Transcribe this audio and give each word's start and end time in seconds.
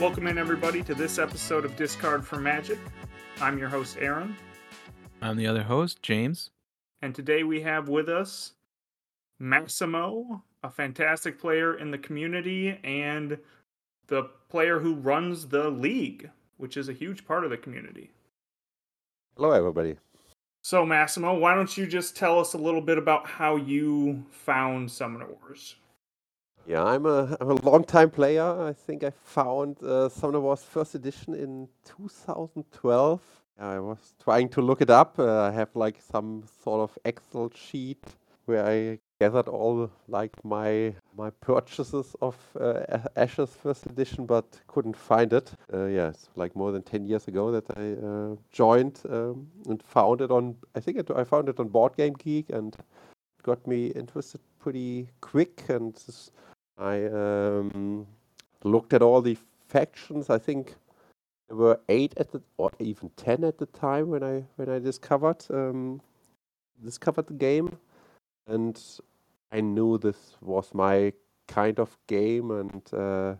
Welcome 0.00 0.26
in, 0.26 0.38
everybody, 0.38 0.82
to 0.82 0.94
this 0.94 1.18
episode 1.18 1.64
of 1.64 1.76
Discard 1.76 2.24
for 2.26 2.36
Magic. 2.38 2.78
I'm 3.40 3.58
your 3.58 3.68
host, 3.68 3.96
Aaron, 3.98 4.36
I'm 5.22 5.36
the 5.36 5.46
other 5.46 5.62
host, 5.62 6.02
James. 6.02 6.50
and 7.02 7.14
today 7.14 7.42
we 7.42 7.62
have 7.62 7.88
with 7.88 8.08
us 8.08 8.52
Massimo, 9.38 10.42
a 10.62 10.70
fantastic 10.70 11.38
player 11.40 11.74
in 11.76 11.90
the 11.90 11.98
community 11.98 12.78
and 12.84 13.38
the 14.06 14.24
player 14.48 14.78
who 14.78 14.94
runs 14.94 15.48
the 15.48 15.70
league, 15.70 16.30
which 16.58 16.76
is 16.76 16.88
a 16.88 16.92
huge 16.92 17.26
part 17.26 17.44
of 17.44 17.50
the 17.50 17.56
community. 17.56 18.10
Hello, 19.36 19.50
everybody. 19.52 19.96
So, 20.64 20.86
Massimo, 20.86 21.34
why 21.34 21.54
don't 21.54 21.76
you 21.76 21.86
just 21.86 22.16
tell 22.16 22.40
us 22.40 22.54
a 22.54 22.56
little 22.56 22.80
bit 22.80 22.96
about 22.96 23.26
how 23.26 23.56
you 23.56 24.24
found 24.30 24.90
Summoner 24.90 25.26
Wars? 25.26 25.76
Yeah, 26.66 26.82
I'm 26.82 27.04
a, 27.04 27.36
I'm 27.38 27.50
a 27.50 27.54
long-time 27.56 28.08
player. 28.08 28.42
I 28.42 28.72
think 28.72 29.04
I 29.04 29.10
found 29.10 29.82
uh, 29.82 30.08
Summoner 30.08 30.40
Wars 30.40 30.62
first 30.62 30.94
edition 30.94 31.34
in 31.34 31.68
2012. 31.84 33.20
I 33.58 33.78
was 33.78 34.14
trying 34.24 34.48
to 34.48 34.62
look 34.62 34.80
it 34.80 34.88
up. 34.88 35.18
Uh, 35.18 35.42
I 35.42 35.50
have 35.50 35.68
like 35.74 36.00
some 36.00 36.44
sort 36.62 36.80
of 36.80 36.98
Excel 37.04 37.52
sheet 37.54 38.02
where 38.46 38.66
I 38.66 39.00
gathered 39.20 39.48
all 39.48 39.90
like 40.08 40.32
my 40.44 40.94
my 41.16 41.30
purchases 41.30 42.16
of 42.20 42.36
uh, 42.60 42.98
Ashes 43.16 43.50
first 43.62 43.86
edition, 43.86 44.26
but 44.26 44.60
couldn't 44.66 44.96
find 44.96 45.32
it. 45.32 45.52
Uh, 45.72 45.86
yeah, 45.86 46.08
it's 46.08 46.28
like 46.36 46.56
more 46.56 46.72
than 46.72 46.82
10 46.82 47.04
years 47.06 47.28
ago 47.28 47.52
that 47.52 47.64
I 47.76 47.92
uh, 48.06 48.36
joined 48.50 49.00
um, 49.08 49.46
and 49.68 49.82
found 49.82 50.20
it 50.20 50.30
on. 50.30 50.56
I 50.74 50.80
think 50.80 50.98
it, 50.98 51.10
I 51.10 51.24
found 51.24 51.48
it 51.48 51.60
on 51.60 51.68
Board 51.68 51.96
Game 51.96 52.14
Geek 52.14 52.50
and 52.50 52.76
got 53.42 53.66
me 53.66 53.86
interested 53.88 54.40
pretty 54.58 55.08
quick 55.20 55.62
and 55.68 55.94
I 56.78 57.04
um, 57.04 58.06
looked 58.64 58.92
at 58.92 59.02
all 59.02 59.22
the 59.22 59.36
factions. 59.68 60.30
I 60.30 60.38
think 60.38 60.74
there 61.48 61.56
were 61.56 61.80
eight 61.88 62.14
at 62.16 62.32
the, 62.32 62.42
or 62.56 62.70
even 62.78 63.10
ten 63.16 63.44
at 63.44 63.58
the 63.58 63.66
time 63.66 64.08
when 64.08 64.22
I 64.24 64.44
when 64.56 64.68
I 64.68 64.78
discovered 64.78 65.44
um, 65.50 66.00
discovered 66.82 67.26
the 67.26 67.34
game, 67.34 67.76
and 68.46 68.80
I 69.52 69.60
knew 69.60 69.98
this 69.98 70.36
was 70.40 70.74
my 70.74 71.12
kind 71.48 71.78
of 71.78 71.96
game, 72.06 72.50
and 72.50 72.82
uh, 72.92 73.34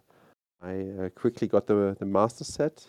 I 0.62 1.04
uh, 1.04 1.08
quickly 1.10 1.48
got 1.48 1.66
the 1.66 1.96
the 1.98 2.06
master 2.06 2.44
set. 2.44 2.86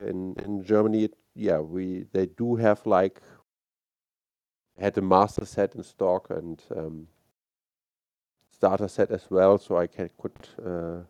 In 0.00 0.34
in 0.44 0.62
Germany, 0.64 1.04
it, 1.04 1.14
yeah, 1.34 1.58
we 1.60 2.06
they 2.12 2.26
do 2.26 2.56
have 2.56 2.86
like 2.86 3.20
had 4.78 4.94
the 4.94 5.02
master 5.02 5.44
set 5.44 5.74
in 5.74 5.82
stock 5.82 6.30
and. 6.30 6.62
Um, 6.74 7.08
starter 8.62 8.86
set 8.86 9.10
as 9.10 9.28
well, 9.28 9.58
so 9.58 9.76
I 9.76 9.88
can 9.88 10.08
could 10.18 10.38
uh, 10.64 11.00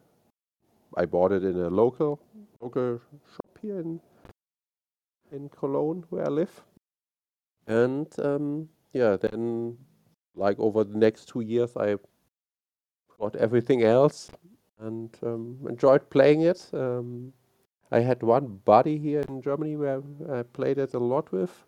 I 0.97 1.05
bought 1.05 1.33
it 1.33 1.45
in 1.45 1.61
a 1.61 1.69
local 1.69 2.19
local 2.63 2.99
shop 3.31 3.59
here 3.61 3.79
in 3.79 4.01
in 5.31 5.51
Cologne 5.51 6.05
where 6.09 6.25
I 6.25 6.31
live, 6.31 6.63
and 7.67 8.07
um, 8.19 8.71
yeah, 8.95 9.17
then 9.19 9.77
like 10.35 10.59
over 10.59 10.85
the 10.85 10.97
next 10.97 11.27
two 11.29 11.41
years 11.41 11.77
I 11.77 11.97
got 13.19 13.37
everything 13.37 13.83
else 13.83 14.31
and 14.81 15.17
um, 15.23 15.59
enjoyed 15.69 16.09
playing 16.11 16.43
it. 16.43 16.69
Um, 16.73 17.33
I 17.91 18.01
had 18.01 18.23
one 18.23 18.61
buddy 18.65 18.99
here 18.99 19.21
in 19.29 19.43
Germany 19.43 19.77
where 19.77 20.03
I 20.31 20.43
played 20.43 20.79
it 20.79 20.95
a 20.95 20.99
lot 20.99 21.31
with, 21.31 21.65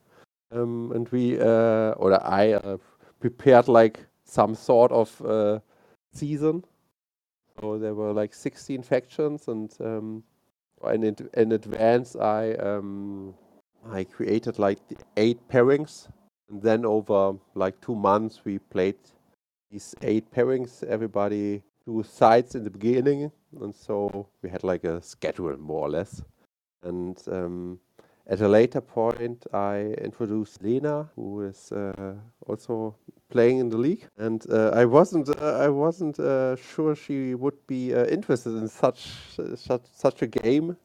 um, 0.50 0.90
and 0.94 1.08
we 1.10 1.38
uh, 1.38 1.92
or 1.96 2.14
I 2.26 2.52
uh, 2.52 2.78
prepared 3.20 3.68
like 3.68 4.00
some 4.24 4.54
sort 4.54 4.90
of 4.90 5.22
uh, 5.22 5.60
season. 6.12 6.64
So 7.60 7.78
there 7.78 7.94
were 7.94 8.12
like 8.12 8.34
16 8.34 8.82
factions, 8.82 9.48
and 9.48 9.72
um, 9.80 10.24
in, 10.92 11.14
in 11.34 11.52
advance, 11.52 12.16
I 12.16 12.52
um, 12.54 13.34
I 13.90 14.04
created 14.04 14.58
like 14.58 14.78
eight 15.16 15.46
pairings, 15.48 16.08
and 16.50 16.62
then 16.62 16.84
over 16.84 17.34
like 17.54 17.80
two 17.80 17.94
months, 17.94 18.40
we 18.44 18.58
played 18.58 18.96
these 19.70 19.94
eight 20.02 20.30
pairings. 20.30 20.82
Everybody 20.84 21.62
two 21.84 22.02
sides 22.02 22.54
in 22.54 22.64
the 22.64 22.70
beginning, 22.70 23.30
and 23.60 23.74
so 23.74 24.26
we 24.42 24.50
had 24.50 24.64
like 24.64 24.84
a 24.84 25.02
schedule 25.02 25.56
more 25.58 25.82
or 25.86 25.90
less. 25.90 26.22
And 26.82 27.20
um, 27.28 27.78
at 28.26 28.40
a 28.40 28.48
later 28.48 28.80
point, 28.80 29.46
I 29.52 29.94
introduced 29.98 30.62
Lena, 30.62 31.10
who 31.14 31.42
is 31.42 31.72
uh, 31.72 32.14
also 32.46 32.96
playing 33.30 33.58
in 33.58 33.68
the 33.68 33.76
league, 33.76 34.06
and 34.18 34.44
uh, 34.50 34.70
I 34.74 34.84
wasn't 34.84 35.28
uh, 35.28 35.58
I 35.58 35.68
wasn't 35.68 36.18
uh, 36.18 36.56
sure 36.56 36.94
she 36.94 37.34
would 37.34 37.66
be 37.66 37.94
uh, 37.94 38.06
interested 38.06 38.56
in 38.56 38.68
such 38.68 39.10
such 39.56 39.82
such 39.92 40.22
a 40.22 40.26
game, 40.26 40.76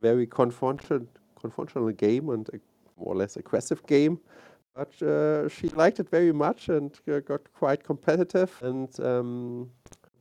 very 0.00 0.26
confrontational 0.26 1.06
confrontational 1.40 1.96
game 1.96 2.30
and 2.30 2.48
a 2.48 2.58
more 2.98 3.14
or 3.14 3.16
less 3.16 3.36
aggressive 3.36 3.86
game. 3.86 4.18
But 4.78 5.02
uh, 5.02 5.48
she 5.48 5.68
liked 5.70 5.98
it 5.98 6.08
very 6.08 6.32
much 6.32 6.68
and 6.68 6.92
uh, 7.10 7.18
got 7.18 7.52
quite 7.52 7.82
competitive. 7.82 8.50
And 8.62 8.88
um, 9.00 9.70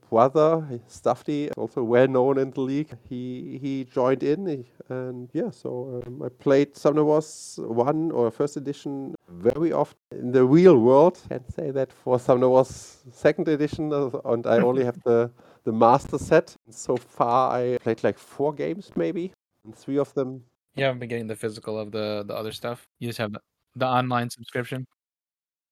brother 0.09 0.65
Stuffy, 0.87 1.51
also 1.51 1.83
well 1.83 2.07
known 2.07 2.39
in 2.39 2.49
the 2.49 2.61
league, 2.61 2.89
he 3.07 3.59
he 3.61 3.83
joined 3.83 4.23
in, 4.23 4.65
and 4.89 5.29
yeah, 5.33 5.51
so 5.51 6.01
um, 6.07 6.23
I 6.23 6.29
played 6.29 6.75
Summoner 6.75 7.05
Wars 7.05 7.59
one 7.61 8.09
or 8.11 8.31
first 8.31 8.57
edition 8.57 9.13
very 9.29 9.71
often 9.71 9.97
in 10.11 10.31
the 10.31 10.43
real 10.43 10.77
world. 10.79 11.19
Can't 11.29 11.53
say 11.53 11.69
that 11.71 11.93
for 11.93 12.17
Summoner 12.19 12.49
Wars 12.49 13.03
second 13.11 13.47
edition, 13.47 13.93
uh, 13.93 14.09
and 14.25 14.47
I 14.47 14.57
only 14.57 14.83
have 14.85 14.97
the 15.03 15.29
the 15.65 15.71
master 15.71 16.17
set. 16.17 16.55
So 16.71 16.97
far, 16.97 17.51
I 17.59 17.77
played 17.83 18.03
like 18.03 18.17
four 18.17 18.53
games 18.53 18.91
maybe, 18.95 19.33
and 19.65 19.75
three 19.75 19.99
of 19.99 20.13
them 20.15 20.41
You 20.75 20.83
haven't 20.85 20.99
been 20.99 21.09
getting 21.09 21.27
the 21.27 21.35
physical 21.35 21.77
of 21.79 21.91
the 21.91 22.23
the 22.25 22.35
other 22.35 22.51
stuff. 22.51 22.87
You 22.99 23.09
just 23.09 23.19
have 23.19 23.35
the 23.79 23.87
online 23.87 24.29
subscription. 24.29 24.85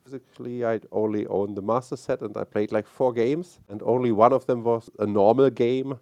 Physically, 0.04 0.66
I 0.66 0.80
only 0.92 1.26
own 1.28 1.56
the 1.56 1.62
master 1.62 1.98
set, 1.98 2.22
and 2.22 2.38
I 2.38 2.44
played 2.44 2.72
like 2.72 2.88
four 2.88 3.12
games, 3.14 3.60
and 3.70 3.82
only 3.84 4.12
one 4.12 4.34
of 4.34 4.46
them 4.46 4.64
was 4.64 4.90
a 5.00 5.06
normal 5.06 5.50
game 5.50 6.00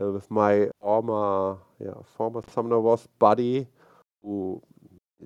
uh, 0.00 0.10
with 0.10 0.30
my 0.30 0.68
former, 0.80 1.58
yeah, 1.78 2.00
former 2.16 2.42
Summoner 2.52 2.80
Wars 2.80 3.06
buddy, 3.18 3.66
who 4.22 4.62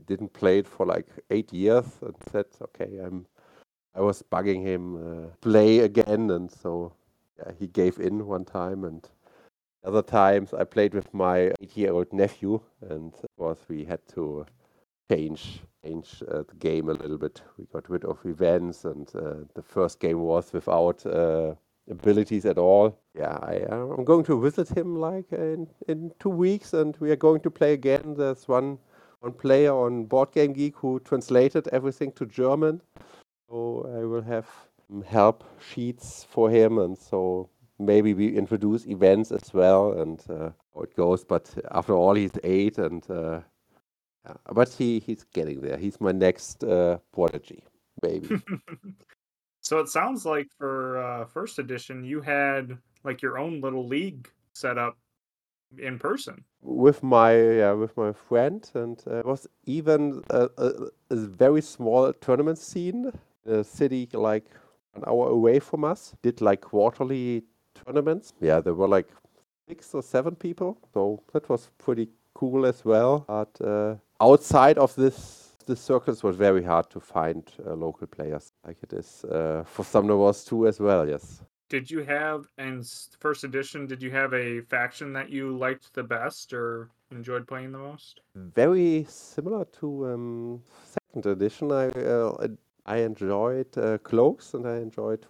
didn't 0.07 0.33
play 0.33 0.59
it 0.59 0.67
for 0.67 0.87
like 0.87 1.07
eight 1.31 1.53
years, 1.53 1.87
and 2.03 2.15
said, 2.31 2.47
"Okay, 2.61 2.99
I'm." 2.99 3.27
I 3.93 4.01
was 4.01 4.23
bugging 4.23 4.63
him 4.63 4.95
uh, 4.95 5.27
play 5.41 5.81
again, 5.81 6.31
and 6.31 6.49
so 6.49 6.93
yeah, 7.39 7.53
he 7.59 7.67
gave 7.67 7.99
in 7.99 8.25
one 8.25 8.45
time, 8.45 8.85
and 8.85 9.09
other 9.85 10.03
times 10.03 10.55
I 10.55 10.63
played 10.63 10.95
with 10.95 11.13
my 11.13 11.53
eight-year-old 11.61 12.13
nephew, 12.13 12.61
and 12.89 13.13
of 13.13 13.29
course 13.37 13.59
we 13.69 13.85
had 13.85 14.07
to 14.15 14.47
change 15.11 15.63
change 15.85 16.23
uh, 16.29 16.43
the 16.49 16.57
game 16.59 16.89
a 16.89 16.93
little 16.93 17.19
bit. 17.19 17.43
We 17.59 17.65
got 17.73 17.89
rid 17.89 18.05
of 18.05 18.19
events, 18.25 18.85
and 18.85 19.09
uh, 19.15 19.45
the 19.55 19.63
first 19.63 20.01
game 20.01 20.21
was 20.21 20.53
without 20.53 21.05
uh, 21.07 21.55
abilities 21.91 22.47
at 22.47 22.59
all. 22.59 22.99
Yeah, 23.15 23.39
I, 23.43 23.61
uh, 23.71 23.95
I'm 23.97 24.05
going 24.05 24.25
to 24.25 24.41
visit 24.41 24.69
him 24.69 24.97
like 24.97 25.33
in, 25.33 25.67
in 25.89 26.13
two 26.19 26.31
weeks, 26.31 26.75
and 26.75 26.97
we 27.01 27.11
are 27.11 27.17
going 27.17 27.41
to 27.41 27.51
play 27.51 27.73
again. 27.73 28.15
There's 28.17 28.49
one 28.49 28.79
one 29.21 29.33
player 29.33 29.73
on 29.73 30.05
Board 30.05 30.33
Game 30.33 30.53
Geek 30.53 30.77
who 30.77 31.01
translated 31.01 31.69
everything 31.69 32.13
to 32.13 32.25
German, 32.27 32.81
so 33.49 33.87
I 33.99 34.05
will 34.05 34.23
have 34.23 34.49
help 35.07 35.45
sheets 35.73 36.25
for 36.25 36.51
him, 36.51 36.79
and 36.79 36.97
so 36.97 37.49
maybe 37.79 38.15
we 38.15 38.37
introduce 38.37 38.87
events 38.87 39.33
as 39.33 39.53
well, 39.53 40.01
and 40.01 40.23
uh, 40.31 40.51
how 40.75 40.83
it 40.83 40.97
goes. 40.97 41.25
But 41.25 41.55
after 41.71 41.95
all, 41.95 42.15
he's 42.15 42.39
eight, 42.45 42.79
and 42.79 43.03
uh, 44.27 44.33
yeah, 44.33 44.53
but 44.53 44.69
he 44.69 45.01
he's 45.01 45.25
getting 45.33 45.61
there. 45.61 45.77
He's 45.77 46.01
my 46.01 46.13
next 46.13 46.65
uh, 46.65 46.99
prodigy, 47.13 47.65
maybe. 48.03 48.29
so 49.61 49.79
it 49.79 49.89
sounds 49.89 50.25
like 50.27 50.49
for 50.59 50.99
uh, 50.99 51.25
first 51.27 51.59
edition, 51.59 52.05
you 52.05 52.21
had 52.21 52.77
like 53.05 53.23
your 53.23 53.39
own 53.39 53.61
little 53.61 53.87
league 53.87 54.29
set 54.53 54.79
up 54.79 54.97
in 55.79 55.99
person. 55.99 56.45
with 56.63 57.03
my 57.03 57.33
yeah, 57.35 57.73
with 57.73 57.97
my 57.97 58.13
friend, 58.13 58.71
and 58.75 59.03
uh, 59.07 59.23
was 59.25 59.47
even 59.65 60.23
a, 60.31 60.49
a, 60.59 60.73
a 61.11 61.17
very 61.17 61.63
small 61.63 62.13
tournament 62.13 62.59
scene. 62.59 63.13
A 63.47 63.65
city 63.65 64.07
like 64.13 64.45
an 64.95 65.03
hour 65.07 65.31
away 65.31 65.61
from 65.61 65.85
us 65.85 66.15
did 66.23 66.41
like 66.41 66.61
quarterly 66.61 67.45
tournaments. 67.75 68.35
Yeah, 68.41 68.61
there 68.61 68.75
were 68.75 68.89
like 68.89 69.09
six 69.69 69.95
or 69.95 70.03
seven 70.03 70.35
people, 70.37 70.79
so 70.93 71.23
that 71.33 71.49
was 71.49 71.71
pretty 71.79 72.09
cool 72.35 72.67
as 72.67 72.85
well. 72.85 73.25
But 73.27 73.61
uh, 73.61 73.97
outside 74.21 74.79
of 74.79 74.95
this, 74.95 75.57
the 75.67 75.77
circles 75.77 76.23
was 76.23 76.37
very 76.37 76.63
hard 76.63 76.91
to 76.91 77.01
find 77.01 77.45
uh, 77.67 77.75
local 77.75 78.07
players, 78.07 78.53
like 78.67 78.77
it 78.83 78.93
is 78.93 79.25
uh, 79.25 79.65
for 79.67 79.85
Summoner 79.85 80.17
Wars 80.17 80.45
2 80.45 80.67
as 80.67 80.81
well. 80.81 81.09
Yes. 81.09 81.43
Did 81.69 81.91
you 81.91 82.03
have 82.03 82.47
in 82.59 82.83
first 83.21 83.45
edition? 83.45 83.87
Did 83.87 84.03
you 84.03 84.11
have 84.11 84.35
a 84.35 84.61
faction 84.63 85.13
that 85.13 85.31
you 85.31 85.57
liked 85.57 85.95
the 85.95 86.03
best 86.03 86.53
or 86.53 86.91
enjoyed 87.13 87.47
playing 87.47 87.73
the 87.73 87.79
most? 87.79 88.21
very 88.35 89.05
similar 89.09 89.65
to 89.81 90.09
um, 90.09 90.63
second 90.85 91.27
edition. 91.27 91.73
I 91.73 91.89
uh, 91.89 92.49
I 92.87 92.97
enjoyed 92.99 93.77
uh, 93.79 93.99
cloaks 93.99 94.55
and 94.55 94.67
I 94.67 94.77
enjoyed 94.79 95.27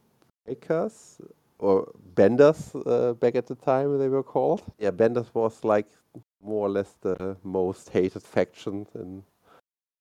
breakers 0.47 1.21
or 1.59 1.93
benders 2.15 2.75
uh, 2.87 3.13
back 3.15 3.35
at 3.35 3.47
the 3.47 3.55
time 3.55 3.99
they 3.99 4.09
were 4.09 4.23
called. 4.23 4.63
Yeah, 4.79 4.91
benders 4.91 5.35
was 5.35 5.65
like 5.65 5.89
more 6.43 6.67
or 6.67 6.71
less 6.71 6.95
the 7.01 7.37
most 7.43 7.91
hated 7.91 8.23
faction 8.23 8.87
in 8.95 9.23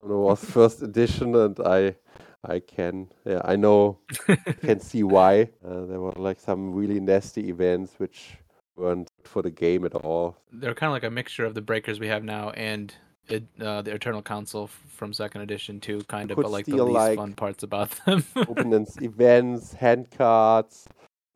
was 0.02 0.44
first 0.44 0.82
edition, 0.90 1.36
and 1.36 1.60
I 1.60 1.96
I 2.44 2.60
can 2.60 3.10
yeah 3.26 3.42
I 3.44 3.56
know 3.56 4.00
can 4.62 4.80
see 4.80 5.04
why 5.04 5.50
uh, 5.66 5.86
there 5.86 6.00
were 6.00 6.14
like 6.16 6.40
some 6.40 6.74
really 6.74 7.00
nasty 7.00 7.50
events 7.50 7.94
which 7.98 8.38
weren't 8.76 9.10
for 9.24 9.42
the 9.42 9.52
game 9.52 9.86
at 9.86 9.94
all. 9.94 10.38
They're 10.52 10.74
kind 10.74 10.90
of 10.90 10.94
like 10.94 11.04
a 11.04 11.12
mixture 11.12 11.46
of 11.46 11.54
the 11.54 11.62
breakers 11.62 12.00
we 12.00 12.08
have 12.08 12.24
now 12.24 12.52
and 12.52 12.94
it, 13.30 13.44
uh, 13.62 13.82
the 13.82 13.94
Eternal 13.94 14.22
Council 14.22 14.68
from 14.68 15.14
second 15.14 15.42
edition 15.42 15.80
too, 15.80 16.02
kind 16.08 16.32
of, 16.32 16.38
but 16.38 16.50
like 16.50 16.66
the 16.66 16.84
least 16.84 16.96
like, 16.96 17.18
fun 17.18 17.34
parts 17.34 17.64
about 17.64 17.92
them. 18.06 18.24
Opponents, 18.36 18.98
events, 19.02 19.74
hand 19.74 20.10
cards, 20.12 20.88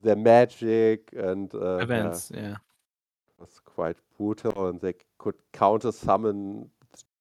their 0.01 0.15
magic, 0.15 1.09
and 1.15 1.53
uh, 1.53 1.77
yeah, 1.77 1.83
Events, 1.83 2.31
yeah. 2.33 2.51
it 2.51 2.57
was 3.39 3.61
quite 3.63 3.97
and 4.56 4.80
they 4.81 4.94
could 5.18 5.36
counter 5.52 5.92
summon 5.92 6.70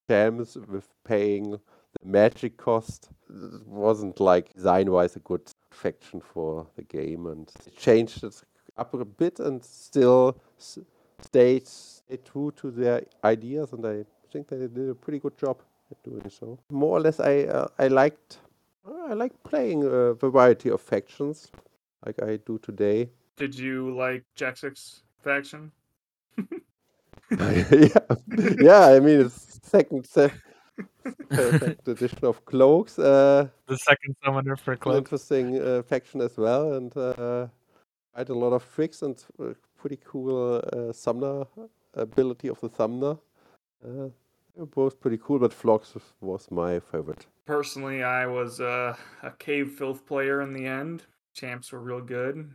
gems 0.08 0.56
with 0.68 0.88
paying 1.04 1.52
the 1.52 1.58
magic 2.04 2.56
cost. 2.56 3.10
It 3.28 3.66
wasn't 3.66 4.20
like 4.20 4.52
design 4.54 4.90
wise 4.90 5.16
a 5.16 5.20
good 5.20 5.50
faction 5.70 6.20
for 6.20 6.66
the 6.76 6.82
game, 6.82 7.26
and 7.26 7.50
they 7.64 7.70
changed 7.72 8.24
it 8.24 8.42
up 8.76 8.94
a 8.94 9.04
bit 9.04 9.40
and 9.40 9.64
still 9.64 10.36
stayed, 10.58 11.66
stayed 11.66 12.24
true 12.24 12.52
to 12.56 12.70
their 12.70 13.02
ideas, 13.24 13.72
and 13.72 13.86
I 13.86 14.04
think 14.32 14.48
they 14.48 14.58
did 14.58 14.88
a 14.90 14.94
pretty 14.94 15.18
good 15.18 15.36
job 15.38 15.58
at 15.90 16.02
doing 16.02 16.30
so. 16.30 16.58
More 16.70 16.98
or 16.98 17.00
less, 17.00 17.20
I 17.20 17.44
uh, 17.44 17.68
I 17.78 17.88
liked 17.88 18.38
I 19.08 19.14
like 19.14 19.32
playing 19.44 19.84
a 19.84 20.14
variety 20.14 20.70
of 20.70 20.80
factions 20.80 21.50
like 22.04 22.22
I 22.22 22.36
do 22.36 22.58
today. 22.58 23.10
Did 23.36 23.58
you 23.58 23.94
like 23.96 24.24
Jaxix 24.36 25.02
faction? 25.22 25.72
Yeah, 27.38 27.98
yeah. 28.60 28.86
I 28.96 29.00
mean, 29.00 29.20
it's 29.20 29.58
second, 29.62 30.06
se- 30.06 30.32
second 31.32 31.78
edition 31.86 32.24
of 32.24 32.44
Cloaks. 32.44 32.98
Uh, 32.98 33.48
The 33.66 33.76
second 33.78 34.16
summoner 34.24 34.56
for 34.56 34.76
cloaks. 34.76 34.82
Cloak. 34.82 34.98
interesting 34.98 35.60
uh, 35.60 35.82
faction 35.82 36.20
as 36.20 36.36
well, 36.36 36.72
and 36.74 36.96
uh, 36.96 37.46
quite 38.14 38.28
a 38.28 38.34
lot 38.34 38.52
of 38.52 38.64
tricks 38.74 39.02
and 39.02 39.16
uh, 39.40 39.54
pretty 39.76 39.98
cool 40.04 40.60
uh, 40.72 40.92
summoner 40.92 41.46
ability 41.94 42.48
of 42.48 42.60
the 42.60 42.70
summoner. 42.76 43.16
Uh, 43.84 44.08
they 44.54 44.60
were 44.60 44.66
both 44.66 45.00
pretty 45.00 45.18
cool, 45.18 45.38
but 45.38 45.52
Vlox 45.52 45.94
was- 45.94 46.12
was 46.20 46.50
my 46.50 46.80
favorite. 46.80 47.26
Personally, 47.46 48.02
I 48.02 48.26
was 48.26 48.60
uh, 48.60 48.94
a 49.22 49.30
cave 49.38 49.72
filth 49.78 50.06
player 50.06 50.40
in 50.42 50.52
the 50.52 50.66
end. 50.66 51.02
Champs 51.34 51.72
were 51.72 51.80
real 51.80 52.00
good. 52.02 52.50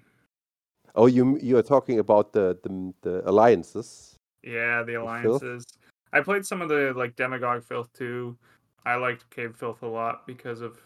Oh, 0.96 1.08
you 1.08 1.38
you 1.42 1.58
are 1.58 1.64
talking 1.64 2.00
about 2.00 2.32
the 2.34 2.58
the, 2.64 2.94
the 3.02 3.22
alliances? 3.30 4.17
Yeah, 4.48 4.84
the 4.84 4.94
filth? 4.94 5.04
alliances. 5.44 5.66
I 6.14 6.22
played 6.22 6.46
some 6.46 6.62
of 6.62 6.70
the 6.70 6.94
like 6.96 7.16
demagogue 7.16 7.64
filth 7.64 7.92
too. 7.94 8.38
I 8.86 8.96
liked 8.96 9.30
cave 9.30 9.56
filth 9.56 9.82
a 9.84 9.88
lot 9.88 10.26
because 10.26 10.62
of 10.62 10.78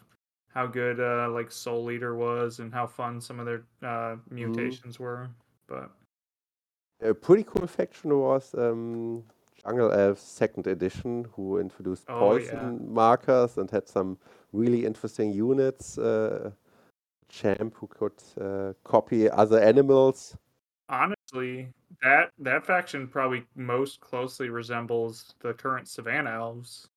how 0.50 0.66
good 0.68 1.00
uh, 1.00 1.30
like 1.30 1.52
soul 1.52 1.84
Leader 1.86 2.16
was 2.16 2.60
and 2.60 2.74
how 2.74 2.88
fun 2.88 3.22
some 3.22 3.40
of 3.40 3.46
their 3.46 3.64
uh, 3.84 4.18
mutations 4.30 5.00
were. 5.00 5.30
But 5.68 5.92
A 7.02 7.14
pretty 7.14 7.44
cool 7.44 7.68
faction 7.68 8.18
was 8.18 8.54
um, 8.56 9.24
Jungle 9.64 9.92
Elves 9.92 10.22
Second 10.22 10.68
Edition, 10.68 11.26
who 11.34 11.60
introduced 11.60 12.08
Oh, 12.08 12.20
poison 12.20 12.58
yeah. 12.58 12.94
markers 12.94 13.58
and 13.58 13.70
had 13.70 13.88
some 13.88 14.18
really 14.52 14.86
interesting 14.86 15.32
units. 15.34 15.98
Uh, 15.98 16.52
champ 17.30 17.74
who 17.76 17.88
could 17.88 18.22
uh, 18.42 18.74
copy 18.84 19.30
other 19.30 19.58
animals. 19.60 20.36
honestly, 20.90 21.70
that 22.02 22.32
that 22.40 22.66
faction 22.66 23.08
probably 23.08 23.46
most 23.56 24.00
closely 24.00 24.50
resembles 24.50 25.36
the 25.40 25.54
current 25.54 25.88
Savannah 25.88 26.32
elves, 26.32 26.90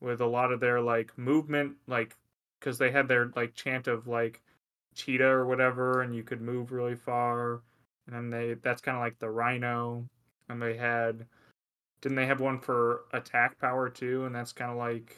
with 0.00 0.20
a 0.20 0.26
lot 0.26 0.52
of 0.52 0.60
their 0.60 0.80
like 0.80 1.16
movement, 1.16 1.76
like 1.86 2.16
because 2.60 2.78
they 2.78 2.90
had 2.90 3.08
their 3.08 3.30
like 3.36 3.54
chant 3.54 3.86
of 3.86 4.06
like 4.06 4.42
cheetah 4.94 5.24
or 5.24 5.46
whatever, 5.46 6.02
and 6.02 6.14
you 6.14 6.22
could 6.22 6.40
move 6.40 6.72
really 6.72 6.96
far, 6.96 7.62
and 8.06 8.14
then 8.14 8.30
they 8.30 8.54
that's 8.62 8.82
kind 8.82 8.96
of 8.96 9.02
like 9.02 9.18
the 9.18 9.30
rhino, 9.30 10.04
and 10.48 10.60
they 10.60 10.76
had 10.76 11.26
didn't 12.00 12.16
they 12.16 12.26
have 12.26 12.40
one 12.40 12.58
for 12.58 13.02
attack 13.12 13.58
power 13.58 13.88
too, 13.88 14.24
and 14.24 14.34
that's 14.34 14.52
kind 14.52 14.70
of 14.70 14.76
like 14.76 15.16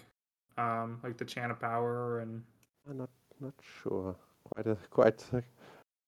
um 0.58 0.98
like 1.02 1.16
the 1.16 1.24
chant 1.24 1.52
of 1.52 1.60
power 1.60 2.20
and 2.20 2.42
I'm 2.88 2.98
not 2.98 3.10
not 3.40 3.54
sure. 3.82 4.16
Quite 4.54 4.66
a 4.66 4.76
quite 4.90 5.24
a, 5.32 5.42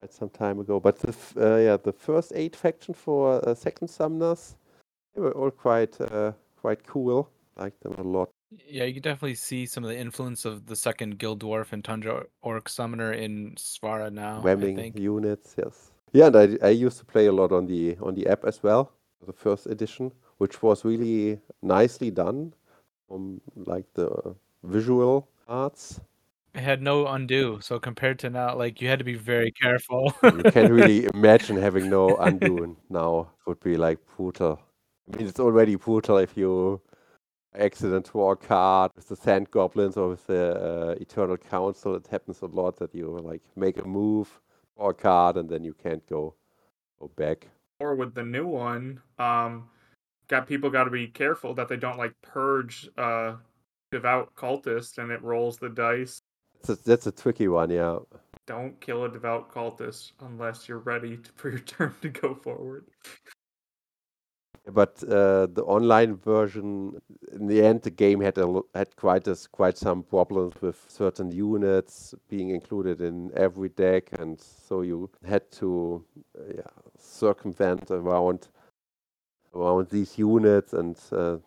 quite 0.02 0.12
some 0.12 0.30
time 0.30 0.58
ago. 0.58 0.80
But 0.80 0.98
the 0.98 1.08
f- 1.08 1.36
uh, 1.36 1.56
yeah, 1.56 1.76
the 1.76 1.92
first 1.92 2.32
eight 2.34 2.56
faction 2.56 2.94
for 2.94 3.40
uh, 3.48 3.54
second 3.54 3.88
summoners, 3.88 4.56
they 5.14 5.20
were 5.20 5.32
all 5.32 5.50
quite 5.50 6.00
uh, 6.00 6.32
quite 6.60 6.84
cool. 6.86 7.28
Liked 7.56 7.82
them 7.82 7.94
a 7.98 8.02
lot. 8.02 8.28
Yeah, 8.66 8.84
you 8.84 8.94
can 8.94 9.02
definitely 9.02 9.36
see 9.36 9.64
some 9.66 9.84
of 9.84 9.90
the 9.90 9.98
influence 9.98 10.44
of 10.44 10.66
the 10.66 10.76
second 10.76 11.18
Guild 11.18 11.40
Dwarf 11.40 11.72
and 11.72 11.84
Tundra 11.84 12.24
Orc 12.42 12.68
Summoner 12.68 13.12
in 13.12 13.54
Svara 13.56 14.12
now. 14.12 14.42
Think. 14.42 14.98
units, 14.98 15.54
yes. 15.56 15.92
Yeah, 16.12 16.26
and 16.26 16.36
I, 16.36 16.66
I 16.66 16.70
used 16.70 16.98
to 16.98 17.04
play 17.04 17.26
a 17.26 17.32
lot 17.32 17.52
on 17.52 17.66
the 17.66 17.96
on 18.02 18.14
the 18.14 18.26
app 18.26 18.44
as 18.44 18.62
well, 18.62 18.92
the 19.24 19.32
first 19.32 19.66
edition, 19.66 20.10
which 20.38 20.62
was 20.62 20.84
really 20.84 21.38
nicely 21.62 22.10
done, 22.10 22.52
from 23.06 23.40
like 23.54 23.86
the 23.94 24.34
visual 24.64 25.28
arts. 25.46 26.00
It 26.54 26.60
had 26.60 26.82
no 26.82 27.06
undo, 27.06 27.60
so 27.62 27.78
compared 27.78 28.18
to 28.20 28.30
now, 28.30 28.54
like 28.56 28.80
you 28.82 28.88
had 28.88 28.98
to 28.98 29.04
be 29.04 29.14
very 29.14 29.50
careful. 29.52 30.12
You 30.22 30.42
can't 30.50 30.70
really 30.80 31.08
imagine 31.14 31.56
having 31.56 31.88
no 31.88 32.16
undo 32.16 32.76
now. 32.90 33.30
It 33.40 33.48
would 33.48 33.60
be 33.60 33.76
like 33.76 33.98
brutal. 34.16 34.60
I 35.12 35.16
mean, 35.16 35.26
it's 35.26 35.40
already 35.40 35.76
brutal 35.76 36.18
if 36.18 36.36
you 36.36 36.80
accident 37.54 38.10
draw 38.10 38.32
a 38.32 38.36
card 38.36 38.92
with 38.96 39.08
the 39.08 39.16
Sand 39.16 39.50
Goblins 39.50 39.96
or 39.96 40.10
with 40.10 40.26
the 40.26 40.54
uh, 40.54 40.94
Eternal 41.00 41.38
Council. 41.38 41.94
It 41.94 42.06
happens 42.06 42.42
a 42.42 42.46
lot 42.46 42.76
that 42.76 42.94
you 42.94 43.18
like 43.22 43.42
make 43.56 43.78
a 43.78 43.86
move, 43.86 44.40
draw 44.76 44.90
a 44.90 44.94
card, 44.94 45.36
and 45.38 45.48
then 45.48 45.64
you 45.64 45.74
can't 45.74 46.06
go 46.06 46.34
go 47.00 47.10
back. 47.16 47.48
or 47.80 47.94
with 47.94 48.14
the 48.14 48.22
new 48.22 48.46
one, 48.46 49.00
um, 49.18 49.68
got 50.28 50.46
people 50.46 50.70
got 50.70 50.84
to 50.84 50.90
be 50.90 51.08
careful 51.08 51.54
that 51.54 51.68
they 51.68 51.76
don't 51.76 51.98
like 51.98 52.12
purge 52.22 52.88
uh 52.98 53.36
devout 53.90 54.34
cultist 54.34 54.98
and 54.98 55.10
it 55.10 55.22
rolls 55.22 55.58
the 55.58 55.68
dice. 55.68 56.20
That's 56.62 56.80
a, 56.80 56.84
that's 56.84 57.06
a 57.06 57.12
tricky 57.12 57.48
one, 57.48 57.70
yeah. 57.70 57.98
Don't 58.46 58.80
kill 58.80 59.04
a 59.04 59.08
devout 59.08 59.52
cultist 59.52 60.12
unless 60.20 60.68
you're 60.68 60.78
ready 60.78 61.16
to, 61.16 61.32
for 61.34 61.50
your 61.50 61.58
turn 61.60 61.94
to 62.02 62.08
go 62.08 62.34
forward. 62.34 62.86
But 64.70 65.02
uh, 65.02 65.46
the 65.46 65.64
online 65.66 66.16
version, 66.16 67.00
in 67.32 67.48
the 67.48 67.64
end, 67.64 67.82
the 67.82 67.90
game 67.90 68.20
had 68.20 68.38
a 68.38 68.60
had 68.76 68.94
quite 68.94 69.26
a, 69.26 69.36
quite 69.50 69.76
some 69.76 70.04
problems 70.04 70.54
with 70.60 70.84
certain 70.86 71.32
units 71.32 72.14
being 72.28 72.50
included 72.50 73.00
in 73.00 73.32
every 73.34 73.70
deck, 73.70 74.10
and 74.20 74.40
so 74.40 74.82
you 74.82 75.10
had 75.26 75.50
to 75.52 76.04
uh, 76.38 76.42
yeah, 76.54 76.70
circumvent 76.96 77.90
around 77.90 78.48
around 79.52 79.88
these 79.88 80.16
units, 80.16 80.74
and 80.74 80.96
uh, 81.10 81.38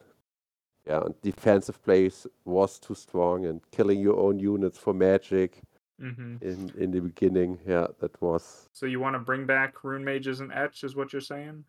yeah, 0.87 1.01
and 1.05 1.15
defensive 1.21 1.81
plays 1.83 2.27
was 2.45 2.79
too 2.79 2.95
strong, 2.95 3.45
and 3.45 3.61
killing 3.71 3.99
your 3.99 4.17
own 4.19 4.39
units 4.39 4.77
for 4.77 4.93
magic 4.93 5.61
hmm 5.99 6.35
in 6.41 6.71
in 6.77 6.91
the 6.91 6.99
beginning, 7.01 7.59
yeah, 7.67 7.87
that 7.99 8.21
was 8.21 8.67
So 8.73 8.85
you 8.85 8.99
want 8.99 9.15
to 9.15 9.19
bring 9.19 9.45
back 9.45 9.83
rune 9.83 10.03
mages 10.03 10.39
and 10.41 10.51
etch, 10.53 10.83
is 10.83 10.95
what 10.95 11.13
you're 11.13 11.21
saying? 11.21 11.65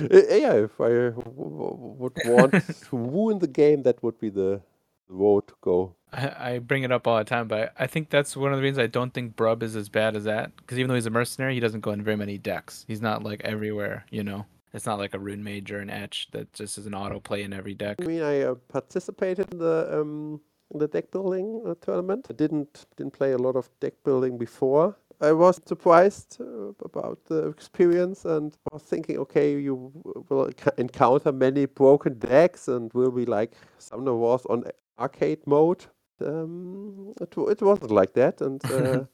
Yeah, 0.00 0.54
if 0.54 0.80
I 0.80 1.10
would 1.14 2.18
want 2.24 2.54
to 2.88 2.96
ruin 2.96 3.38
the 3.38 3.46
game, 3.48 3.82
that 3.82 4.02
would 4.02 4.18
be 4.18 4.30
the 4.30 4.62
the 5.08 5.14
road 5.14 5.46
to 5.48 5.54
go. 5.60 5.94
I, 6.12 6.54
I 6.54 6.58
bring 6.58 6.82
it 6.82 6.92
up 6.92 7.06
all 7.06 7.18
the 7.18 7.24
time, 7.24 7.48
but 7.48 7.72
I 7.78 7.86
think 7.86 8.10
that's 8.10 8.36
one 8.36 8.52
of 8.52 8.58
the 8.58 8.62
reasons 8.62 8.78
I 8.78 8.86
don't 8.86 9.12
think 9.14 9.36
Brub 9.36 9.62
is 9.62 9.76
as 9.76 9.88
bad 9.88 10.16
as 10.16 10.24
that. 10.24 10.54
Because 10.56 10.78
even 10.78 10.88
though 10.88 10.94
he's 10.94 11.06
a 11.06 11.10
mercenary, 11.10 11.54
he 11.54 11.60
doesn't 11.60 11.80
go 11.80 11.90
in 11.92 12.02
very 12.02 12.16
many 12.16 12.38
decks. 12.38 12.84
He's 12.88 13.00
not 13.00 13.22
like 13.22 13.40
everywhere, 13.44 14.06
you 14.10 14.22
know. 14.24 14.46
It's 14.74 14.86
not 14.86 14.98
like 14.98 15.14
a 15.14 15.18
rune 15.18 15.44
mage 15.44 15.70
or 15.70 15.80
an 15.80 15.90
etch 15.90 16.28
that 16.32 16.52
just 16.52 16.78
is 16.78 16.86
an 16.86 16.94
auto 16.94 17.20
play 17.20 17.42
in 17.42 17.52
every 17.52 17.74
deck. 17.74 17.96
I 18.00 18.04
mean, 18.04 18.22
I 18.22 18.42
uh, 18.42 18.54
participated 18.68 19.52
in 19.52 19.58
the 19.58 20.00
um, 20.00 20.40
the 20.74 20.88
deck 20.88 21.10
building 21.10 21.62
uh, 21.66 21.74
tournament. 21.80 22.26
I 22.30 22.32
didn't 22.32 22.86
didn't 22.96 23.12
play 23.12 23.32
a 23.32 23.38
lot 23.38 23.56
of 23.56 23.68
deck 23.80 23.94
building 24.04 24.38
before. 24.38 24.96
I 25.20 25.32
was 25.32 25.60
surprised 25.66 26.38
uh, 26.40 26.72
about 26.84 27.24
the 27.26 27.46
experience 27.48 28.24
and 28.24 28.56
was 28.72 28.82
thinking, 28.82 29.18
okay, 29.18 29.56
you 29.56 29.92
will 30.28 30.50
encounter 30.78 31.30
many 31.30 31.66
broken 31.66 32.18
decks 32.18 32.66
and 32.66 32.92
will 32.92 33.12
be 33.12 33.24
like 33.24 33.52
Summoner 33.78 34.16
Wars 34.16 34.44
on 34.46 34.64
arcade 34.98 35.46
mode. 35.46 35.84
Um, 36.20 37.12
it, 37.20 37.36
it 37.36 37.62
wasn't 37.62 37.92
like 37.92 38.14
that, 38.14 38.40
and 38.40 38.64
uh, 38.72 39.04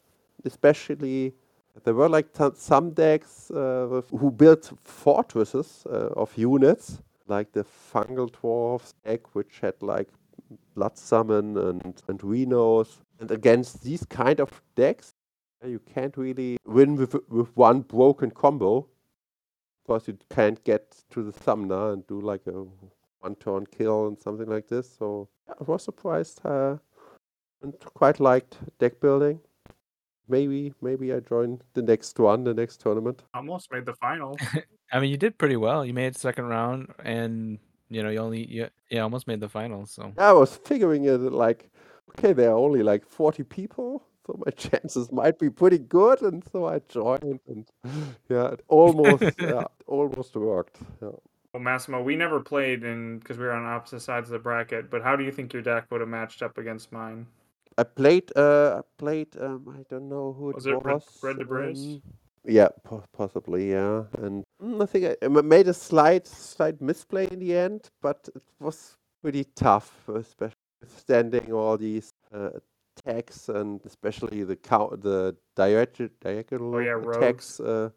especially 0.45 1.35
there 1.85 1.95
were 1.95 2.09
like 2.09 2.29
some 2.55 2.91
decks 2.91 3.51
uh, 3.51 4.03
who 4.11 4.31
built 4.31 4.73
fortresses 4.85 5.85
uh, 5.87 6.11
of 6.17 6.37
units, 6.37 7.03
like 7.27 7.53
the 7.53 7.65
Fungal 7.65 8.31
Dwarfs 8.31 8.95
deck, 9.05 9.35
which 9.35 9.61
had 9.61 9.75
like 9.83 10.09
Blood 10.75 10.97
Summon 10.97 11.57
and, 11.57 12.03
and 12.09 12.23
Rhinos. 12.25 12.99
And 13.21 13.31
against 13.31 13.83
these 13.83 14.05
kind 14.07 14.41
of 14.41 14.63
decks, 14.77 15.15
You 15.65 15.81
can't 15.81 16.17
really 16.17 16.57
win 16.65 16.97
with 16.97 17.15
with 17.29 17.57
one 17.57 17.81
broken 17.83 18.31
combo 18.31 18.87
because 19.83 20.07
you 20.07 20.17
can't 20.31 20.63
get 20.65 21.05
to 21.11 21.23
the 21.23 21.33
summoner 21.33 21.93
and 21.93 22.07
do 22.07 22.21
like 22.21 22.47
a 22.47 22.65
one 23.21 23.35
turn 23.37 23.67
kill 23.67 24.07
and 24.07 24.19
something 24.21 24.49
like 24.49 24.69
this. 24.69 24.89
So 24.99 25.29
yeah, 25.49 25.55
I 25.61 25.65
was 25.65 25.83
surprised 25.83 26.41
uh, 26.45 26.77
and 27.63 27.75
quite 27.95 28.21
liked 28.21 28.59
deck 28.79 29.01
building. 29.01 29.41
Maybe 30.29 30.75
maybe 30.83 31.13
I 31.13 31.21
join 31.21 31.61
the 31.75 31.83
next 31.83 32.19
one, 32.19 32.45
the 32.45 32.55
next 32.55 32.81
tournament. 32.81 33.23
Almost 33.35 33.73
made 33.73 33.87
the 33.87 33.95
final. 33.95 34.37
I 34.93 35.01
mean, 35.01 35.11
you 35.11 35.17
did 35.17 35.39
pretty 35.39 35.57
well. 35.57 35.85
You 35.85 35.95
made 35.95 36.17
second 36.17 36.47
round, 36.47 36.93
and 37.05 37.59
you 37.89 38.03
know 38.03 38.11
you 38.11 38.19
only 38.19 38.47
you, 38.47 38.69
yeah 38.91 39.01
almost 39.01 39.27
made 39.27 39.41
the 39.41 39.49
final. 39.49 39.87
So 39.87 40.13
I 40.19 40.33
was 40.33 40.57
figuring 40.57 41.05
it 41.05 41.19
like, 41.19 41.71
okay, 42.11 42.33
there 42.33 42.51
are 42.51 42.59
only 42.59 42.83
like 42.83 43.07
forty 43.07 43.43
people, 43.43 44.05
so 44.27 44.41
my 44.45 44.51
chances 44.57 45.11
might 45.13 45.39
be 45.39 45.51
pretty 45.51 45.79
good, 45.79 46.23
and 46.23 46.43
so 46.53 46.67
I 46.67 46.81
joined, 46.89 47.41
and 47.49 47.67
yeah, 48.29 48.49
it 48.49 48.61
almost 48.69 49.25
yeah, 49.41 49.65
almost 49.87 50.37
worked. 50.37 50.79
Yeah. 51.03 51.11
Well, 51.53 51.63
Massimo, 51.63 52.03
we 52.03 52.15
never 52.15 52.41
played 52.41 52.85
in 52.85 53.19
because 53.19 53.39
we 53.39 53.45
were 53.45 53.53
on 53.53 53.65
opposite 53.65 54.01
sides 54.01 54.29
of 54.29 54.33
the 54.33 54.39
bracket. 54.39 54.91
But 54.91 55.03
how 55.03 55.17
do 55.17 55.25
you 55.25 55.33
think 55.33 55.53
your 55.53 55.63
deck 55.63 55.87
would 55.91 56.01
have 56.01 56.09
matched 56.09 56.43
up 56.43 56.59
against 56.59 56.93
mine? 56.93 57.27
I 57.79 57.85
played. 57.85 58.31
Uh, 58.37 58.81
I 58.81 58.83
played. 58.99 59.29
Um, 59.41 59.75
I 59.79 59.85
don't 59.89 60.09
know 60.09 60.33
who 60.33 60.53
Was 60.53 60.67
it 60.67 60.73
it 60.73 60.85
was. 60.85 61.05
Red 61.23 61.39
Debris? 61.39 61.71
um, 61.71 62.03
yeah, 62.45 62.69
po- 62.83 63.05
possibly. 63.17 63.71
Yeah, 63.71 64.05
and 64.19 64.43
mm, 64.61 64.83
I 64.83 64.87
think 64.87 65.17
I, 65.23 65.29
made 65.29 65.69
a 65.69 65.75
slight, 65.75 66.27
slight 66.27 66.81
misplay 66.81 67.29
in 67.31 67.39
the 67.39 67.57
end, 67.57 67.89
but 68.03 68.29
it 68.35 68.43
was 68.59 68.97
pretty 69.23 69.45
tough, 69.55 70.09
especially 70.09 70.57
standing 70.87 71.53
all 71.53 71.77
these 71.79 72.11
uh, 72.35 72.51
attacks 72.97 73.49
and 73.49 73.81
especially 73.85 74.43
the 74.43 74.57
count, 74.57 75.01
the 75.03 75.37
direct, 75.55 76.01
diagonal 76.21 76.75
Oh, 76.75 76.79
yeah, 76.79 76.99
attacks. 76.99 77.61
Uh, 77.61 77.91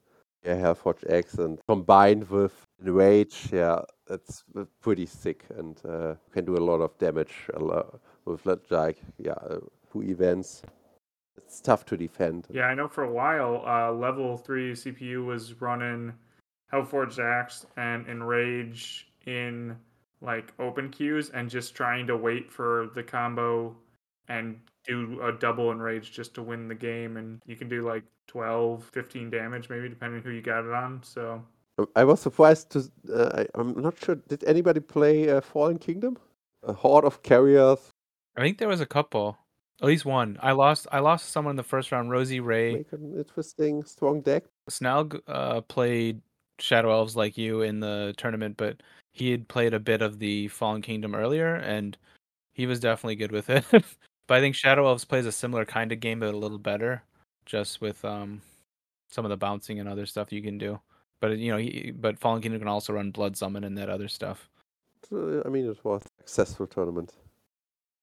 yeah, 0.43 0.55
Hellforge 0.55 1.07
Axe 1.11 1.35
and 1.35 1.59
combined 1.67 2.27
with 2.29 2.53
Enrage, 2.83 3.49
yeah, 3.53 3.79
that's 4.07 4.43
uh, 4.57 4.65
pretty 4.81 5.05
sick 5.05 5.45
and 5.55 5.79
uh, 5.87 6.15
can 6.33 6.45
do 6.45 6.57
a 6.57 6.65
lot 6.65 6.81
of 6.81 6.97
damage 6.97 7.47
a 7.53 7.59
lot 7.59 7.99
with 8.25 8.45
like 8.69 9.01
yeah, 9.17 9.31
uh, 9.33 9.59
two 9.91 10.03
events. 10.03 10.63
It's 11.37 11.61
tough 11.61 11.85
to 11.87 11.97
defend. 11.97 12.47
Yeah, 12.49 12.65
I 12.65 12.73
know 12.73 12.87
for 12.87 13.03
a 13.03 13.11
while, 13.11 13.63
uh, 13.65 13.91
level 13.91 14.37
three 14.37 14.73
CPU 14.73 15.25
was 15.25 15.59
running 15.61 16.13
Hellforge 16.71 17.19
Axe 17.19 17.65
and 17.77 18.07
Enrage 18.07 19.07
in 19.25 19.75
like 20.21 20.53
open 20.59 20.89
queues 20.89 21.29
and 21.31 21.49
just 21.49 21.75
trying 21.75 22.07
to 22.07 22.15
wait 22.15 22.51
for 22.51 22.89
the 22.95 23.03
combo 23.03 23.75
and 24.27 24.59
do 24.85 25.19
a 25.23 25.31
double 25.31 25.71
Enrage 25.71 26.11
just 26.11 26.33
to 26.35 26.43
win 26.43 26.67
the 26.67 26.75
game. 26.75 27.17
And 27.17 27.41
you 27.45 27.55
can 27.55 27.69
do 27.69 27.81
like 27.81 28.03
12, 28.27 28.83
15 28.93 29.29
damage 29.29 29.69
maybe, 29.69 29.89
depending 29.89 30.21
who 30.21 30.31
you 30.31 30.41
got 30.41 30.65
it 30.65 30.73
on. 30.73 31.01
So 31.03 31.43
Um, 31.77 31.87
I 31.95 32.03
was 32.03 32.19
surprised 32.19 32.69
to. 32.71 32.91
Uh, 33.13 33.43
I, 33.43 33.59
I'm 33.59 33.81
not 33.81 33.97
sure. 34.03 34.15
Did 34.15 34.43
anybody 34.43 34.79
play 34.79 35.29
uh, 35.29 35.41
Fallen 35.41 35.79
Kingdom? 35.79 36.17
A 36.63 36.73
horde 36.73 37.05
of 37.05 37.23
carriers. 37.23 37.91
I 38.37 38.41
think 38.41 38.57
there 38.57 38.67
was 38.67 38.81
a 38.81 38.85
couple, 38.85 39.37
at 39.81 39.87
least 39.87 40.05
one. 40.05 40.37
I 40.41 40.51
lost 40.51 40.87
I 40.91 40.99
lost 40.99 41.29
someone 41.29 41.53
in 41.53 41.57
the 41.57 41.63
first 41.63 41.91
round. 41.91 42.11
Rosie 42.11 42.39
Ray 42.39 42.75
Make 42.75 42.93
an 42.93 43.15
interesting, 43.17 43.83
strong 43.83 44.21
deck. 44.21 44.43
Snaug 44.69 45.21
uh, 45.27 45.61
played 45.61 46.21
Shadow 46.59 46.91
Elves 46.91 47.15
like 47.15 47.37
you 47.37 47.61
in 47.61 47.79
the 47.79 48.13
tournament, 48.17 48.55
but 48.57 48.81
he 49.13 49.31
had 49.31 49.47
played 49.47 49.73
a 49.73 49.79
bit 49.79 50.01
of 50.01 50.19
the 50.19 50.47
Fallen 50.47 50.81
Kingdom 50.81 51.15
earlier, 51.15 51.55
and 51.55 51.97
he 52.53 52.65
was 52.65 52.79
definitely 52.79 53.15
good 53.15 53.31
with 53.31 53.49
it. 53.49 53.65
but 53.71 54.37
I 54.37 54.39
think 54.39 54.55
Shadow 54.55 54.87
Elves 54.87 55.05
plays 55.05 55.25
a 55.25 55.31
similar 55.31 55.65
kind 55.65 55.91
of 55.91 55.99
game, 55.99 56.19
but 56.21 56.33
a 56.33 56.37
little 56.37 56.59
better, 56.59 57.03
just 57.45 57.81
with 57.81 58.03
um 58.05 58.41
some 59.09 59.25
of 59.25 59.29
the 59.29 59.37
bouncing 59.37 59.79
and 59.79 59.89
other 59.89 60.05
stuff 60.05 60.31
you 60.31 60.41
can 60.41 60.57
do. 60.57 60.79
But 61.19 61.37
you 61.37 61.51
know, 61.51 61.57
he, 61.57 61.91
but 61.91 62.17
Fallen 62.17 62.41
Kingdom 62.41 62.61
can 62.61 62.67
also 62.67 62.93
run 62.93 63.11
Blood 63.11 63.35
Summon 63.35 63.63
and 63.63 63.77
that 63.77 63.89
other 63.89 64.07
stuff. 64.07 64.49
I 65.11 65.49
mean, 65.49 65.65
it 65.65 65.83
was 65.83 66.03
a 66.03 66.21
successful 66.21 66.67
tournament. 66.67 67.13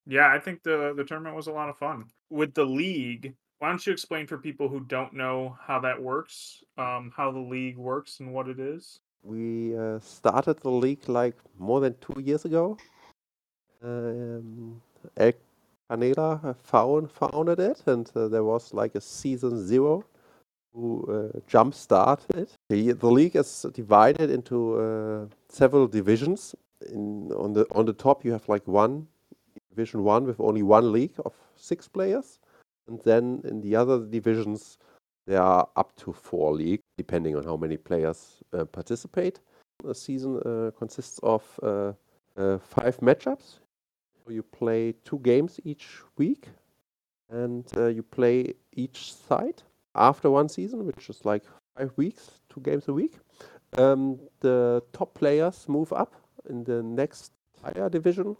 Yeah, 0.09 0.33
I 0.33 0.39
think 0.39 0.63
the 0.63 0.95
the 0.97 1.05
tournament 1.05 1.37
was 1.37 1.47
a 1.47 1.53
lot 1.53 1.69
of 1.69 1.77
fun. 1.77 2.07
With 2.31 2.55
the 2.55 2.65
league, 2.65 3.35
why 3.59 3.69
don't 3.69 3.87
you 3.87 3.93
explain 3.93 4.27
for 4.27 4.39
people 4.39 4.69
who 4.69 4.81
don't 4.81 5.13
know 5.13 5.57
how 5.61 5.79
that 5.81 6.03
works, 6.03 6.65
um, 6.79 7.13
how 7.15 7.31
the 7.31 7.39
league 7.39 7.77
works 7.77 8.21
and 8.21 8.33
what 8.33 8.49
it 8.49 8.59
is? 8.59 9.01
We 9.23 9.77
uh, 9.77 9.99
started 10.01 10.61
the 10.61 10.71
league 10.71 11.09
like 11.09 11.37
more 11.59 11.81
than 11.81 11.95
two 12.01 12.21
years 12.21 12.47
ago. 12.47 12.79
Um, 13.83 14.81
El 15.17 15.33
Canela 15.91 16.57
found, 16.63 17.11
founded 17.11 17.61
it, 17.61 17.83
and 17.87 18.11
uh, 18.15 18.29
there 18.29 18.45
was 18.45 18.73
like 18.73 18.95
a 18.95 19.01
season 19.01 19.67
zero 19.67 20.05
who 20.73 21.05
uh, 21.35 21.41
jump 21.47 21.75
started. 21.75 22.49
The, 22.69 22.93
the 22.93 23.11
league 23.11 23.37
is 23.37 23.67
divided 23.75 24.31
into 24.31 24.81
uh, 24.81 25.27
several 25.49 25.87
divisions. 25.87 26.55
In, 26.93 27.31
on 27.33 27.53
the 27.53 27.67
on 27.73 27.85
the 27.85 27.93
top, 27.93 28.25
you 28.25 28.33
have 28.33 28.49
like 28.49 28.67
one 28.67 29.09
division 29.71 30.05
one 30.05 30.25
with 30.25 30.41
only 30.41 30.63
one 30.63 30.93
league 30.93 31.15
of 31.25 31.35
six 31.57 31.89
players, 31.89 32.41
and 32.89 33.01
then 33.05 33.43
in 33.45 33.61
the 33.61 33.77
other 33.77 34.05
divisions 34.07 34.79
there 35.27 35.43
are 35.43 35.69
up 35.77 35.95
to 35.97 36.13
four 36.13 36.55
leagues, 36.55 36.83
depending 36.97 37.37
on 37.37 37.45
how 37.45 37.57
many 37.57 37.77
players 37.77 38.43
uh, 38.53 38.65
participate. 38.65 39.41
The 39.85 39.95
season 39.95 40.41
uh, 40.45 40.71
consists 40.77 41.21
of 41.23 41.43
uh, 41.63 41.93
uh, 42.37 42.59
five 42.59 42.99
matchups. 43.01 43.59
You 44.29 44.43
play 44.43 44.95
two 45.05 45.19
games 45.21 45.61
each 45.65 46.01
week, 46.17 46.49
and 47.31 47.65
uh, 47.77 47.87
you 47.87 48.03
play 48.03 48.55
each 48.73 49.15
side 49.15 49.63
after 49.95 50.31
one 50.31 50.49
season, 50.49 50.87
which 50.87 51.09
is 51.11 51.25
like 51.25 51.45
five 51.77 51.93
weeks, 51.97 52.41
two 52.49 52.61
games 52.61 52.89
a 52.89 52.93
week. 52.93 53.19
Um, 53.77 54.19
the 54.41 54.83
top 54.93 55.15
players 55.15 55.69
move 55.69 55.93
up 55.93 56.15
in 56.49 56.65
the 56.65 56.83
next 56.83 57.33
higher 57.63 57.89
division, 57.91 58.37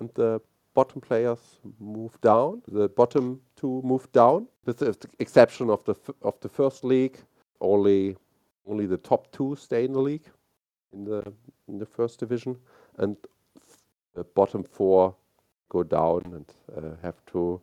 and 0.00 0.10
the 0.14 0.40
bottom 0.74 1.00
players 1.00 1.58
move 1.78 2.20
down. 2.20 2.62
The 2.68 2.88
bottom 2.88 3.40
two 3.56 3.80
move 3.84 4.10
down, 4.12 4.48
with 4.64 4.78
the 4.78 4.96
exception 5.18 5.70
of 5.70 5.84
the 5.84 5.94
of 6.22 6.38
the 6.40 6.48
first 6.48 6.84
league. 6.84 7.18
Only 7.60 8.16
only 8.66 8.86
the 8.86 8.96
top 8.98 9.30
two 9.32 9.56
stay 9.56 9.84
in 9.84 9.92
the 9.92 10.00
league, 10.00 10.28
in 10.92 11.04
the 11.04 11.32
in 11.68 11.78
the 11.78 11.86
first 11.86 12.20
division, 12.20 12.56
and 12.98 13.16
the 14.14 14.24
bottom 14.24 14.62
four 14.62 15.14
go 15.68 15.82
down 15.82 16.20
and 16.24 16.46
uh, 16.76 16.96
have 17.02 17.24
to 17.32 17.60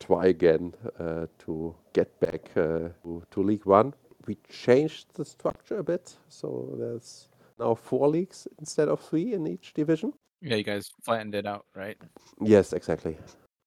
try 0.00 0.26
again 0.26 0.74
uh, 0.98 1.26
to 1.38 1.74
get 1.92 2.18
back 2.20 2.50
uh, 2.56 2.88
to, 3.02 3.22
to 3.30 3.42
League 3.42 3.66
One. 3.66 3.94
We 4.26 4.36
changed 4.50 5.14
the 5.14 5.24
structure 5.24 5.78
a 5.78 5.84
bit, 5.84 6.16
so 6.28 6.74
there's 6.76 7.28
now 7.58 7.74
four 7.74 8.08
leagues 8.08 8.48
instead 8.58 8.88
of 8.88 9.00
three 9.00 9.32
in 9.32 9.46
each 9.46 9.72
division. 9.74 10.12
Yeah, 10.42 10.56
you 10.56 10.64
guys 10.64 10.90
flattened 11.02 11.34
it 11.34 11.46
out, 11.46 11.66
right? 11.74 11.96
Yes, 12.40 12.72
exactly. 12.72 13.16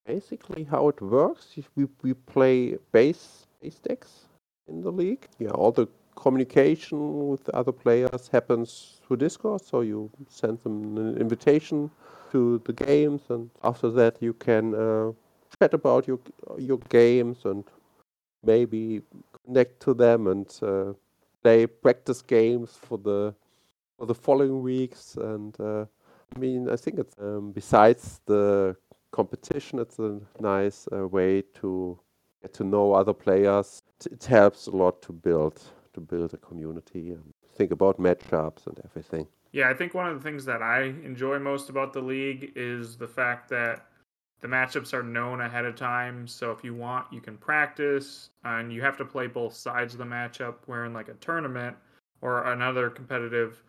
Basically, 0.06 0.64
how 0.64 0.88
it 0.90 1.02
works, 1.02 1.56
we, 1.76 1.88
we 2.02 2.14
play 2.14 2.78
base 2.92 3.48
base 3.62 3.80
decks 3.80 4.26
in 4.68 4.82
the 4.82 4.92
league. 4.92 5.28
Yeah, 5.40 5.50
all 5.50 5.72
the 5.72 5.88
communication 6.16 7.30
with 7.30 7.44
the 7.44 7.56
other 7.56 7.72
players 7.72 8.28
happens 8.32 9.02
through 9.06 9.18
Discord. 9.18 9.62
So 9.62 9.82
you 9.82 10.10
send 10.30 10.62
them 10.62 10.98
an 10.98 11.18
invitation 11.18 11.92
to 12.32 12.62
the 12.66 12.74
games, 12.74 13.22
and 13.30 13.50
after 13.64 13.90
that 13.92 14.18
you 14.22 14.34
can 14.34 14.76
uh, 14.76 15.12
chat 15.60 15.74
about 15.74 16.08
your 16.08 16.20
your 16.58 16.80
games 16.90 17.46
and 17.46 17.64
maybe 18.44 19.02
connect 19.46 19.80
to 19.82 19.94
them 19.94 20.28
and 20.28 20.48
uh, 20.62 20.94
play 21.44 21.68
practice 21.68 22.22
games 22.22 22.72
for 22.72 22.98
the 22.98 23.34
for 23.98 24.06
the 24.06 24.16
following 24.16 24.62
weeks. 24.62 25.18
And 25.18 25.60
uh, 25.60 25.86
I 26.36 26.40
mean, 26.40 26.70
I 26.70 26.76
think 26.76 27.00
it's 27.00 27.16
um, 27.20 27.52
besides 27.52 28.22
the 28.26 28.76
competition, 29.12 29.80
it's 29.80 30.00
a 30.00 30.20
nice 30.40 30.88
uh, 30.92 31.08
way 31.08 31.42
to 31.56 32.00
get 32.42 32.54
to 32.56 32.64
know 32.64 32.94
other 32.94 33.14
players. 33.14 33.82
It, 34.06 34.24
helps 34.26 34.68
a 34.68 34.72
lot 34.72 35.02
to 35.04 35.12
build 35.12 35.62
to 35.94 36.00
build 36.00 36.34
a 36.34 36.38
community 36.38 37.12
and 37.12 37.34
think 37.56 37.72
about 37.72 38.00
matchups 38.00 38.68
and 38.68 38.80
everything. 38.86 39.28
Yeah, 39.52 39.70
I 39.70 39.74
think 39.74 39.94
one 39.94 40.08
of 40.08 40.16
the 40.16 40.24
things 40.24 40.46
that 40.46 40.62
I 40.62 40.84
enjoy 40.84 41.40
most 41.40 41.70
about 41.70 41.92
the 41.92 42.02
league 42.02 42.54
is 42.56 42.96
the 42.96 43.08
fact 43.08 43.50
that 43.50 43.88
the 44.42 44.48
matchups 44.48 44.94
are 44.94 45.04
known 45.04 45.42
ahead 45.42 45.66
of 45.66 45.76
time. 45.76 46.28
So 46.28 46.52
if 46.52 46.64
you 46.64 46.74
want, 46.74 47.12
you 47.12 47.20
can 47.20 47.36
practice, 47.38 48.30
and 48.46 48.72
you 48.72 48.82
have 48.82 48.98
to 48.98 49.06
play 49.06 49.28
both 49.28 49.54
sides 49.54 49.94
of 49.94 49.98
the 49.98 50.06
matchup. 50.06 50.56
Where 50.68 50.86
in 50.86 50.94
like 50.94 51.10
a 51.10 51.16
tournament 51.16 51.76
or 52.22 52.52
another 52.52 52.90
competitive 52.90 53.64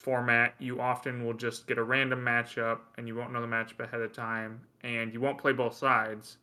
format, 0.00 0.54
you 0.58 0.80
often 0.80 1.24
will 1.24 1.34
just 1.34 1.66
get 1.66 1.78
a 1.78 1.82
random 1.84 2.24
matchup, 2.24 2.78
and 2.96 3.06
you 3.06 3.14
won't 3.14 3.32
know 3.32 3.40
the 3.40 3.46
matchup 3.46 3.80
ahead 3.80 4.00
of 4.00 4.12
time, 4.12 4.60
and 4.82 5.12
you 5.12 5.20
won't 5.20 5.38
play 5.38 5.52
both 5.52 5.74
sides. 5.74 6.38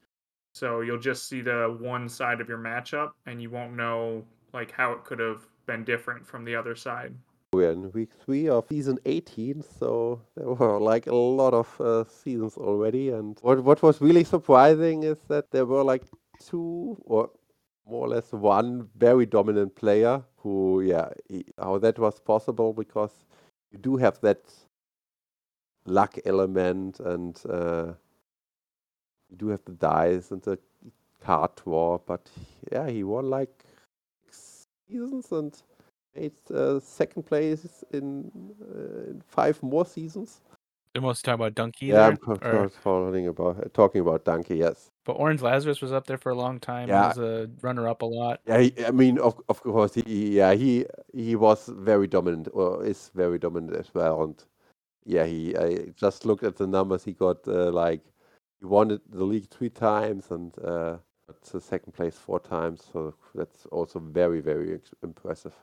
So 0.53 0.81
you'll 0.81 0.99
just 0.99 1.27
see 1.27 1.41
the 1.41 1.75
one 1.79 2.07
side 2.07 2.39
of 2.39 2.47
your 2.47 2.57
matchup, 2.59 3.11
and 3.25 3.41
you 3.41 3.49
won't 3.49 3.75
know 3.75 4.23
like 4.53 4.71
how 4.71 4.91
it 4.93 5.03
could 5.03 5.19
have 5.19 5.41
been 5.65 5.83
different 5.83 6.25
from 6.25 6.45
the 6.45 6.55
other 6.55 6.75
side. 6.75 7.13
We're 7.53 7.71
in 7.71 7.91
week 7.91 8.11
three 8.25 8.49
of 8.49 8.67
season 8.67 8.99
18, 9.05 9.63
so 9.79 10.21
there 10.35 10.49
were 10.49 10.79
like 10.79 11.07
a 11.07 11.15
lot 11.15 11.53
of 11.53 11.81
uh, 11.81 12.03
seasons 12.05 12.57
already. 12.57 13.09
And 13.09 13.37
what 13.41 13.63
what 13.63 13.81
was 13.81 14.01
really 14.01 14.23
surprising 14.23 15.03
is 15.03 15.17
that 15.29 15.51
there 15.51 15.65
were 15.65 15.83
like 15.83 16.03
two 16.39 16.97
or 17.05 17.29
more 17.89 18.05
or 18.05 18.09
less 18.09 18.31
one 18.31 18.89
very 18.97 19.25
dominant 19.25 19.75
player 19.75 20.21
who, 20.37 20.81
yeah, 20.81 21.09
he, 21.29 21.45
how 21.57 21.77
that 21.79 21.97
was 21.97 22.19
possible 22.19 22.73
because 22.73 23.11
you 23.71 23.79
do 23.79 23.97
have 23.97 24.19
that 24.21 24.41
luck 25.85 26.17
element 26.25 26.99
and 26.99 27.41
uh, 27.49 27.93
you 29.29 29.37
do 29.37 29.47
have 29.49 29.63
the 29.65 29.73
dice 29.73 30.31
and 30.31 30.41
the 30.43 30.57
card 31.21 31.51
draw, 31.63 31.97
but 31.97 32.29
yeah, 32.71 32.89
he 32.89 33.03
won 33.03 33.29
like 33.29 33.63
six 34.29 34.67
seasons 34.87 35.31
and 35.31 35.63
made 36.15 36.33
uh, 36.53 36.79
second 36.79 37.23
place 37.23 37.83
in, 37.91 38.31
uh, 38.61 39.11
in 39.11 39.21
five 39.27 39.61
more 39.63 39.85
seasons. 39.85 40.41
They're 40.93 41.01
mostly 41.01 41.25
talking 41.27 41.41
about 41.41 41.55
Donkey. 41.55 41.87
Yeah, 41.87 41.93
there, 41.93 42.03
I'm 42.05 42.17
or- 42.27 42.69
talking 42.69 43.27
about 43.27 43.73
talking 43.73 44.01
about 44.01 44.25
Donkey. 44.25 44.57
Yes. 44.57 44.89
but 45.05 45.13
Orange 45.13 45.41
Lazarus 45.41 45.81
was 45.81 45.91
up 45.91 46.05
there 46.07 46.17
for 46.17 46.31
a 46.31 46.35
long 46.35 46.59
time. 46.59 46.89
Yeah. 46.89 47.13
He 47.13 47.19
was 47.19 47.29
a 47.29 47.49
runner-up 47.61 48.01
a 48.01 48.05
lot. 48.05 48.41
Yeah, 48.47 48.59
he, 48.59 48.73
I 48.85 48.91
mean, 48.91 49.19
of 49.19 49.39
of 49.47 49.61
course, 49.63 49.93
he 49.95 50.35
yeah 50.37 50.53
he 50.53 50.85
he 51.13 51.35
was 51.35 51.67
very 51.67 52.07
dominant, 52.07 52.47
or 52.53 52.83
is 52.83 53.11
very 53.15 53.39
dominant 53.39 53.75
as 53.77 53.93
well. 53.93 54.23
And 54.23 54.43
yeah, 55.05 55.25
he 55.25 55.55
I 55.55 55.93
just 55.95 56.25
looked 56.25 56.43
at 56.43 56.55
the 56.57 56.67
numbers. 56.67 57.03
He 57.03 57.13
got 57.13 57.47
uh, 57.47 57.71
like 57.71 58.01
he 58.59 58.65
won 58.65 58.87
the 58.89 59.23
league 59.23 59.49
three 59.49 59.69
times 59.69 60.31
and 60.31 60.51
uh, 60.63 60.97
got 61.27 61.41
to 61.51 61.61
second 61.61 61.93
place 61.93 62.15
four 62.17 62.39
times. 62.39 62.83
So 62.91 63.13
that's 63.35 63.65
also 63.71 63.99
very 63.99 64.41
very 64.41 64.79
impressive. 65.03 65.53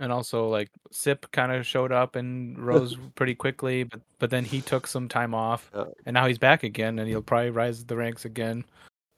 And 0.00 0.10
also, 0.10 0.48
like 0.48 0.70
Sip 0.90 1.30
kind 1.30 1.52
of 1.52 1.66
showed 1.66 1.92
up 1.92 2.16
and 2.16 2.58
rose 2.58 2.96
pretty 3.14 3.34
quickly, 3.34 3.84
but 3.84 4.00
but 4.18 4.30
then 4.30 4.44
he 4.44 4.60
took 4.62 4.86
some 4.86 5.08
time 5.08 5.34
off, 5.34 5.70
Yeah. 5.74 5.84
and 6.06 6.14
now 6.14 6.26
he's 6.26 6.38
back 6.38 6.62
again, 6.62 6.98
and 6.98 7.06
he'll 7.08 7.22
probably 7.22 7.50
rise 7.50 7.84
the 7.84 7.96
ranks 7.96 8.24
again. 8.24 8.64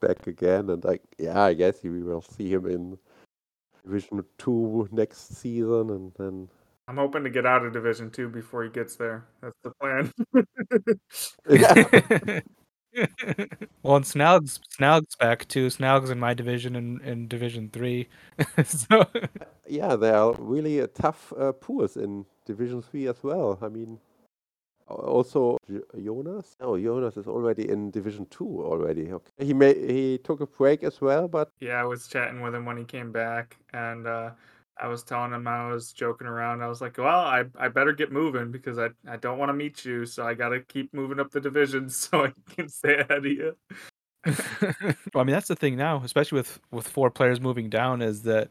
Back 0.01 0.27
again, 0.27 0.69
and 0.69 0.83
like 0.83 1.01
yeah, 1.17 1.41
I 1.41 1.53
guess 1.53 1.81
we 1.83 2.03
will 2.03 2.21
see 2.21 2.51
him 2.51 2.65
in 2.65 2.97
Division 3.85 4.23
Two 4.37 4.89
next 4.91 5.37
season, 5.37 5.89
and 5.89 6.11
then 6.17 6.49
I'm 6.89 6.97
hoping 6.97 7.23
to 7.23 7.29
get 7.29 7.45
out 7.45 7.65
of 7.65 7.71
Division 7.71 8.11
Two 8.11 8.27
before 8.27 8.65
he 8.65 8.69
gets 8.69 8.97
there. 8.97 9.23
That's 9.41 9.55
the 9.63 9.71
plan. 9.79 10.11
yeah, 12.93 13.05
well, 13.81 13.95
and 13.97 14.05
Snaug's 14.05 14.59
Snaug's 14.69 15.15
back 15.15 15.47
too. 15.47 15.69
Snaug's 15.69 16.09
in 16.09 16.19
my 16.19 16.33
division 16.33 16.75
in, 16.75 17.01
in 17.01 17.27
Division 17.27 17.69
Three, 17.69 18.07
so 18.65 19.05
yeah, 19.67 19.95
they 19.95 20.09
are 20.09 20.33
really 20.37 20.79
a 20.79 20.87
tough 20.87 21.33
uh, 21.37 21.51
pools 21.51 21.97
in 21.97 22.25
Division 22.45 22.81
Three 22.81 23.07
as 23.07 23.23
well. 23.23 23.57
I 23.61 23.69
mean, 23.69 23.99
also 24.87 25.57
J- 25.69 26.03
Jonas. 26.03 26.55
No, 26.59 26.77
Jonas 26.77 27.17
is 27.17 27.27
already 27.27 27.69
in 27.69 27.91
Division 27.91 28.25
Two 28.29 28.63
already. 28.63 29.11
Okay, 29.11 29.31
he 29.39 29.53
may 29.53 29.73
he 29.73 30.17
took 30.19 30.41
a 30.41 30.47
break 30.47 30.83
as 30.83 31.01
well, 31.01 31.27
but 31.27 31.49
yeah, 31.59 31.81
I 31.81 31.85
was 31.85 32.07
chatting 32.07 32.41
with 32.41 32.55
him 32.55 32.65
when 32.65 32.77
he 32.77 32.85
came 32.85 33.11
back, 33.11 33.57
and 33.73 34.07
uh, 34.07 34.31
I 34.81 34.87
was 34.87 35.03
telling 35.03 35.33
him 35.33 35.47
I 35.47 35.71
was 35.71 35.93
joking 35.93 36.27
around. 36.27 36.61
I 36.61 36.67
was 36.67 36.81
like, 36.81 36.97
"Well, 36.97 37.07
I 37.07 37.45
I 37.57 37.67
better 37.67 37.93
get 37.93 38.11
moving 38.11 38.51
because 38.51 38.79
I 38.79 38.89
I 39.07 39.17
don't 39.17 39.37
want 39.37 39.49
to 39.49 39.53
meet 39.53 39.85
you, 39.85 40.05
so 40.05 40.25
I 40.25 40.33
got 40.33 40.49
to 40.49 40.61
keep 40.61 40.93
moving 40.93 41.19
up 41.19 41.31
the 41.31 41.41
divisions 41.41 41.95
so 42.11 42.25
I 42.25 42.33
can 42.55 42.69
stay 42.69 42.99
ahead 42.99 43.11
of 43.11 43.25
you." 43.25 43.55
well, 45.13 45.21
I 45.21 45.23
mean 45.23 45.33
that's 45.33 45.47
the 45.47 45.55
thing 45.55 45.75
now, 45.75 46.01
especially 46.03 46.37
with 46.37 46.59
with 46.71 46.87
four 46.87 47.11
players 47.11 47.41
moving 47.41 47.69
down, 47.69 48.01
is 48.01 48.23
that 48.23 48.49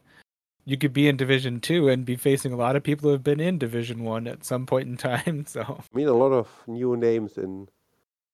you 0.65 0.77
could 0.77 0.93
be 0.93 1.07
in 1.07 1.17
Division 1.17 1.59
Two 1.59 1.89
and 1.89 2.05
be 2.05 2.15
facing 2.15 2.53
a 2.53 2.57
lot 2.57 2.75
of 2.75 2.83
people 2.83 3.09
who 3.09 3.13
have 3.13 3.23
been 3.23 3.39
in 3.39 3.57
Division 3.57 4.03
One 4.03 4.27
at 4.27 4.45
some 4.45 4.65
point 4.65 4.87
in 4.87 4.97
time. 4.97 5.45
So 5.47 5.61
I 5.61 5.97
mean 5.97 6.07
a 6.07 6.13
lot 6.13 6.31
of 6.31 6.47
new 6.67 6.95
names 6.95 7.37
in 7.37 7.67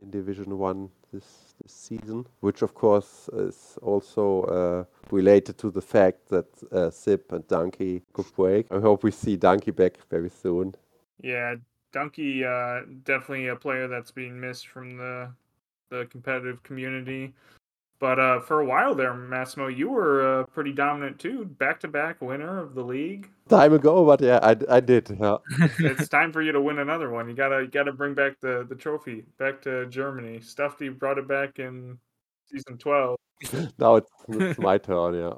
in 0.02 0.12
Division 0.12 0.58
One 0.58 0.90
this 1.12 1.24
this 1.24 1.49
season, 1.72 2.26
which 2.42 2.62
of 2.62 2.74
course 2.74 3.30
is 3.34 3.78
also 3.82 4.44
uh, 4.44 4.84
related 5.12 5.58
to 5.60 5.72
the 5.72 5.82
fact 5.82 6.30
that 6.30 6.48
uh, 6.72 6.90
Sip 6.90 7.32
and 7.32 7.48
Donkey 7.48 8.04
could 8.14 8.32
break. 8.36 8.68
I 8.72 8.80
hope 8.80 9.04
we 9.04 9.12
see 9.12 9.38
Donkey 9.38 9.72
back 9.72 9.98
very 10.10 10.30
soon. 10.30 10.76
Yeah, 11.22 11.56
Donkey 11.92 12.46
uh, 12.46 12.82
definitely 13.04 13.48
a 13.48 13.56
player 13.56 13.88
that's 13.88 14.12
being 14.12 14.40
missed 14.40 14.68
from 14.68 14.98
the 14.98 15.32
the 15.90 16.06
competitive 16.06 16.62
community. 16.64 17.34
But 18.00 18.18
uh, 18.18 18.40
for 18.40 18.62
a 18.62 18.66
while 18.66 18.96
there, 18.96 19.14
Massimo, 19.14 19.68
you 19.68 19.90
were 19.90 20.42
uh, 20.42 20.46
pretty 20.46 20.72
dominant 20.72 21.20
too, 21.20 21.44
back 21.46 21.82
to 21.82 21.90
back 21.90 22.22
winner 22.22 22.60
of 22.60 22.74
the 22.74 22.84
league. 22.84 23.30
Time 23.50 23.74
ago, 23.74 24.06
but 24.06 24.22
yeah, 24.22 24.40
I, 24.42 24.56
I 24.70 24.80
did. 24.80 25.18
Yeah. 25.20 25.38
it's 25.80 26.08
time 26.20 26.32
for 26.32 26.42
you 26.42 26.54
to 26.54 26.62
win 26.62 26.80
another 26.80 27.10
one. 27.10 27.28
You 27.28 27.36
gotta 27.36 27.62
you 27.62 27.68
gotta 27.68 27.92
bring 27.92 28.14
back 28.14 28.40
the 28.40 28.66
the 28.70 28.76
trophy 28.76 29.26
back 29.38 29.62
to 29.64 29.86
Germany. 29.88 30.40
Stuffy 30.40 30.88
brought 30.88 31.18
it 31.18 31.28
back 31.28 31.60
in 31.60 31.98
season 32.46 32.78
twelve. 32.78 33.18
now 33.78 33.98
it's, 33.98 34.12
it's 34.30 34.60
my 34.60 34.78
turn. 34.78 35.16
Yeah, 35.16 35.34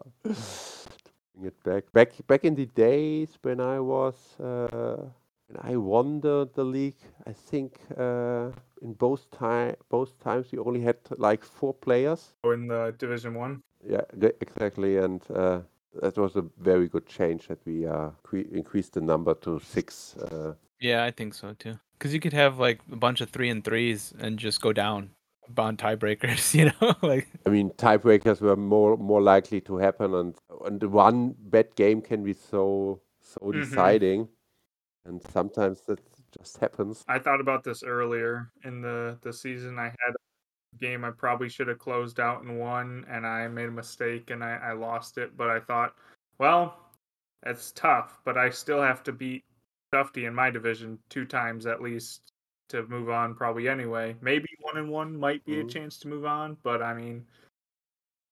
bring 1.33 1.47
it 1.47 1.63
back. 1.63 1.91
Back 1.93 2.11
back 2.27 2.45
in 2.45 2.53
the 2.53 2.67
days 2.67 3.39
when 3.41 3.59
I 3.59 3.79
was 3.79 4.15
uh, 4.39 4.97
when 5.47 5.73
I 5.73 5.77
won 5.77 6.21
the, 6.21 6.47
the 6.53 6.63
league, 6.63 7.01
I 7.25 7.33
think 7.33 7.79
uh, 7.97 8.51
in 8.81 8.93
both 8.93 9.29
time 9.31 9.75
both 9.89 10.17
times 10.23 10.51
we 10.51 10.57
only 10.59 10.81
had 10.81 10.97
like 11.17 11.43
four 11.45 11.73
players. 11.73 12.33
in 12.43 12.67
the 12.67 12.93
Division 12.97 13.33
One. 13.35 13.61
Yeah, 13.83 14.01
exactly, 14.41 14.97
and 14.97 15.21
uh, 15.33 15.61
that 16.01 16.17
was 16.17 16.35
a 16.35 16.43
very 16.57 16.87
good 16.87 17.07
change 17.07 17.47
that 17.47 17.59
we 17.65 17.85
uh, 17.87 18.09
cre- 18.23 18.49
increased 18.53 18.93
the 18.93 19.01
number 19.01 19.33
to 19.35 19.59
six. 19.59 20.15
Uh, 20.17 20.53
yeah, 20.79 21.03
I 21.03 21.11
think 21.11 21.33
so 21.33 21.53
too. 21.53 21.79
Because 21.97 22.13
you 22.13 22.19
could 22.19 22.33
have 22.33 22.59
like 22.59 22.79
a 22.91 22.95
bunch 22.95 23.21
of 23.21 23.29
three 23.29 23.49
and 23.49 23.63
threes 23.63 24.13
and 24.19 24.37
just 24.39 24.61
go 24.61 24.73
down 24.73 25.09
on 25.57 25.77
tiebreakers. 25.77 26.53
You 26.59 26.65
know, 26.79 26.95
like 27.07 27.27
I 27.45 27.49
mean, 27.49 27.71
tiebreakers 27.71 28.41
were 28.41 28.55
more 28.55 28.97
more 28.97 29.21
likely 29.21 29.61
to 29.61 29.77
happen, 29.77 30.13
and 30.13 30.35
and 30.65 30.83
one 30.83 31.35
bad 31.39 31.75
game 31.75 32.01
can 32.01 32.23
be 32.23 32.33
so 32.33 33.01
so 33.21 33.39
Mhm. 33.41 33.59
deciding, 33.61 34.27
and 35.05 35.21
sometimes 35.33 35.81
that 35.87 35.99
just 36.37 36.57
happens. 36.59 37.03
I 37.07 37.19
thought 37.19 37.41
about 37.41 37.63
this 37.63 37.83
earlier 37.83 38.51
in 38.63 38.81
the 38.81 39.17
the 39.21 39.33
season. 39.33 39.77
I 39.79 39.85
had 39.85 40.13
a 40.13 40.77
game 40.77 41.03
I 41.03 41.11
probably 41.11 41.49
should 41.49 41.67
have 41.67 41.79
closed 41.79 42.19
out 42.19 42.43
and 42.43 42.59
won, 42.59 43.05
and 43.09 43.25
I 43.27 43.47
made 43.47 43.67
a 43.67 43.71
mistake 43.71 44.29
and 44.29 44.43
I, 44.43 44.55
I 44.57 44.71
lost 44.73 45.17
it. 45.17 45.35
But 45.35 45.49
I 45.49 45.59
thought, 45.59 45.95
well, 46.39 46.75
that's 47.43 47.71
tough, 47.71 48.19
but 48.23 48.37
I 48.37 48.49
still 48.49 48.81
have 48.81 49.03
to 49.03 49.11
beat 49.11 49.43
Stuffy 49.93 50.25
in 50.25 50.33
my 50.33 50.49
division 50.49 50.97
two 51.09 51.25
times 51.25 51.65
at 51.65 51.81
least 51.81 52.31
to 52.69 52.83
move 52.87 53.09
on. 53.09 53.35
Probably 53.35 53.67
anyway. 53.67 54.15
Maybe 54.21 54.47
one 54.61 54.77
and 54.77 54.89
one 54.89 55.17
might 55.17 55.43
be 55.43 55.53
Mhm. 55.55 55.65
a 55.65 55.67
chance 55.69 55.97
to 55.99 56.07
move 56.07 56.25
on, 56.25 56.55
but 56.63 56.81
I 56.81 56.93
mean, 56.93 57.25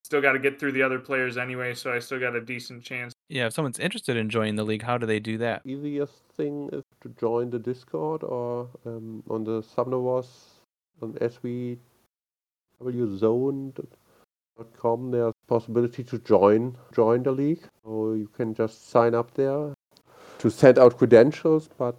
still 0.06 0.22
got 0.22 0.32
to 0.34 0.40
get 0.40 0.60
through 0.60 0.72
the 0.72 0.82
other 0.84 1.00
players 1.00 1.38
anyway. 1.38 1.74
So 1.74 1.92
I 1.92 2.00
still 2.00 2.20
got 2.20 2.36
a 2.36 2.42
decent 2.42 2.84
chance. 2.84 3.14
yeah, 3.28 3.46
if 3.48 3.54
someone's 3.54 3.78
interested 3.80 4.16
in 4.18 4.30
joining 4.30 4.56
the 4.56 4.64
league, 4.64 4.82
how 4.82 4.98
do 4.98 5.06
they 5.06 5.20
do 5.20 5.38
that? 5.40 5.62
Easiest 5.66 6.14
thing 6.36 6.70
is 6.74 6.84
to 7.02 7.10
join 7.20 7.50
the 7.50 7.60
Discord 7.60 8.24
or 8.24 8.70
um, 8.86 9.24
on 9.30 9.44
the 9.44 9.62
Subnivores 9.62 10.28
on 11.02 11.14
sw-zone.com. 11.22 11.82
There's 15.12 15.34
possibility 15.48 16.04
to 16.04 16.20
join 16.20 16.78
join 16.94 17.24
the 17.24 17.32
league, 17.32 17.64
so 17.84 18.14
you 18.14 18.28
can 18.28 18.54
just 18.54 18.90
sign 18.90 19.16
up 19.16 19.34
there 19.34 19.74
to 20.40 20.50
send 20.50 20.78
out 20.80 20.98
credentials, 20.98 21.70
but 21.78 21.96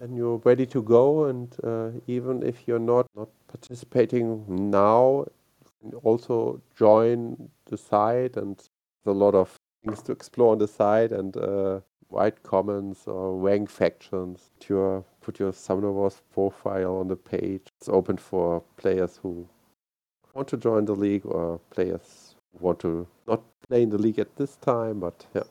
then 0.00 0.14
you're 0.14 0.38
ready 0.44 0.66
to 0.66 0.82
go. 0.82 1.24
And 1.24 1.54
uh, 1.64 1.90
even 2.06 2.42
if 2.42 2.66
you're 2.66 2.78
not 2.78 3.06
not 3.16 3.28
participating 3.48 4.44
now, 4.70 5.24
you 5.64 5.70
can 5.80 5.94
also 6.00 6.60
join 6.76 7.48
the 7.66 7.76
site, 7.78 8.36
and 8.36 8.56
there's 8.56 9.16
a 9.16 9.18
lot 9.18 9.34
of 9.34 9.56
things 9.84 10.02
to 10.02 10.12
explore 10.12 10.52
on 10.52 10.58
the 10.58 10.68
site 10.68 11.12
and. 11.12 11.36
Uh, 11.36 11.80
write 12.12 12.42
comments 12.42 13.06
or 13.06 13.36
rank 13.36 13.70
factions. 13.70 14.50
Put 14.58 14.68
your 14.68 15.04
put 15.20 15.38
your 15.40 15.52
Summoners 15.52 16.20
profile 16.32 16.96
on 16.96 17.08
the 17.08 17.16
page. 17.16 17.62
It's 17.78 17.88
open 17.88 18.16
for 18.16 18.62
players 18.76 19.18
who 19.22 19.48
want 20.34 20.48
to 20.48 20.56
join 20.56 20.84
the 20.84 20.94
league 20.94 21.26
or 21.26 21.58
players 21.70 22.34
who 22.52 22.66
want 22.66 22.80
to 22.80 23.06
not 23.26 23.42
play 23.68 23.82
in 23.82 23.90
the 23.90 23.98
league 23.98 24.18
at 24.18 24.36
this 24.36 24.56
time, 24.56 25.00
but 25.00 25.26
yeah, 25.34 25.42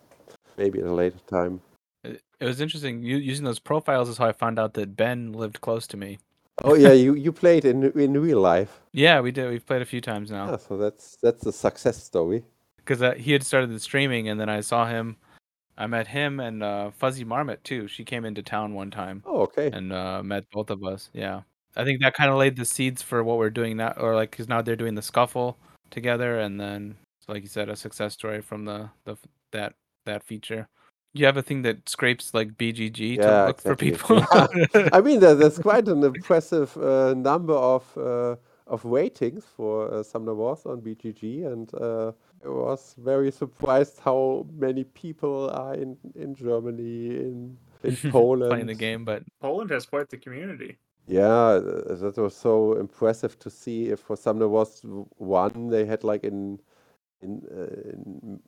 maybe 0.57 0.79
at 0.79 0.85
a 0.85 0.93
later 0.93 1.19
time. 1.27 1.61
It, 2.03 2.21
was 2.39 2.59
interesting. 2.59 3.03
You, 3.03 3.17
using 3.17 3.45
those 3.45 3.59
profiles 3.59 4.09
is 4.09 4.17
how 4.17 4.27
I 4.27 4.31
found 4.31 4.57
out 4.57 4.73
that 4.73 4.95
Ben 4.95 5.33
lived 5.33 5.61
close 5.61 5.85
to 5.87 5.97
me. 5.97 6.17
Oh 6.63 6.73
yeah, 6.73 6.93
you, 6.93 7.13
you 7.15 7.31
played 7.31 7.65
in 7.65 7.91
in 7.91 8.19
real 8.19 8.39
life. 8.39 8.79
Yeah, 8.93 9.21
we 9.21 9.31
did. 9.31 9.49
We've 9.49 9.65
played 9.65 9.81
a 9.81 9.85
few 9.85 10.01
times 10.01 10.31
now. 10.31 10.49
Yeah, 10.49 10.57
so 10.57 10.77
that's 10.77 11.17
that's 11.23 11.45
a 11.45 11.51
success 11.51 12.03
story. 12.03 12.43
because 12.77 13.01
uh, 13.01 13.13
he 13.13 13.31
had 13.31 13.43
started 13.43 13.69
the 13.69 13.79
streaming 13.79 14.27
and 14.27 14.39
then 14.39 14.49
I 14.49 14.61
saw 14.61 14.85
him. 14.85 15.17
I 15.77 15.87
met 15.87 16.07
him 16.07 16.39
and 16.39 16.61
uh, 16.61 16.91
Fuzzy 16.91 17.23
Marmot 17.23 17.63
too. 17.63 17.87
She 17.87 18.03
came 18.03 18.25
into 18.25 18.43
town 18.43 18.73
one 18.73 18.91
time 18.91 19.23
Oh 19.25 19.41
okay. 19.41 19.69
and 19.71 19.91
uh, 19.91 20.21
met 20.23 20.45
both 20.51 20.69
of 20.69 20.83
us. 20.83 21.09
Yeah, 21.13 21.41
I 21.75 21.83
think 21.83 22.01
that 22.01 22.13
kind 22.13 22.29
of 22.29 22.37
laid 22.37 22.55
the 22.55 22.65
seeds 22.65 23.01
for 23.01 23.23
what 23.23 23.37
we're 23.37 23.49
doing 23.49 23.77
now, 23.77 23.93
or 23.97 24.15
like 24.15 24.31
because 24.31 24.49
now 24.49 24.61
they're 24.61 24.75
doing 24.75 24.95
the 24.95 25.01
scuffle 25.01 25.57
together, 25.89 26.39
and 26.39 26.59
then 26.59 26.97
like 27.27 27.43
you 27.43 27.49
said, 27.49 27.69
a 27.69 27.75
success 27.75 28.13
story 28.13 28.41
from 28.41 28.65
the 28.65 28.89
the 29.05 29.15
that 29.51 29.73
that 30.05 30.23
feature. 30.23 30.67
You 31.13 31.25
have 31.25 31.37
a 31.37 31.41
thing 31.41 31.61
that 31.63 31.89
scrapes 31.89 32.33
like 32.33 32.57
BGG 32.57 33.21
to 33.21 33.21
Yeah, 33.21 33.45
look 33.47 33.59
for 33.61 33.73
exactly. 33.73 33.91
people. 33.91 34.25
I 34.93 35.01
mean, 35.01 35.19
there, 35.19 35.35
there's 35.35 35.59
quite 35.59 35.87
an 35.87 36.03
impressive 36.15 36.75
uh, 36.77 37.13
number 37.15 37.53
of 37.53 37.97
uh, 37.97 38.35
of 38.67 38.85
ratings 38.85 39.45
for 39.45 39.93
uh, 39.93 40.03
Summoner 40.03 40.35
Wars 40.35 40.65
on 40.65 40.81
BGG, 40.81 41.45
and 41.45 41.73
uh, 41.75 42.13
I 42.43 42.49
was 42.49 42.95
very 42.97 43.31
surprised 43.31 43.99
how 43.99 44.47
many 44.57 44.83
people 44.83 45.49
are 45.51 45.75
in, 45.75 45.97
in 46.15 46.33
Germany, 46.35 47.17
in, 47.17 47.57
in 47.83 47.95
Poland. 48.11 48.49
playing 48.51 48.65
the 48.67 48.75
game, 48.75 49.05
but 49.05 49.23
Poland 49.39 49.69
has 49.71 49.85
quite 49.85 50.09
the 50.09 50.17
community. 50.17 50.77
Yeah, 51.07 51.27
uh, 51.27 51.95
that 51.95 52.17
was 52.17 52.35
so 52.35 52.73
impressive 52.73 53.37
to 53.39 53.49
see. 53.49 53.89
If 53.89 53.99
for 53.99 54.15
some 54.15 54.39
there 54.39 54.47
was 54.47 54.81
one, 55.17 55.69
they 55.69 55.85
had 55.85 56.03
like 56.03 56.23
in 56.23 56.59
in, 57.21 57.41
uh, 57.51 57.89
in 57.91 58.39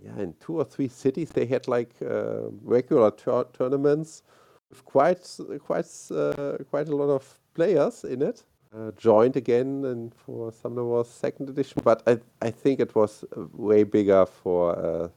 yeah 0.00 0.18
in 0.18 0.34
two 0.40 0.56
or 0.56 0.64
three 0.64 0.88
cities 0.88 1.30
they 1.30 1.46
had 1.46 1.68
like 1.68 1.94
uh, 2.02 2.48
regular 2.62 3.10
tour- 3.10 3.46
tournaments 3.52 4.22
with 4.70 4.84
quite 4.84 5.38
quite 5.64 5.86
uh, 6.10 6.56
quite 6.70 6.88
a 6.88 6.96
lot 6.96 7.10
of 7.10 7.38
players 7.54 8.04
in 8.04 8.22
it. 8.22 8.44
Uh, 8.74 8.90
joined 8.96 9.36
again, 9.36 9.84
and 9.84 10.12
for 10.14 10.50
some 10.50 10.74
there 10.74 10.84
was 10.84 11.08
second 11.08 11.48
edition, 11.48 11.80
but 11.84 12.02
I 12.08 12.18
I 12.42 12.50
think 12.50 12.80
it 12.80 12.94
was 12.96 13.24
uh, 13.36 13.44
way 13.52 13.84
bigger 13.84 14.26
for 14.26 14.76
uh, 14.76 15.08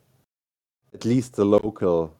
at 0.93 1.05
least 1.05 1.35
the 1.35 1.45
local 1.45 2.13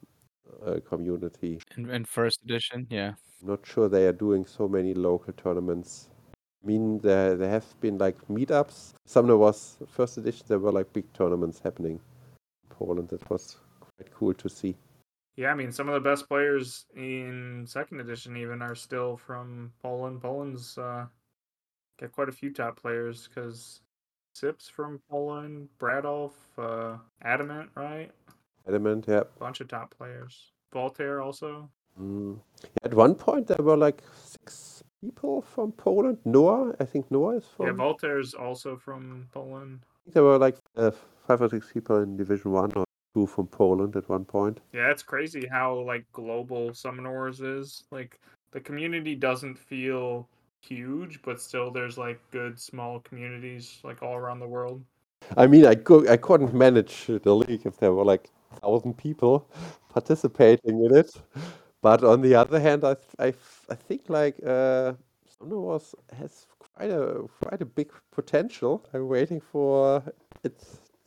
uh, 0.65 0.80
community. 0.89 1.60
in, 1.78 1.89
in 1.91 2.06
first 2.06 2.41
edition, 2.43 2.88
yeah. 2.89 3.13
Not 3.43 3.67
sure 3.67 3.88
they 3.88 4.08
are 4.08 4.13
doing 4.13 4.47
so 4.47 4.67
many 4.67 4.95
local 4.95 5.34
tournaments. 5.34 6.10
I 6.34 6.67
mean, 6.67 7.00
there 7.00 7.36
there 7.36 7.52
have 7.52 7.80
been 7.82 8.00
like 8.00 8.17
meetups. 8.28 8.93
Summoner 9.06 9.38
Wars 9.38 9.78
first 9.88 10.17
edition. 10.17 10.45
There 10.47 10.60
were 10.60 10.71
like 10.71 10.91
big 10.91 11.06
tournaments 11.13 11.60
happening 11.60 12.00
in 12.63 12.76
Poland. 12.76 13.10
That 13.10 13.30
was 13.30 13.58
quite 13.80 14.12
cool 14.12 14.34
to 14.34 14.50
see. 14.50 14.76
Yeah, 15.36 15.52
I 15.52 15.56
mean, 15.56 15.71
some 15.71 15.88
of 15.88 15.93
the 15.93 16.10
best 16.10 16.28
players 16.28 16.88
in 16.95 17.63
second 17.67 18.00
edition 18.00 18.36
even 18.38 18.63
are 18.63 18.73
still 18.73 19.17
from 19.17 19.71
Poland. 19.84 20.19
Poland's 20.19 20.80
uh, 20.80 21.06
got 22.00 22.12
quite 22.12 22.30
a 22.30 22.32
few 22.32 22.52
top 22.52 22.80
players 22.80 23.28
because 23.28 23.82
Sip's 24.34 24.70
from 24.70 25.00
Poland, 25.10 25.68
Bradolf, 25.80 26.34
uh, 26.58 26.98
Adamant, 27.24 27.70
right? 27.76 28.12
Adamant, 28.68 29.06
yeah. 29.08 29.24
Bunch 29.40 29.62
of 29.62 29.68
top 29.68 29.96
players. 29.98 30.52
Voltaire 30.72 31.22
also. 31.22 31.70
Mm. 32.00 32.40
At 32.84 32.94
one 32.94 33.16
point, 33.16 33.48
there 33.48 33.58
were 33.64 33.78
like 33.78 34.02
six 34.14 34.84
people 35.02 35.42
from 35.42 35.72
Poland. 35.72 36.20
Noah, 36.26 36.76
I 36.80 36.86
think 36.86 37.10
Noah 37.10 37.38
is 37.38 37.46
from. 37.46 37.68
Yeah, 37.68 37.74
Voltaire's 37.74 38.34
also 38.34 38.78
from 38.78 39.28
Poland. 39.34 39.80
I 39.84 40.04
think 40.04 40.14
there 40.14 40.24
were 40.24 40.38
like 40.38 40.58
uh, 40.76 40.92
five 41.28 41.42
or 41.42 41.50
six 41.50 41.72
people 41.72 41.98
in 42.02 42.18
Division 42.18 42.52
One 42.52 42.72
or 42.76 42.86
two 43.16 43.26
from 43.26 43.48
Poland 43.48 43.96
at 43.96 44.08
one 44.10 44.26
point. 44.26 44.60
Yeah, 44.74 44.92
it's 44.92 45.04
crazy 45.04 45.48
how 45.48 45.80
like 45.80 46.06
global 46.12 46.74
Summoner 46.74 47.12
Wars 47.12 47.42
is. 47.42 47.84
Like 47.90 48.20
the 48.52 48.60
community 48.60 49.16
doesn't 49.16 49.58
feel 49.58 50.28
huge, 50.62 51.22
but 51.22 51.41
still 51.41 51.72
there's 51.72 51.98
like 51.98 52.20
good 52.32 52.60
small 52.60 53.00
communities 53.00 53.80
like 53.84 54.02
all 54.04 54.15
around 54.15 54.39
the 54.39 54.48
world. 54.48 54.84
I 55.36 55.48
mean, 55.48 55.65
I 55.65 55.76
could 55.76 56.08
I 56.10 56.17
couldn't 56.17 56.54
manage 56.54 57.08
the 57.08 57.36
league 57.36 57.65
if 57.65 57.78
there 57.78 57.93
were 57.93 58.06
like 58.06 58.30
thousand 58.62 58.98
people 58.98 59.50
participating 59.89 60.84
in 60.86 60.96
it. 60.96 61.12
But 61.82 62.04
on 62.04 62.22
the 62.22 62.36
other 62.36 62.60
hand, 62.60 62.84
I 62.84 62.96
th- 62.96 63.15
I, 63.20 63.28
f- 63.28 63.65
I 63.70 63.76
think 63.76 64.10
like 64.10 64.36
uh, 64.46 64.93
Summoner 65.38 65.60
Wars 65.60 65.96
has 66.17 66.48
quite 66.60 66.89
a 66.91 67.24
quite 67.41 67.62
a 67.62 67.65
big 67.65 67.91
potential. 68.12 68.86
I'm 68.93 69.08
waiting 69.08 69.41
for 69.41 70.04
it 70.43 70.63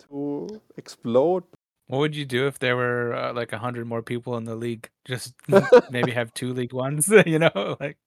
to 0.09 0.61
explode. 0.77 1.45
What 1.87 1.99
would 1.99 2.15
you 2.15 2.25
do 2.25 2.47
if 2.47 2.61
there 2.61 2.77
were 2.77 3.15
uh, 3.15 3.33
like 3.33 3.53
a 3.53 3.59
hundred 3.59 3.87
more 3.87 4.03
people 4.03 4.37
in 4.37 4.45
the 4.45 4.55
league? 4.55 4.89
Just 5.05 5.35
maybe 5.91 6.13
have 6.13 6.33
two 6.35 6.53
league 6.53 6.73
ones, 6.73 7.09
you 7.27 7.39
know? 7.41 7.77
Like 7.81 7.99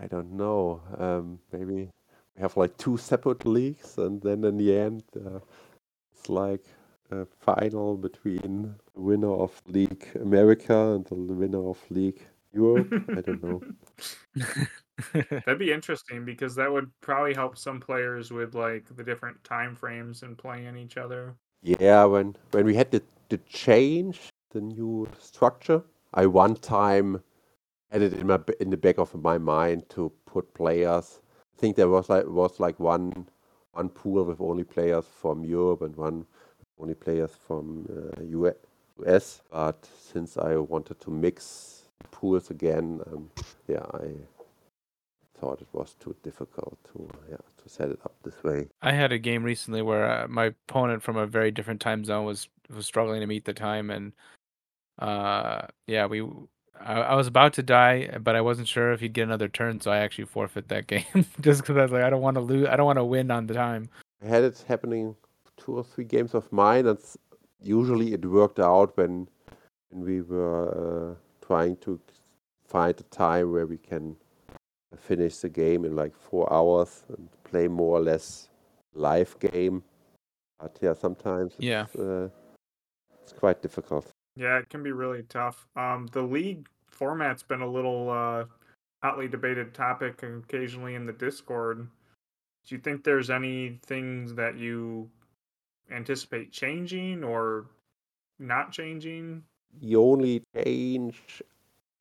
I 0.00 0.06
don't 0.06 0.32
know. 0.32 0.80
Um, 0.98 1.38
maybe 1.52 1.90
we 2.36 2.42
have 2.42 2.56
like 2.56 2.76
two 2.76 2.96
separate 2.96 3.46
leagues, 3.46 3.98
and 3.98 4.20
then 4.20 4.44
in 4.44 4.56
the 4.58 4.76
end, 4.76 5.02
uh, 5.16 5.40
it's 6.12 6.28
like 6.28 6.64
a 7.10 7.26
final 7.40 7.96
between 7.96 8.74
the 8.94 9.00
winner 9.00 9.32
of 9.32 9.60
League 9.66 10.08
America 10.20 10.94
and 10.94 11.06
the 11.06 11.14
winner 11.14 11.68
of 11.68 11.78
League 11.90 12.26
Europe. 12.52 12.92
I 13.10 13.20
don't 13.20 13.42
know. 13.42 13.62
That'd 15.12 15.58
be 15.58 15.72
interesting 15.72 16.24
because 16.24 16.54
that 16.56 16.72
would 16.72 16.90
probably 17.00 17.34
help 17.34 17.56
some 17.58 17.80
players 17.80 18.30
with 18.30 18.54
like 18.54 18.84
the 18.96 19.04
different 19.04 19.42
time 19.44 19.74
frames 19.74 20.22
and 20.22 20.36
playing 20.36 20.76
each 20.76 20.96
other. 20.96 21.36
Yeah, 21.62 22.04
when 22.04 22.36
when 22.52 22.66
we 22.66 22.74
had 22.74 22.90
the 22.90 23.02
the 23.28 23.38
change, 23.38 24.30
the 24.50 24.60
new 24.60 25.08
structure, 25.18 25.82
I 26.14 26.26
one 26.26 26.54
time 26.56 27.22
had 27.90 28.02
it 28.02 28.12
in 28.14 28.26
my 28.26 28.40
in 28.60 28.70
the 28.70 28.76
back 28.76 28.98
of 28.98 29.14
my 29.14 29.38
mind 29.38 29.88
to 29.90 30.12
put 30.26 30.52
players. 30.54 31.20
I 31.56 31.60
think 31.60 31.76
there 31.76 31.88
was 31.88 32.08
like 32.08 32.26
was 32.26 32.60
like 32.60 32.78
one 32.80 33.26
one 33.72 33.88
pool 33.88 34.24
with 34.24 34.40
only 34.40 34.64
players 34.64 35.04
from 35.20 35.44
Europe 35.44 35.82
and 35.82 35.96
one 35.96 36.26
only 36.78 36.94
players 36.94 37.32
from 37.46 37.86
uh, 37.90 38.22
US. 38.22 39.42
But 39.50 39.88
since 39.98 40.36
I 40.36 40.56
wanted 40.56 41.00
to 41.00 41.10
mix 41.10 41.82
pools 42.10 42.50
again, 42.50 43.00
um, 43.06 43.30
yeah, 43.68 43.84
I 43.92 44.08
thought 45.38 45.60
it 45.60 45.68
was 45.72 45.94
too 46.00 46.16
difficult 46.22 46.78
to 46.92 47.08
yeah 47.30 47.36
to 47.36 47.68
set 47.68 47.90
it 47.90 48.00
up 48.04 48.14
this 48.22 48.42
way. 48.42 48.68
I 48.82 48.92
had 48.92 49.12
a 49.12 49.18
game 49.18 49.42
recently 49.42 49.82
where 49.82 50.10
uh, 50.10 50.28
my 50.28 50.46
opponent 50.46 51.02
from 51.02 51.16
a 51.16 51.26
very 51.26 51.50
different 51.50 51.80
time 51.80 52.04
zone 52.04 52.24
was 52.24 52.48
was 52.74 52.86
struggling 52.86 53.20
to 53.20 53.26
meet 53.26 53.44
the 53.44 53.52
time, 53.52 53.90
and 53.90 54.12
uh, 54.98 55.66
yeah, 55.86 56.06
we 56.06 56.26
I, 56.80 56.94
I 56.94 57.14
was 57.14 57.26
about 57.26 57.52
to 57.54 57.62
die, 57.62 58.18
but 58.22 58.36
I 58.36 58.40
wasn't 58.40 58.68
sure 58.68 58.92
if 58.92 59.00
he'd 59.00 59.12
get 59.12 59.24
another 59.24 59.48
turn, 59.48 59.80
so 59.80 59.90
I 59.90 59.98
actually 59.98 60.26
forfeit 60.26 60.68
that 60.68 60.86
game 60.92 61.04
just 61.40 61.62
because 61.62 61.76
I 61.76 61.82
was 61.82 61.92
like, 61.92 62.02
I 62.02 62.10
don't 62.10 62.22
want 62.22 62.36
to 62.36 62.40
lose, 62.40 62.66
I 62.68 62.76
don't 62.76 62.86
want 62.86 62.98
to 62.98 63.04
win 63.04 63.30
on 63.30 63.46
the 63.46 63.54
time. 63.54 63.88
I 64.24 64.28
had 64.28 64.44
it 64.44 64.64
happening 64.66 65.14
two 65.56 65.76
or 65.78 65.84
three 65.84 66.04
games 66.04 66.34
of 66.34 66.50
mine, 66.52 66.86
and 66.86 66.98
usually 67.62 68.12
it 68.12 68.24
worked 68.24 68.58
out 68.60 68.96
when 68.96 69.28
when 69.90 70.04
we 70.04 70.20
were 70.20 71.12
uh, 71.12 71.46
trying 71.46 71.76
to 71.76 72.00
find 72.66 72.98
a 72.98 73.02
time 73.04 73.52
where 73.52 73.66
we 73.66 73.78
can 73.78 74.16
finish 74.98 75.36
the 75.38 75.48
game 75.48 75.84
in 75.84 75.94
like 75.94 76.14
four 76.16 76.52
hours 76.52 77.04
and 77.08 77.28
play 77.44 77.68
more 77.68 77.98
or 77.98 78.00
less 78.00 78.48
live 78.94 79.38
game. 79.38 79.82
But 80.58 80.78
yeah, 80.80 80.94
sometimes 80.94 81.54
it's, 81.54 81.64
Yeah. 81.64 81.86
uh, 81.98 82.28
it's 83.22 83.32
quite 83.32 83.62
difficult. 83.62 84.10
Yeah, 84.36 84.58
it 84.58 84.68
can 84.68 84.82
be 84.82 84.92
really 84.92 85.22
tough. 85.24 85.66
Um, 85.76 86.08
the 86.12 86.22
league 86.22 86.68
format's 86.90 87.42
been 87.42 87.62
a 87.62 87.68
little 87.68 88.10
uh, 88.10 88.44
hotly 89.02 89.28
debated 89.28 89.74
topic 89.74 90.22
occasionally 90.22 90.94
in 90.94 91.06
the 91.06 91.12
Discord. 91.12 91.88
Do 92.66 92.74
you 92.74 92.80
think 92.80 93.02
there's 93.02 93.30
any 93.30 93.80
things 93.86 94.34
that 94.34 94.56
you 94.56 95.08
anticipate 95.90 96.52
changing 96.52 97.24
or 97.24 97.66
not 98.38 98.72
changing? 98.72 99.42
The 99.80 99.96
only 99.96 100.42
change 100.54 101.42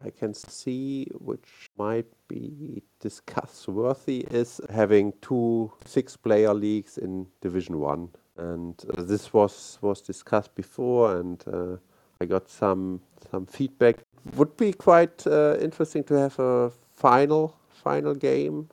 I 0.04 0.10
can 0.10 0.34
see, 0.34 1.08
which 1.20 1.70
might 1.78 2.08
be 2.28 2.84
discuss 3.00 3.68
worthy, 3.68 4.26
is 4.32 4.60
having 4.70 5.14
two 5.22 5.72
six-player 5.86 6.54
leagues 6.54 6.98
in 6.98 7.28
Division 7.42 7.80
One, 7.80 8.10
and 8.38 8.76
uh, 8.98 9.04
this 9.04 9.34
was 9.34 9.80
was 9.82 10.02
discussed 10.02 10.54
before, 10.56 11.18
and 11.18 11.44
uh, 11.48 11.78
I 12.22 12.26
got 12.26 12.50
some 12.50 13.02
some 13.32 13.46
feedback. 13.46 13.98
Would 14.36 14.58
be 14.58 14.74
quite 14.74 15.26
uh, 15.28 15.58
interesting 15.60 16.04
to 16.06 16.16
have 16.16 16.40
a 16.40 16.72
final 16.96 17.56
final 17.84 18.16
game 18.16 18.70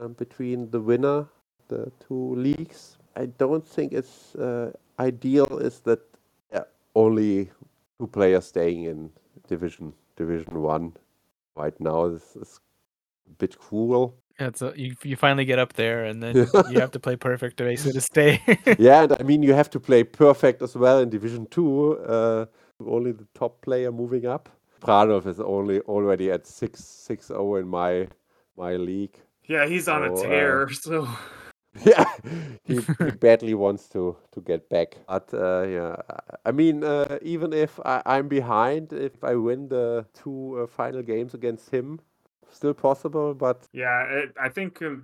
um, 0.00 0.14
between 0.14 0.70
the 0.70 0.80
winner, 0.80 1.26
the 1.68 1.92
two 2.06 2.34
leagues. 2.34 2.96
I 3.16 3.26
don't 3.26 3.66
think 3.66 3.92
it's 3.92 4.34
uh, 4.36 4.72
ideal. 4.98 5.58
Is 5.58 5.80
that 5.80 6.00
only 6.98 7.50
two 7.98 8.06
players 8.06 8.46
staying 8.46 8.84
in 8.84 9.10
division 9.46 9.92
division 10.16 10.60
one 10.60 10.92
right 11.56 11.78
now 11.80 12.08
this 12.08 12.36
is 12.36 12.60
a 13.30 13.34
bit 13.38 13.58
cruel 13.58 14.14
Yeah, 14.40 14.50
you 14.76 14.94
you 15.02 15.16
finally 15.16 15.44
get 15.44 15.58
up 15.58 15.72
there, 15.72 16.00
and 16.08 16.22
then 16.22 16.34
you 16.70 16.80
have 16.84 16.92
to 16.92 17.00
play 17.00 17.16
perfect 17.16 17.56
to 17.56 17.64
basically 17.64 17.92
to 17.92 18.00
stay. 18.00 18.30
yeah 18.78 19.02
and 19.04 19.12
i 19.20 19.22
mean 19.30 19.42
you 19.42 19.54
have 19.54 19.70
to 19.70 19.80
play 19.80 20.04
perfect 20.04 20.62
as 20.62 20.74
well 20.82 20.98
in 21.02 21.10
division 21.10 21.46
two 21.56 21.98
uh 22.16 22.44
only 22.86 23.12
the 23.12 23.26
top 23.34 23.60
player 23.60 23.92
moving 23.92 24.26
up. 24.26 24.48
Pranov 24.80 25.26
is 25.26 25.40
only 25.40 25.80
already 25.80 26.30
at 26.30 26.46
6 26.46 26.84
6 26.84 27.26
0 27.26 27.56
in 27.56 27.68
my 27.68 28.08
my 28.56 28.76
league. 28.76 29.16
Yeah, 29.46 29.66
he's 29.66 29.88
on 29.88 30.04
a 30.04 30.16
So, 30.16 30.24
uh, 30.24 30.28
tear. 30.28 30.70
So. 30.70 31.08
Yeah 31.84 32.04
he, 32.64 32.76
he 32.98 33.10
badly 33.20 33.54
wants 33.54 33.88
to 33.90 34.16
to 34.32 34.40
get 34.40 34.68
back. 34.68 34.96
But 35.06 35.32
uh, 35.32 35.62
yeah 35.68 35.96
i 36.44 36.50
mean 36.50 36.82
uh, 36.82 37.18
even 37.22 37.52
if 37.52 37.78
I, 37.84 38.02
i'm 38.06 38.28
behind 38.28 38.92
if 38.92 39.22
i 39.22 39.34
win 39.34 39.68
the 39.68 40.06
two 40.14 40.60
uh, 40.62 40.66
final 40.66 41.02
games 41.02 41.34
against 41.34 41.70
him 41.70 42.00
still 42.50 42.74
possible 42.74 43.34
but 43.34 43.66
yeah, 43.72 44.04
it, 44.04 44.34
I 44.40 44.48
think 44.48 44.82
uh, 44.82 44.96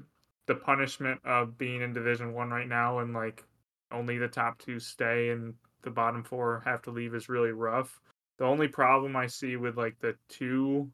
the 0.47 0.55
punishment 0.55 1.21
of 1.25 1.59
being 1.59 1.83
in 1.83 1.93
Division 1.93 2.33
One 2.33 2.51
right 2.51 2.69
now 2.69 2.99
and 2.99 3.13
like 3.13 3.45
only 3.93 4.19
the 4.19 4.29
top 4.29 4.59
two 4.59 4.81
stay 4.81 5.31
and 5.31 5.55
the 5.85 5.91
bottom 5.91 6.23
four 6.23 6.63
have 6.65 6.83
to 6.83 6.91
leave 6.91 7.15
is 7.15 7.29
really 7.29 7.53
rough. 7.53 8.01
The 8.39 8.45
only 8.45 8.69
problem 8.69 9.15
I 9.15 9.29
see 9.29 9.57
with 9.57 9.77
like 9.77 9.97
the 10.01 10.17
two 10.29 10.91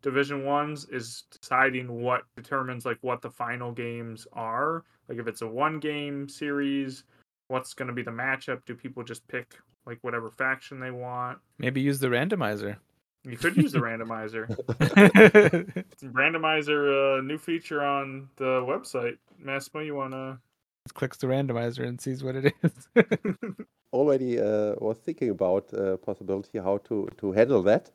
Division 0.00 0.44
Ones 0.44 0.86
is 0.90 1.24
deciding 1.40 2.02
what 2.02 2.22
determines 2.36 2.86
like 2.86 2.98
what 3.02 3.20
the 3.20 3.30
final 3.30 3.72
games 3.72 4.26
are. 4.32 4.84
Like 5.08 5.18
if 5.18 5.26
it's 5.26 5.42
a 5.42 5.46
one 5.46 5.80
game 5.80 6.28
series 6.28 7.04
what's 7.48 7.74
going 7.74 7.88
to 7.88 7.94
be 7.94 8.02
the 8.02 8.10
matchup? 8.10 8.60
Do 8.64 8.74
people 8.74 9.02
just 9.02 9.26
pick 9.26 9.58
like 9.86 9.98
whatever 10.02 10.30
faction 10.30 10.78
they 10.78 10.90
want? 10.90 11.38
Maybe 11.58 11.80
use 11.80 11.98
the 11.98 12.08
randomizer. 12.08 12.76
You 13.24 13.36
could 13.36 13.56
use 13.56 13.72
the 13.72 13.80
randomizer. 13.80 14.48
Randomizer, 16.04 17.18
uh, 17.18 17.22
new 17.22 17.36
feature 17.36 17.82
on 17.82 18.28
the 18.36 18.62
website. 18.62 19.18
Massimo, 19.38 19.82
you 19.82 19.94
wanna? 19.94 20.38
Clicks 20.92 21.18
the 21.18 21.26
randomizer 21.26 21.86
and 21.86 22.00
sees 22.00 22.22
what 22.22 22.36
it 22.36 22.54
is. 22.62 22.88
already 23.92 24.38
uh, 24.38 24.74
was 24.78 24.98
thinking 24.98 25.30
about 25.30 25.72
uh, 25.74 25.96
possibility 25.98 26.58
how 26.58 26.78
to 26.78 27.08
to 27.18 27.32
handle 27.32 27.62
that. 27.62 27.90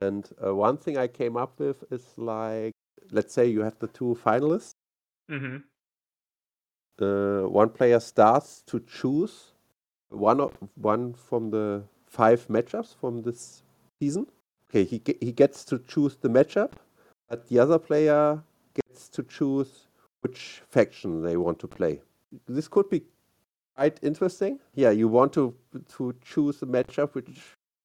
And 0.00 0.28
uh, 0.44 0.54
one 0.54 0.76
thing 0.76 0.98
I 0.98 1.06
came 1.06 1.36
up 1.36 1.58
with 1.58 1.84
is 1.90 2.06
like, 2.16 2.72
let's 3.10 3.32
say 3.32 3.46
you 3.46 3.62
have 3.62 3.78
the 3.78 3.86
two 3.88 4.16
finalists. 4.24 4.72
mm-hmm. 5.30 5.56
Uh, 7.00 7.48
one 7.48 7.70
player 7.70 7.98
starts 7.98 8.62
to 8.66 8.78
choose 8.80 9.54
one 10.10 10.40
of 10.40 10.52
one 10.76 11.12
from 11.12 11.50
the 11.50 11.82
five 12.06 12.46
matchups 12.48 12.94
from 13.00 13.22
this 13.22 13.62
season. 14.00 14.26
Okay, 14.68 14.84
he 14.84 15.02
he 15.20 15.32
gets 15.32 15.64
to 15.64 15.78
choose 15.78 16.16
the 16.16 16.28
matchup, 16.28 16.72
but 17.28 17.48
the 17.48 17.58
other 17.58 17.78
player 17.78 18.42
gets 18.74 19.08
to 19.08 19.22
choose 19.22 19.88
which 20.24 20.62
faction 20.70 21.22
they 21.22 21.36
want 21.36 21.58
to 21.58 21.68
play. 21.68 22.00
This 22.48 22.66
could 22.66 22.88
be 22.88 23.02
quite 23.76 23.98
interesting. 24.02 24.58
Yeah, 24.74 24.90
you 24.90 25.06
want 25.06 25.32
to 25.34 25.54
to 25.96 26.14
choose 26.24 26.62
a 26.62 26.66
matchup 26.66 27.14
which 27.14 27.40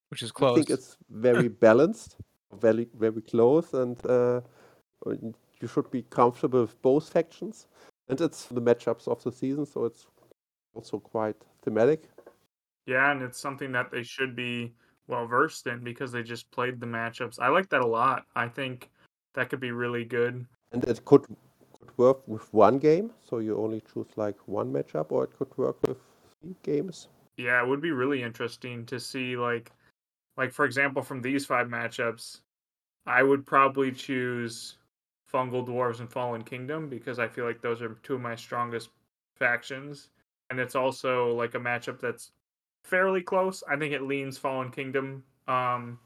Which 0.08 0.22
is 0.22 0.32
close. 0.32 0.52
I 0.52 0.54
think 0.56 0.70
it's 0.70 0.96
very 1.10 1.48
balanced, 1.66 2.16
very 2.60 2.88
very 2.98 3.22
close, 3.22 3.74
and 3.74 3.96
uh, 4.06 4.40
you 5.60 5.68
should 5.68 5.90
be 5.90 6.02
comfortable 6.02 6.62
with 6.62 6.80
both 6.82 7.12
factions. 7.12 7.66
And 8.08 8.20
it's 8.20 8.46
the 8.46 8.62
matchups 8.62 9.06
of 9.06 9.22
the 9.22 9.30
season, 9.30 9.66
so 9.66 9.84
it's 9.84 10.06
also 10.74 10.98
quite 10.98 11.36
thematic. 11.62 12.10
Yeah, 12.86 13.12
and 13.12 13.22
it's 13.22 13.38
something 13.38 13.70
that 13.72 13.90
they 13.92 14.02
should 14.02 14.34
be 14.34 14.72
well 15.06 15.26
versed 15.26 15.66
in 15.66 15.84
because 15.84 16.10
they 16.10 16.22
just 16.22 16.50
played 16.50 16.80
the 16.80 16.86
matchups. 16.86 17.38
I 17.38 17.48
like 17.48 17.68
that 17.68 17.82
a 17.82 17.86
lot. 17.86 18.24
I 18.34 18.48
think 18.48 18.90
that 19.34 19.50
could 19.50 19.60
be 19.60 19.70
really 19.70 20.04
good. 20.04 20.46
And 20.72 20.82
it 20.84 21.04
could 21.04 21.26
could 21.26 21.36
work 22.00 22.26
with 22.26 22.52
one 22.54 22.78
game, 22.78 23.12
so 23.28 23.38
you 23.38 23.56
only 23.58 23.82
choose 23.92 24.08
like 24.16 24.36
one 24.46 24.72
matchup, 24.72 25.12
or 25.12 25.24
it 25.24 25.36
could 25.38 25.56
work 25.56 25.76
with 25.86 25.98
games. 26.62 27.08
Yeah, 27.36 27.62
it 27.62 27.68
would 27.68 27.82
be 27.82 27.90
really 27.90 28.22
interesting 28.22 28.86
to 28.86 28.98
see 28.98 29.36
like 29.36 29.70
like 30.36 30.52
for 30.52 30.64
example 30.64 31.02
from 31.02 31.20
these 31.20 31.44
five 31.44 31.68
matchups, 31.68 32.40
I 33.06 33.22
would 33.22 33.44
probably 33.44 33.92
choose 33.92 34.78
Fungal 35.32 35.66
Dwarves 35.66 36.00
and 36.00 36.10
Fallen 36.10 36.42
Kingdom 36.42 36.88
because 36.88 37.18
I 37.18 37.28
feel 37.28 37.44
like 37.44 37.60
those 37.60 37.82
are 37.82 37.94
two 38.02 38.14
of 38.14 38.20
my 38.20 38.34
strongest 38.34 38.88
factions. 39.36 40.08
And 40.48 40.58
it's 40.58 40.74
also 40.74 41.34
like 41.34 41.54
a 41.54 41.60
matchup 41.60 42.00
that's 42.00 42.32
fairly 42.84 43.22
close. 43.22 43.62
I 43.70 43.76
think 43.76 43.92
it 43.92 44.02
leans 44.02 44.38
Fallen 44.38 44.70
Kingdom 44.70 45.22
um 45.48 45.98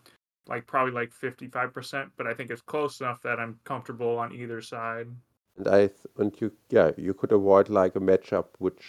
like 0.46 0.66
probably 0.66 0.92
like 0.92 1.10
55%, 1.10 2.10
but 2.16 2.26
I 2.26 2.34
think 2.34 2.50
it's 2.50 2.60
close 2.60 3.00
enough 3.00 3.22
that 3.22 3.40
I'm 3.40 3.58
comfortable 3.64 4.18
on 4.18 4.34
either 4.34 4.60
side. 4.60 5.08
And 5.56 5.68
I 5.68 5.86
th- 5.86 6.06
and 6.18 6.40
you 6.40 6.52
yeah 6.70 6.90
you 6.96 7.14
could 7.14 7.32
avoid 7.32 7.68
like 7.68 7.96
a 7.96 8.00
matchup 8.00 8.46
which 8.58 8.84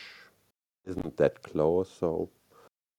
isn't 0.86 1.18
that 1.18 1.42
close. 1.44 1.90
So 1.92 2.30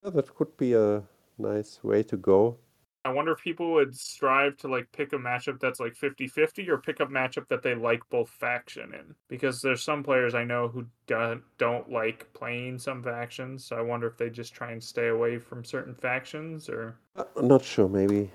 yeah, 0.04 0.10
that 0.10 0.34
could 0.34 0.56
be 0.56 0.74
a 0.74 1.02
nice 1.38 1.82
way 1.82 2.02
to 2.04 2.16
go. 2.16 2.58
I 3.04 3.10
wonder 3.12 3.30
if 3.30 3.38
people 3.38 3.72
would 3.74 3.96
strive 3.96 4.56
to 4.58 4.68
like 4.68 4.90
pick 4.90 5.12
a 5.12 5.16
matchup 5.16 5.60
that's 5.60 5.78
like 5.78 5.94
50-50 5.94 6.68
or 6.68 6.78
pick 6.78 6.98
a 6.98 7.06
matchup 7.06 7.46
that 7.48 7.62
they 7.62 7.76
like 7.76 8.02
both 8.10 8.28
faction 8.28 8.92
in 8.94 9.14
because 9.28 9.62
there's 9.62 9.84
some 9.84 10.02
players 10.02 10.34
I 10.34 10.42
know 10.42 10.66
who 10.66 10.86
don't 11.06 11.42
don't 11.56 11.88
like 11.88 12.32
playing 12.32 12.80
some 12.80 13.04
factions 13.04 13.64
so 13.64 13.76
I 13.76 13.82
wonder 13.82 14.08
if 14.08 14.16
they 14.16 14.28
just 14.28 14.54
try 14.54 14.72
and 14.72 14.82
stay 14.82 15.06
away 15.08 15.38
from 15.38 15.64
certain 15.64 15.94
factions 15.94 16.68
or 16.68 16.96
Uh, 17.14 17.24
I'm 17.36 17.46
not 17.46 17.62
sure. 17.64 17.88
Maybe 17.88 18.30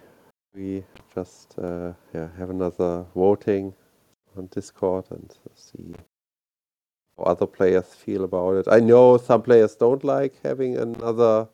we 0.55 0.85
just 1.13 1.59
uh, 1.59 1.91
yeah 2.13 2.29
have 2.37 2.49
another 2.49 3.05
voting 3.13 3.73
on 4.37 4.47
Discord 4.47 5.05
and 5.11 5.33
see 5.55 5.93
how 7.17 7.23
other 7.23 7.47
players 7.47 7.93
feel 7.93 8.23
about 8.23 8.55
it. 8.55 8.67
I 8.69 8.79
know 8.79 9.17
some 9.17 9.41
players 9.41 9.75
don't 9.75 10.03
like 10.03 10.33
having 10.43 10.77
another 10.77 11.47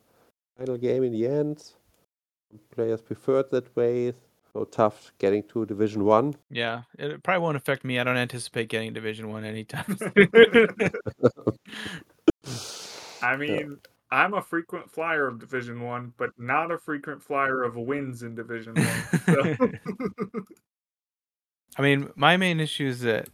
final 0.56 0.76
game 0.76 1.04
in 1.04 1.12
the 1.12 1.26
end. 1.26 1.58
Some 1.58 2.60
players 2.70 3.00
prefer 3.00 3.40
it 3.40 3.50
that 3.50 3.74
way. 3.76 4.12
So 4.52 4.64
tough 4.64 5.12
getting 5.18 5.42
to 5.48 5.66
Division 5.66 6.04
One. 6.04 6.34
yeah, 6.50 6.82
it 6.98 7.22
probably 7.22 7.42
won't 7.42 7.56
affect 7.56 7.84
me. 7.84 7.98
I 7.98 8.04
don't 8.04 8.16
anticipate 8.16 8.68
getting 8.68 8.92
Division 8.94 9.30
One 9.30 9.44
anytime 9.44 9.96
soon. 9.98 10.28
I 13.22 13.36
mean 13.36 13.78
I'm 14.10 14.32
a 14.34 14.40
frequent 14.40 14.90
flyer 14.90 15.28
of 15.28 15.38
Division 15.38 15.82
1 15.82 16.14
but 16.16 16.30
not 16.38 16.70
a 16.70 16.78
frequent 16.78 17.22
flyer 17.22 17.62
of 17.62 17.76
wins 17.76 18.22
in 18.22 18.34
Division 18.34 18.74
1. 18.74 18.86
So. 19.26 20.42
I 21.78 21.82
mean, 21.82 22.10
my 22.16 22.36
main 22.36 22.60
issue 22.60 22.86
is 22.86 23.00
that, 23.02 23.28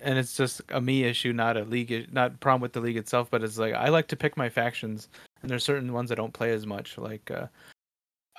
and 0.00 0.18
it's 0.18 0.36
just 0.36 0.62
a 0.70 0.80
me 0.80 1.04
issue, 1.04 1.32
not 1.32 1.56
a 1.56 1.64
league, 1.64 2.12
not 2.12 2.40
problem 2.40 2.62
with 2.62 2.72
the 2.72 2.80
league 2.80 2.96
itself, 2.96 3.30
but 3.30 3.42
it's 3.42 3.58
like 3.58 3.74
I 3.74 3.88
like 3.88 4.06
to 4.08 4.16
pick 4.16 4.36
my 4.36 4.48
factions, 4.48 5.08
and 5.42 5.50
there's 5.50 5.64
certain 5.64 5.92
ones 5.92 6.12
I 6.12 6.14
don't 6.14 6.32
play 6.32 6.52
as 6.52 6.66
much. 6.66 6.96
Like, 6.96 7.30
uh, 7.30 7.48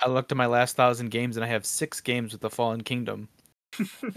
I 0.00 0.08
looked 0.08 0.32
at 0.32 0.38
my 0.38 0.46
last 0.46 0.74
thousand 0.76 1.10
games, 1.10 1.36
and 1.36 1.44
I 1.44 1.48
have 1.48 1.66
six 1.66 2.00
games 2.00 2.32
with 2.32 2.40
the 2.40 2.50
Fallen 2.50 2.82
Kingdom, 2.82 3.28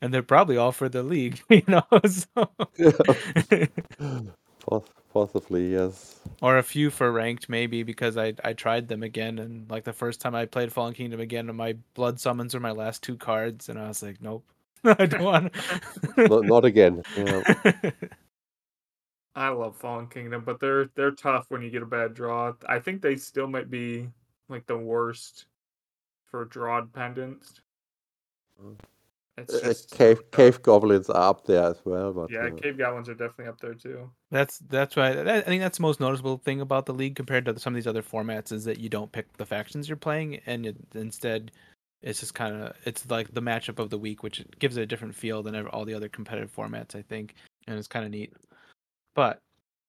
and 0.00 0.14
they're 0.14 0.22
probably 0.22 0.56
all 0.56 0.72
for 0.72 0.88
the 0.88 1.02
league, 1.02 1.40
you 1.50 1.62
know. 1.66 1.82
So, 2.06 2.50
Possibly, 5.12 5.72
yes. 5.72 6.20
or 6.40 6.58
a 6.58 6.62
few 6.62 6.88
for 6.88 7.10
ranked, 7.10 7.48
maybe 7.48 7.82
because 7.82 8.16
I 8.16 8.32
I 8.44 8.52
tried 8.52 8.86
them 8.86 9.02
again, 9.02 9.40
and 9.40 9.68
like 9.68 9.82
the 9.82 9.92
first 9.92 10.20
time 10.20 10.36
I 10.36 10.46
played 10.46 10.72
Fallen 10.72 10.94
Kingdom 10.94 11.18
again, 11.18 11.54
my 11.56 11.76
blood 11.94 12.20
summons 12.20 12.54
are 12.54 12.60
my 12.60 12.70
last 12.70 13.02
two 13.02 13.16
cards, 13.16 13.68
and 13.68 13.76
I 13.76 13.88
was 13.88 14.04
like, 14.04 14.22
nope, 14.22 14.44
I 14.84 15.06
don't 15.06 15.24
want. 15.24 15.52
not, 16.16 16.44
not 16.44 16.64
again. 16.64 17.02
Yeah. 17.16 17.90
I 19.34 19.48
love 19.48 19.76
Fallen 19.76 20.06
Kingdom, 20.06 20.44
but 20.44 20.60
they're 20.60 20.86
they're 20.94 21.10
tough 21.10 21.46
when 21.48 21.62
you 21.62 21.70
get 21.70 21.82
a 21.82 21.86
bad 21.86 22.14
draw. 22.14 22.52
I 22.68 22.78
think 22.78 23.02
they 23.02 23.16
still 23.16 23.48
might 23.48 23.70
be 23.70 24.08
like 24.48 24.66
the 24.66 24.78
worst 24.78 25.46
for 26.30 26.44
draw 26.44 26.82
pendants. 26.84 27.60
It's 29.40 29.54
Uh, 29.54 29.60
just 29.60 29.90
cave 29.90 30.30
cave 30.30 30.62
goblins 30.62 31.08
are 31.10 31.30
up 31.30 31.46
there 31.46 31.64
as 31.64 31.80
well, 31.84 32.12
but 32.12 32.30
yeah, 32.30 32.46
uh, 32.46 32.50
cave 32.50 32.78
goblins 32.78 33.08
are 33.08 33.14
definitely 33.14 33.46
up 33.46 33.60
there 33.60 33.74
too. 33.74 34.10
That's 34.30 34.58
that's 34.60 34.96
why 34.96 35.12
that, 35.12 35.28
I 35.28 35.40
think 35.40 35.62
that's 35.62 35.78
the 35.78 35.82
most 35.82 36.00
noticeable 36.00 36.38
thing 36.38 36.60
about 36.60 36.86
the 36.86 36.94
league 36.94 37.16
compared 37.16 37.44
to 37.46 37.58
some 37.58 37.72
of 37.72 37.76
these 37.76 37.86
other 37.86 38.02
formats 38.02 38.52
is 38.52 38.64
that 38.64 38.78
you 38.78 38.88
don't 38.88 39.12
pick 39.12 39.36
the 39.36 39.46
factions 39.46 39.88
you're 39.88 39.96
playing, 39.96 40.40
and 40.46 40.66
it, 40.66 40.76
instead, 40.94 41.52
it's 42.02 42.20
just 42.20 42.34
kind 42.34 42.54
of 42.54 42.76
it's 42.84 43.08
like 43.10 43.32
the 43.34 43.42
matchup 43.42 43.78
of 43.78 43.90
the 43.90 43.98
week, 43.98 44.22
which 44.22 44.44
gives 44.58 44.76
it 44.76 44.82
a 44.82 44.86
different 44.86 45.14
feel 45.14 45.42
than 45.42 45.66
all 45.68 45.84
the 45.84 45.94
other 45.94 46.08
competitive 46.08 46.54
formats, 46.54 46.94
I 46.94 47.02
think, 47.02 47.34
and 47.66 47.78
it's 47.78 47.88
kind 47.88 48.04
of 48.04 48.10
neat. 48.10 48.32
But 49.14 49.40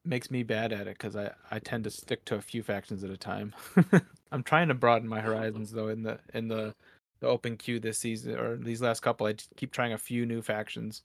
makes 0.03 0.31
me 0.31 0.43
bad 0.43 0.73
at 0.73 0.87
it 0.87 0.97
because 0.97 1.15
I 1.15 1.31
I 1.51 1.59
tend 1.59 1.83
to 1.83 1.91
stick 1.91 2.25
to 2.25 2.35
a 2.35 2.41
few 2.41 2.63
factions 2.63 3.03
at 3.03 3.09
a 3.09 3.17
time. 3.17 3.53
I'm 4.31 4.43
trying 4.43 4.69
to 4.69 4.73
broaden 4.73 5.07
my 5.07 5.21
horizons 5.27 5.71
though 5.71 5.89
in 5.89 6.03
the 6.03 6.19
in 6.33 6.47
the 6.47 6.73
the 7.21 7.27
open 7.27 7.55
queue 7.55 7.79
this 7.79 7.97
season 7.97 8.38
or 8.38 8.57
these 8.57 8.81
last 8.81 9.01
couple. 9.01 9.27
I 9.27 9.36
keep 9.55 9.71
trying 9.71 9.93
a 9.93 9.97
few 9.97 10.25
new 10.25 10.41
factions. 10.41 11.03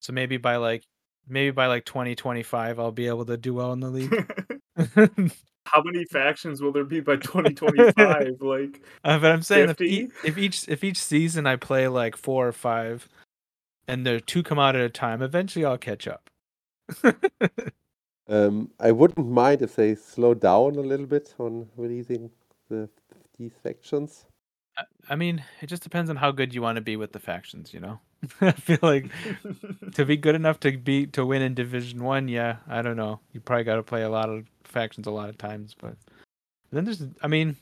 So 0.00 0.12
maybe 0.12 0.36
by 0.36 0.56
like 0.56 0.84
maybe 1.28 1.50
by 1.50 1.66
like 1.66 1.84
2025 1.84 2.78
I'll 2.78 2.92
be 2.92 3.08
able 3.08 3.24
to 3.26 3.36
do 3.36 3.54
well 3.54 3.72
in 3.72 3.80
the 3.80 3.90
league. 3.90 4.32
How 5.66 5.82
many 5.82 6.04
factions 6.04 6.62
will 6.62 6.70
there 6.70 6.84
be 6.84 7.00
by 7.00 7.16
2025? 7.16 8.36
like 8.40 8.80
Uh, 9.02 9.18
but 9.18 9.32
I'm 9.32 9.42
saying 9.42 9.70
if, 9.70 9.80
e- 9.80 10.06
50? 10.06 10.28
if 10.28 10.38
each 10.38 10.68
if 10.68 10.84
each 10.84 10.98
season 10.98 11.46
I 11.46 11.56
play 11.56 11.88
like 11.88 12.16
four 12.16 12.46
or 12.46 12.52
five, 12.52 13.08
and 13.88 14.06
there 14.06 14.20
two 14.20 14.42
come 14.42 14.58
out 14.58 14.76
at 14.76 14.82
a 14.82 14.90
time, 14.90 15.22
eventually 15.22 15.64
I'll 15.64 15.78
catch 15.78 16.06
up. 16.06 16.30
Um, 18.28 18.70
I 18.80 18.90
wouldn't 18.90 19.28
mind 19.28 19.62
if 19.62 19.76
they 19.76 19.94
slow 19.94 20.34
down 20.34 20.76
a 20.76 20.80
little 20.80 21.06
bit 21.06 21.34
on 21.38 21.68
releasing 21.76 22.30
the 22.68 22.88
these 23.38 23.52
factions. 23.62 24.26
I 25.08 25.16
mean, 25.16 25.44
it 25.60 25.66
just 25.66 25.82
depends 25.82 26.10
on 26.10 26.16
how 26.16 26.32
good 26.32 26.54
you 26.54 26.62
want 26.62 26.76
to 26.76 26.82
be 26.82 26.96
with 26.96 27.12
the 27.12 27.18
factions, 27.18 27.72
you 27.72 27.80
know. 27.80 28.00
I 28.40 28.52
feel 28.52 28.78
like 28.82 29.06
to 29.94 30.04
be 30.04 30.16
good 30.16 30.34
enough 30.34 30.60
to 30.60 30.76
be 30.76 31.06
to 31.08 31.24
win 31.24 31.42
in 31.42 31.54
Division 31.54 32.02
One, 32.02 32.28
yeah, 32.28 32.56
I 32.68 32.82
don't 32.82 32.96
know. 32.96 33.20
You 33.32 33.40
probably 33.40 33.64
got 33.64 33.76
to 33.76 33.82
play 33.82 34.02
a 34.02 34.10
lot 34.10 34.28
of 34.28 34.46
factions 34.64 35.06
a 35.06 35.10
lot 35.10 35.28
of 35.28 35.38
times, 35.38 35.74
but 35.78 35.96
then 36.72 36.84
there's, 36.84 37.02
I 37.22 37.28
mean, 37.28 37.56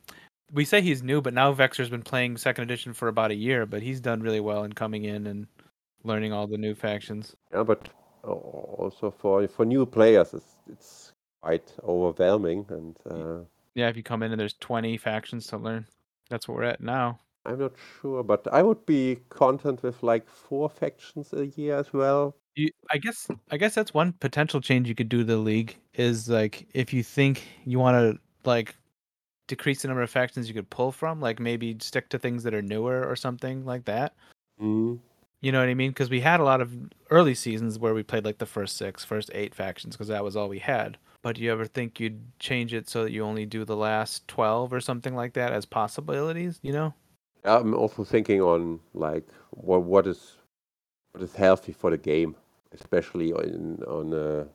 we 0.53 0.65
say 0.65 0.81
he's 0.81 1.03
new, 1.03 1.21
but 1.21 1.35
now 1.35 1.53
Vexer's 1.53 1.91
been 1.91 2.03
playing 2.03 2.37
Second 2.37 2.65
Edition 2.65 2.95
for 2.95 3.09
about 3.09 3.31
a 3.31 3.35
year, 3.35 3.67
but 3.67 3.83
he's 3.83 4.01
done 4.01 4.21
really 4.21 4.41
well 4.41 4.65
in 4.65 4.73
coming 4.73 5.05
in 5.05 5.27
and 5.27 5.47
learning 6.05 6.33
all 6.33 6.47
the 6.47 6.59
new 6.59 6.75
factions. 6.75 7.35
Yeah, 7.53 7.63
but 7.63 7.89
also 8.23 9.11
for 9.11 9.47
for 9.49 9.65
new 9.65 9.85
players, 9.85 10.33
it's 10.33 10.57
it's 10.71 11.13
quite 11.43 11.73
overwhelming, 11.83 12.67
and 12.71 12.97
uh, 13.11 13.45
Yeah, 13.75 13.89
if 13.89 13.97
you 13.97 14.03
come 14.03 14.23
in 14.23 14.33
and 14.33 14.41
there's 14.41 14.55
20 14.55 14.97
factions 14.97 15.47
to 15.49 15.59
learn, 15.59 15.87
that's 16.31 16.49
what 16.49 16.57
we're 16.57 16.65
at 16.65 16.81
now. 16.81 17.21
I'm 17.47 17.59
not 17.59 17.73
sure, 18.01 18.23
but 18.23 18.47
I 18.53 18.63
would 18.63 18.87
be 18.87 19.19
content 19.29 19.83
with 19.83 20.03
like 20.03 20.29
four 20.29 20.71
factions 20.71 21.33
a 21.33 21.47
year 21.47 21.77
as 21.77 21.93
well. 21.93 22.35
You, 22.55 22.71
I 22.91 22.99
guess 22.99 23.29
I 23.51 23.57
guess 23.57 23.75
that's 23.75 23.93
one 23.93 24.13
potential 24.13 24.61
change 24.61 24.89
you 24.89 24.95
could 24.95 25.09
do 25.09 25.19
to 25.19 25.25
the 25.25 25.37
league 25.37 25.77
is 25.95 26.29
like 26.29 26.69
if 26.73 26.93
you 26.93 27.03
think 27.03 27.47
you 27.65 27.79
want 27.79 27.97
to 27.97 28.49
like 28.49 28.75
decrease 29.47 29.83
the 29.83 29.89
number 29.89 30.03
of 30.03 30.11
factions 30.11 30.49
you 30.49 30.55
could 30.55 30.71
pull 30.71 30.93
from, 30.93 31.21
like 31.21 31.39
maybe 31.39 31.77
stick 31.81 32.09
to 32.11 32.19
things 32.19 32.45
that 32.45 32.55
are 32.55 32.63
newer 32.63 33.05
or 33.05 33.17
something 33.17 33.65
like 33.65 33.85
that. 33.85 34.15
Mm. 34.61 35.01
You 35.41 35.53
know 35.53 35.61
what 35.61 35.69
I 35.69 35.75
mean? 35.75 35.91
Because 35.91 36.09
we 36.09 36.21
had 36.21 36.41
a 36.41 36.45
lot 36.45 36.63
of 36.63 36.73
early 37.11 37.35
seasons 37.35 37.79
where 37.79 37.93
we 37.93 38.03
played 38.03 38.25
like 38.25 38.39
the 38.39 38.47
first 38.47 38.79
six, 38.79 39.05
first 39.05 39.31
eight 39.35 39.55
factions 39.55 39.95
because 39.95 40.09
that 40.09 40.25
was 40.25 40.37
all 40.37 40.49
we 40.49 40.61
had. 40.61 40.97
But 41.25 41.37
do 41.37 41.43
you 41.43 41.51
ever 41.51 41.65
think 41.65 42.01
you'd 42.01 42.39
change 42.39 42.75
it 42.75 42.87
so 42.87 43.03
that 43.03 43.11
you 43.11 43.25
only 43.25 43.47
do 43.47 43.65
the 43.65 43.75
last 43.75 44.29
twelve 44.29 44.75
or 44.75 44.81
something 44.81 45.17
like 45.17 45.33
that 45.33 45.55
as 45.55 45.65
possibilities? 45.65 46.61
You 46.61 46.73
know? 46.73 46.95
I'm 47.45 47.73
also 47.73 48.05
thinking 48.05 48.43
on 48.43 48.81
like 48.93 49.27
what 49.51 49.85
what 49.85 50.07
is 50.07 50.37
what 51.13 51.25
is 51.25 51.35
healthy 51.35 51.73
for 51.73 51.91
the 51.91 51.97
game, 51.97 52.37
especially 52.73 53.31
in 53.31 53.83
on 53.87 54.13
a 54.13 54.47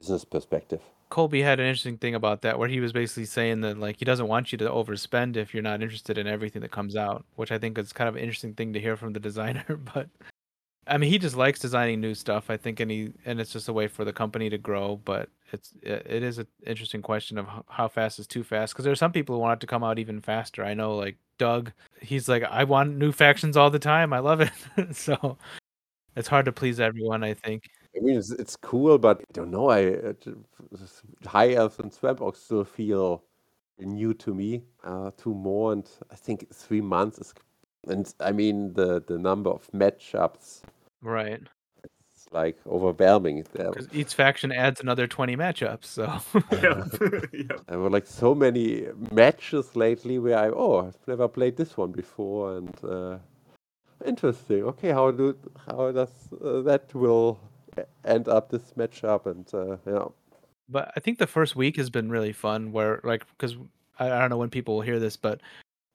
business 0.00 0.24
perspective. 0.24 0.80
Colby 1.10 1.42
had 1.42 1.60
an 1.60 1.66
interesting 1.66 1.98
thing 1.98 2.16
about 2.16 2.42
that 2.42 2.58
where 2.58 2.68
he 2.68 2.80
was 2.80 2.92
basically 2.92 3.26
saying 3.26 3.60
that 3.60 3.78
like 3.78 4.00
he 4.00 4.04
doesn't 4.04 4.26
want 4.26 4.50
you 4.50 4.58
to 4.58 4.68
overspend 4.68 5.36
if 5.36 5.54
you're 5.54 5.62
not 5.62 5.80
interested 5.80 6.18
in 6.18 6.26
everything 6.26 6.62
that 6.62 6.72
comes 6.72 6.96
out, 6.96 7.24
which 7.36 7.52
I 7.52 7.58
think 7.58 7.78
is 7.78 7.92
kind 7.92 8.08
of 8.08 8.16
an 8.16 8.22
interesting 8.22 8.54
thing 8.54 8.72
to 8.72 8.80
hear 8.80 8.96
from 8.96 9.12
the 9.12 9.20
designer. 9.28 9.78
But 9.94 10.08
I 10.86 10.98
mean, 10.98 11.10
he 11.10 11.18
just 11.18 11.36
likes 11.36 11.60
designing 11.60 12.00
new 12.00 12.14
stuff. 12.14 12.50
I 12.50 12.56
think, 12.56 12.80
and 12.80 12.90
he 12.90 13.12
and 13.24 13.40
it's 13.40 13.52
just 13.52 13.68
a 13.68 13.72
way 13.72 13.88
for 13.88 14.04
the 14.04 14.12
company 14.12 14.50
to 14.50 14.58
grow. 14.58 15.00
But 15.04 15.28
it's 15.52 15.72
it, 15.82 16.06
it 16.08 16.22
is 16.22 16.38
an 16.38 16.46
interesting 16.66 17.02
question 17.02 17.38
of 17.38 17.46
how 17.68 17.88
fast 17.88 18.18
is 18.18 18.26
too 18.26 18.44
fast 18.44 18.74
because 18.74 18.84
there 18.84 18.92
are 18.92 18.96
some 18.96 19.12
people 19.12 19.34
who 19.34 19.40
want 19.40 19.58
it 19.58 19.60
to 19.60 19.66
come 19.66 19.84
out 19.84 19.98
even 19.98 20.20
faster. 20.20 20.64
I 20.64 20.74
know, 20.74 20.96
like 20.96 21.16
Doug, 21.38 21.72
he's 22.00 22.28
like, 22.28 22.44
I 22.44 22.64
want 22.64 22.96
new 22.96 23.12
factions 23.12 23.56
all 23.56 23.70
the 23.70 23.78
time. 23.78 24.12
I 24.12 24.18
love 24.18 24.40
it. 24.40 24.52
so 24.94 25.38
it's 26.16 26.28
hard 26.28 26.44
to 26.46 26.52
please 26.52 26.80
everyone. 26.80 27.24
I 27.24 27.34
think. 27.34 27.64
I 27.96 28.00
mean, 28.00 28.18
it's, 28.18 28.30
it's 28.32 28.56
cool, 28.56 28.98
but 28.98 29.20
I 29.20 29.32
don't 29.32 29.50
know. 29.50 29.70
I 29.70 29.94
uh, 29.94 30.12
High 31.26 31.54
Elf 31.54 31.78
and 31.78 31.92
Swamp 31.92 32.20
Orc 32.20 32.36
still 32.36 32.64
feel 32.64 33.22
new 33.78 34.14
to 34.14 34.34
me. 34.34 34.64
Uh, 34.82 35.10
two 35.16 35.34
more, 35.34 35.72
and 35.72 35.88
I 36.10 36.16
think 36.16 36.52
three 36.52 36.80
months 36.80 37.18
is. 37.18 37.34
And 37.86 38.12
I 38.20 38.32
mean, 38.32 38.72
the 38.72 39.02
the 39.06 39.18
number 39.18 39.50
of 39.50 39.70
matchups. 39.72 40.62
Right. 41.04 41.40
It's 41.84 42.26
like 42.32 42.56
overwhelming. 42.66 43.44
Because 43.52 43.88
each 43.92 44.14
faction 44.14 44.50
adds 44.50 44.80
another 44.80 45.06
twenty 45.06 45.36
matchups. 45.36 45.84
So. 45.84 46.04
yep. 46.50 47.30
yep. 47.32 47.66
There 47.68 47.78
were 47.78 47.90
like 47.90 48.06
so 48.06 48.34
many 48.34 48.86
matches 49.12 49.76
lately 49.76 50.18
where 50.18 50.38
I 50.38 50.48
oh 50.48 50.86
I've 50.86 50.98
never 51.06 51.28
played 51.28 51.56
this 51.56 51.76
one 51.76 51.92
before 51.92 52.56
and. 52.56 52.84
Uh, 52.84 53.18
interesting. 54.04 54.64
Okay, 54.64 54.90
how 54.90 55.10
do 55.10 55.36
how 55.66 55.92
does 55.92 56.10
uh, 56.44 56.60
that 56.62 56.94
will 56.94 57.38
end 58.04 58.28
up 58.28 58.50
this 58.50 58.72
matchup 58.76 59.26
and 59.26 59.46
uh, 59.54 59.76
yeah. 59.86 60.06
But 60.68 60.92
I 60.96 61.00
think 61.00 61.18
the 61.18 61.26
first 61.26 61.56
week 61.56 61.76
has 61.76 61.90
been 61.90 62.10
really 62.10 62.32
fun. 62.32 62.72
Where 62.72 63.00
like 63.04 63.24
because 63.36 63.56
I, 63.98 64.10
I 64.10 64.18
don't 64.18 64.30
know 64.30 64.38
when 64.38 64.50
people 64.50 64.76
will 64.76 64.82
hear 64.82 64.98
this, 64.98 65.16
but 65.16 65.40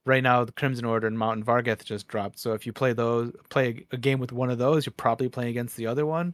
right 0.05 0.23
now 0.23 0.43
the 0.43 0.51
Crimson 0.51 0.85
Order 0.85 1.07
and 1.07 1.17
Mountain 1.17 1.43
Vargath 1.43 1.83
just 1.83 2.07
dropped. 2.07 2.39
So 2.39 2.53
if 2.53 2.65
you 2.65 2.73
play 2.73 2.93
those, 2.93 3.31
play 3.49 3.85
a 3.91 3.97
game 3.97 4.19
with 4.19 4.31
one 4.31 4.49
of 4.49 4.57
those, 4.57 4.85
you're 4.85 4.93
probably 4.97 5.29
playing 5.29 5.49
against 5.49 5.75
the 5.75 5.88
other 5.88 6.05
one. 6.05 6.33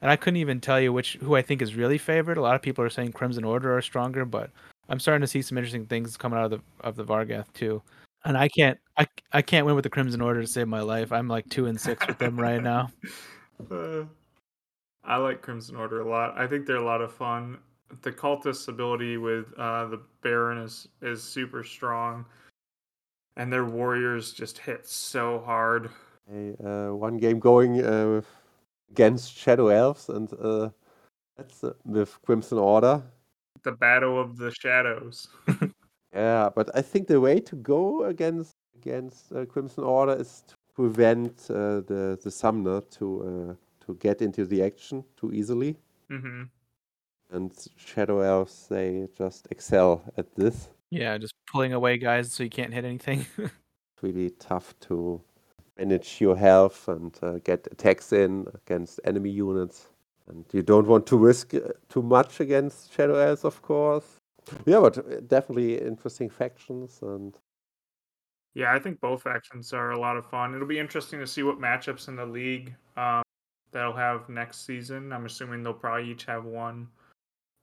And 0.00 0.10
I 0.10 0.16
couldn't 0.16 0.36
even 0.36 0.60
tell 0.60 0.80
you 0.80 0.92
which 0.92 1.14
who 1.14 1.34
I 1.34 1.42
think 1.42 1.60
is 1.60 1.74
really 1.74 1.98
favored. 1.98 2.36
A 2.38 2.42
lot 2.42 2.54
of 2.54 2.62
people 2.62 2.84
are 2.84 2.90
saying 2.90 3.12
Crimson 3.12 3.44
Order 3.44 3.76
are 3.76 3.82
stronger, 3.82 4.24
but 4.24 4.50
I'm 4.88 5.00
starting 5.00 5.22
to 5.22 5.26
see 5.26 5.42
some 5.42 5.58
interesting 5.58 5.86
things 5.86 6.16
coming 6.16 6.38
out 6.38 6.46
of 6.46 6.50
the 6.52 6.60
of 6.80 6.96
the 6.96 7.04
Vargath 7.04 7.52
too. 7.52 7.82
And 8.24 8.36
I 8.36 8.48
can't 8.48 8.78
I 8.96 9.06
I 9.32 9.42
can't 9.42 9.66
win 9.66 9.74
with 9.74 9.84
the 9.84 9.90
Crimson 9.90 10.20
Order 10.20 10.40
to 10.40 10.46
save 10.46 10.68
my 10.68 10.80
life. 10.80 11.12
I'm 11.12 11.28
like 11.28 11.48
two 11.48 11.66
and 11.66 11.80
six 11.80 12.06
with 12.06 12.18
them 12.18 12.38
right 12.38 12.62
now. 12.62 12.90
Uh, 13.72 14.04
I 15.02 15.16
like 15.16 15.42
Crimson 15.42 15.74
Order 15.74 16.02
a 16.02 16.08
lot. 16.08 16.38
I 16.38 16.46
think 16.46 16.64
they're 16.64 16.76
a 16.76 16.84
lot 16.84 17.00
of 17.00 17.12
fun. 17.12 17.58
The 18.02 18.12
cultist 18.12 18.68
ability 18.68 19.16
with 19.16 19.52
uh, 19.58 19.86
the 19.86 20.00
Baron 20.22 20.58
is 20.58 20.86
is 21.02 21.24
super 21.24 21.64
strong, 21.64 22.24
and 23.36 23.52
their 23.52 23.64
warriors 23.64 24.32
just 24.32 24.58
hit 24.58 24.86
so 24.86 25.40
hard. 25.44 25.90
A, 26.32 26.88
uh, 26.90 26.94
one 26.94 27.16
game 27.16 27.38
going 27.38 27.80
uh, 27.84 28.20
against 28.90 29.36
Shadow 29.36 29.68
Elves, 29.68 30.08
and 30.08 30.32
uh, 30.34 30.70
that's 31.36 31.64
uh, 31.64 31.72
with 31.84 32.20
Crimson 32.22 32.58
Order. 32.58 33.02
The 33.62 33.72
Battle 33.72 34.20
of 34.20 34.36
the 34.36 34.52
Shadows. 34.52 35.28
yeah, 36.14 36.48
but 36.54 36.70
I 36.74 36.82
think 36.82 37.08
the 37.08 37.20
way 37.20 37.40
to 37.40 37.56
go 37.56 38.04
against 38.04 38.54
against 38.76 39.32
uh, 39.32 39.44
Crimson 39.46 39.84
Order 39.84 40.16
is 40.20 40.44
to 40.48 40.54
prevent 40.74 41.36
the 41.48 42.18
the 42.22 42.30
summoner 42.30 42.80
to 42.98 43.56
to 43.86 43.94
get 43.94 44.20
into 44.20 44.44
the 44.44 44.62
action 44.62 45.04
too 45.16 45.32
easily. 45.32 45.76
Mm-hmm. 46.10 46.42
And 47.30 47.52
Shadow 47.76 48.20
Elves, 48.20 48.66
they 48.68 49.08
just 49.16 49.48
excel 49.50 50.02
at 50.16 50.34
this. 50.34 50.68
Yeah, 50.90 51.18
just 51.18 51.34
pulling 51.50 51.72
away 51.72 51.98
guys 51.98 52.32
so 52.32 52.42
you 52.42 52.50
can't 52.50 52.72
hit 52.72 52.84
anything. 52.84 53.26
it's 53.38 54.02
really 54.02 54.30
tough 54.38 54.74
to 54.80 55.20
manage 55.78 56.20
your 56.20 56.36
health 56.36 56.88
and 56.88 57.16
uh, 57.22 57.38
get 57.44 57.66
attacks 57.70 58.12
in 58.12 58.46
against 58.54 59.00
enemy 59.04 59.30
units. 59.30 59.88
And 60.28 60.44
you 60.52 60.62
don't 60.62 60.86
want 60.86 61.06
to 61.06 61.16
risk 61.16 61.54
uh, 61.54 61.60
too 61.88 62.02
much 62.02 62.40
against 62.40 62.92
Shadow 62.92 63.16
Elves, 63.16 63.44
of 63.44 63.62
course. 63.62 64.16
Yeah, 64.66 64.80
but 64.80 64.98
uh, 64.98 65.20
definitely 65.26 65.78
interesting 65.80 66.28
factions 66.28 67.00
and 67.02 67.34
yeah, 68.54 68.74
I 68.74 68.80
think 68.80 69.00
both 69.00 69.22
factions 69.22 69.72
are 69.72 69.92
a 69.92 70.00
lot 70.00 70.16
of 70.16 70.26
fun. 70.26 70.52
It'll 70.52 70.66
be 70.66 70.80
interesting 70.80 71.20
to 71.20 71.26
see 71.28 71.44
what 71.44 71.60
matchups 71.60 72.08
in 72.08 72.16
the 72.16 72.26
league 72.26 72.74
um, 72.96 73.22
they'll 73.70 73.92
have 73.92 74.28
next 74.28 74.66
season. 74.66 75.12
I'm 75.12 75.26
assuming 75.26 75.62
they'll 75.62 75.74
probably 75.74 76.10
each 76.10 76.24
have 76.24 76.44
one. 76.44 76.88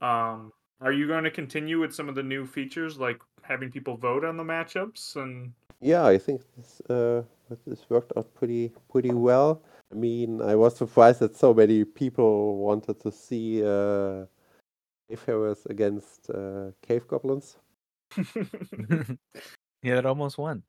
Um, 0.02 0.54
are 0.86 0.94
you 0.94 1.08
going 1.08 1.24
to 1.24 1.32
continue 1.32 1.80
with 1.80 1.94
some 1.94 2.08
of 2.08 2.14
the 2.14 2.22
new 2.24 2.46
features, 2.46 3.00
like 3.00 3.20
having 3.42 3.72
people 3.72 3.98
vote 3.98 4.24
on 4.24 4.38
the 4.38 4.44
matchups 4.44 5.16
and? 5.16 5.52
Yeah, 5.82 6.06
I 6.06 6.18
think 6.20 6.42
this 6.56 6.80
uh, 6.90 7.24
this 7.66 7.90
worked 7.90 8.14
out 8.16 8.34
pretty 8.36 8.72
pretty 8.90 9.12
well. 9.12 9.64
I 9.92 9.96
mean, 9.96 10.42
I 10.42 10.56
was 10.56 10.78
surprised 10.78 11.20
that 11.20 11.36
so 11.36 11.54
many 11.54 11.84
people 11.84 12.58
wanted 12.58 13.00
to 13.02 13.12
see 13.12 13.64
uh, 13.66 14.26
Wayfarers 15.10 15.66
against 15.70 16.30
uh, 16.30 16.72
Cave 16.82 17.08
Goblins. 17.08 17.58
yeah, 19.84 19.98
it 19.98 20.06
almost 20.06 20.38
won. 20.38 20.64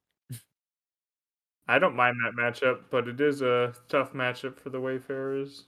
I 1.68 1.79
don't 1.79 1.96
mind 1.96 2.16
that 2.24 2.40
matchup, 2.40 2.85
but 2.90 3.07
it 3.07 3.20
is 3.20 3.42
a 3.42 3.74
tough 3.88 4.12
matchup 4.12 4.59
for 4.59 4.70
the 4.70 4.81
Wayfarers. 4.81 5.64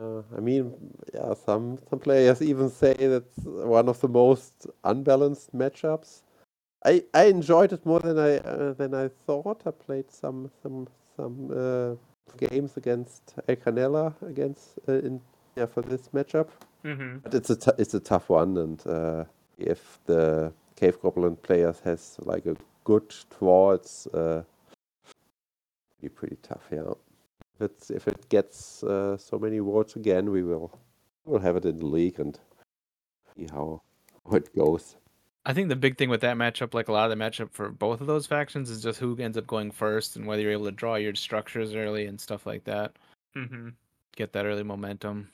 Uh, 0.00 0.22
I 0.36 0.40
mean, 0.40 0.74
yeah, 1.14 1.34
some 1.34 1.78
some 1.88 1.98
players 1.98 2.42
even 2.42 2.70
say 2.70 2.94
that's 2.94 3.38
one 3.44 3.88
of 3.88 4.00
the 4.00 4.08
most 4.08 4.66
unbalanced 4.84 5.54
matchups. 5.54 6.22
I, 6.84 7.02
I 7.12 7.24
enjoyed 7.24 7.72
it 7.72 7.84
more 7.84 8.00
than 8.00 8.18
I 8.18 8.36
uh, 8.38 8.72
than 8.74 8.94
I 8.94 9.08
thought. 9.26 9.62
I 9.66 9.70
played 9.70 10.10
some 10.10 10.50
some 10.62 10.88
some 11.16 11.50
uh, 11.50 11.94
games 12.36 12.76
against 12.76 13.34
El 13.48 13.56
Canela 13.56 14.14
against 14.22 14.78
uh, 14.88 14.92
in 14.92 15.20
yeah 15.56 15.66
for 15.66 15.82
this 15.82 16.08
matchup. 16.14 16.48
Mm-hmm. 16.84 17.18
But 17.18 17.34
it's 17.34 17.50
a 17.50 17.56
t- 17.56 17.78
it's 17.78 17.94
a 17.94 18.00
tough 18.00 18.28
one, 18.28 18.56
and 18.56 18.86
uh, 18.86 19.24
if 19.58 19.98
the 20.06 20.52
Cave 20.76 21.00
Goblin 21.00 21.36
players 21.36 21.80
has 21.80 22.16
like 22.20 22.46
a 22.46 22.56
good 22.84 23.12
draw, 23.36 23.72
it's 23.72 24.06
uh, 24.08 24.44
be 26.00 26.08
pretty 26.08 26.36
tough. 26.42 26.68
Yeah, 26.70 26.92
if 27.58 27.70
it's 27.70 27.90
if 27.90 28.06
it 28.06 28.28
gets 28.28 28.82
uh, 28.84 29.16
so 29.16 29.38
many 29.38 29.58
votes 29.58 29.96
again, 29.96 30.30
we 30.30 30.42
will 30.42 30.78
we'll 31.24 31.40
have 31.40 31.56
it 31.56 31.64
in 31.64 31.78
the 31.78 31.86
league 31.86 32.20
and 32.20 32.38
see 33.36 33.46
how 33.50 33.82
how 34.28 34.36
it 34.36 34.54
goes. 34.54 34.96
I 35.44 35.54
think 35.54 35.68
the 35.68 35.76
big 35.76 35.96
thing 35.96 36.10
with 36.10 36.20
that 36.20 36.36
matchup, 36.36 36.74
like 36.74 36.88
a 36.88 36.92
lot 36.92 37.10
of 37.10 37.18
the 37.18 37.24
matchup 37.24 37.50
for 37.52 37.70
both 37.70 38.00
of 38.00 38.06
those 38.06 38.26
factions, 38.26 38.70
is 38.70 38.82
just 38.82 39.00
who 39.00 39.16
ends 39.16 39.38
up 39.38 39.46
going 39.46 39.70
first 39.70 40.16
and 40.16 40.26
whether 40.26 40.42
you're 40.42 40.52
able 40.52 40.66
to 40.66 40.72
draw 40.72 40.96
your 40.96 41.14
structures 41.14 41.74
early 41.74 42.06
and 42.06 42.20
stuff 42.20 42.46
like 42.46 42.64
that. 42.64 42.92
Mm-hmm. 43.36 43.70
Get 44.14 44.32
that 44.34 44.46
early 44.46 44.62
momentum, 44.62 45.30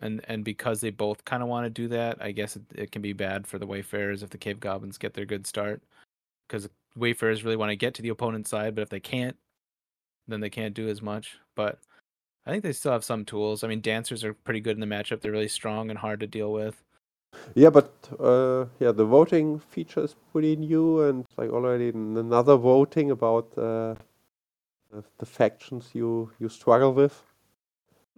and 0.00 0.20
and 0.28 0.44
because 0.44 0.80
they 0.80 0.90
both 0.90 1.24
kind 1.24 1.42
of 1.42 1.48
want 1.48 1.64
to 1.64 1.70
do 1.70 1.88
that, 1.88 2.18
I 2.20 2.32
guess 2.32 2.56
it, 2.56 2.62
it 2.74 2.92
can 2.92 3.02
be 3.02 3.12
bad 3.12 3.46
for 3.46 3.58
the 3.58 3.66
Wayfarers 3.66 4.22
if 4.22 4.30
the 4.30 4.38
Cave 4.38 4.60
Goblins 4.60 4.98
get 4.98 5.14
their 5.14 5.26
good 5.26 5.46
start, 5.46 5.82
because 6.48 6.68
Wayfarers 6.96 7.44
really 7.44 7.56
want 7.56 7.70
to 7.70 7.76
get 7.76 7.94
to 7.94 8.02
the 8.02 8.10
opponent's 8.10 8.50
side, 8.50 8.74
but 8.74 8.82
if 8.82 8.88
they 8.88 9.00
can't, 9.00 9.36
then 10.28 10.40
they 10.40 10.50
can't 10.50 10.74
do 10.74 10.88
as 10.88 11.02
much. 11.02 11.38
But 11.54 11.78
I 12.46 12.50
think 12.50 12.62
they 12.62 12.72
still 12.72 12.92
have 12.92 13.04
some 13.04 13.24
tools. 13.24 13.62
I 13.62 13.68
mean, 13.68 13.80
dancers 13.80 14.24
are 14.24 14.34
pretty 14.34 14.60
good 14.60 14.76
in 14.76 14.80
the 14.80 14.94
matchup. 14.94 15.20
They're 15.20 15.32
really 15.32 15.48
strong 15.48 15.90
and 15.90 15.98
hard 15.98 16.20
to 16.20 16.26
deal 16.26 16.52
with. 16.52 16.82
Yeah, 17.54 17.70
but 17.70 17.92
uh, 18.20 18.66
yeah, 18.78 18.92
the 18.92 19.04
voting 19.04 19.58
feature 19.58 20.04
is 20.04 20.16
pretty 20.32 20.56
new, 20.56 21.02
and 21.02 21.24
like 21.36 21.50
already 21.50 21.88
another 21.88 22.56
voting 22.56 23.10
about 23.10 23.56
uh, 23.56 23.94
the 25.18 25.26
factions 25.26 25.90
you 25.94 26.30
you 26.38 26.48
struggle 26.48 26.92
with. 26.92 27.22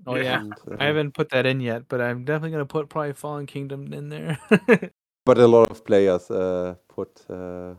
Oh 0.07 0.17
yeah, 0.17 0.41
and, 0.41 0.55
uh, 0.71 0.77
I 0.81 0.87
haven't 0.87 1.15
put 1.15 1.31
that 1.31 1.47
in 1.47 1.61
yet, 1.61 1.85
but 1.89 2.01
I'm 2.01 2.25
definitely 2.25 2.51
gonna 2.51 2.67
put 2.67 2.89
probably 2.89 3.13
Fallen 3.13 3.47
Kingdom 3.47 3.93
in 3.93 4.09
there. 4.09 4.39
but 5.25 5.39
a 5.39 5.47
lot 5.47 5.71
of 5.71 5.85
players 5.85 6.31
uh, 6.31 6.75
put 6.89 7.25
uh, 7.31 7.75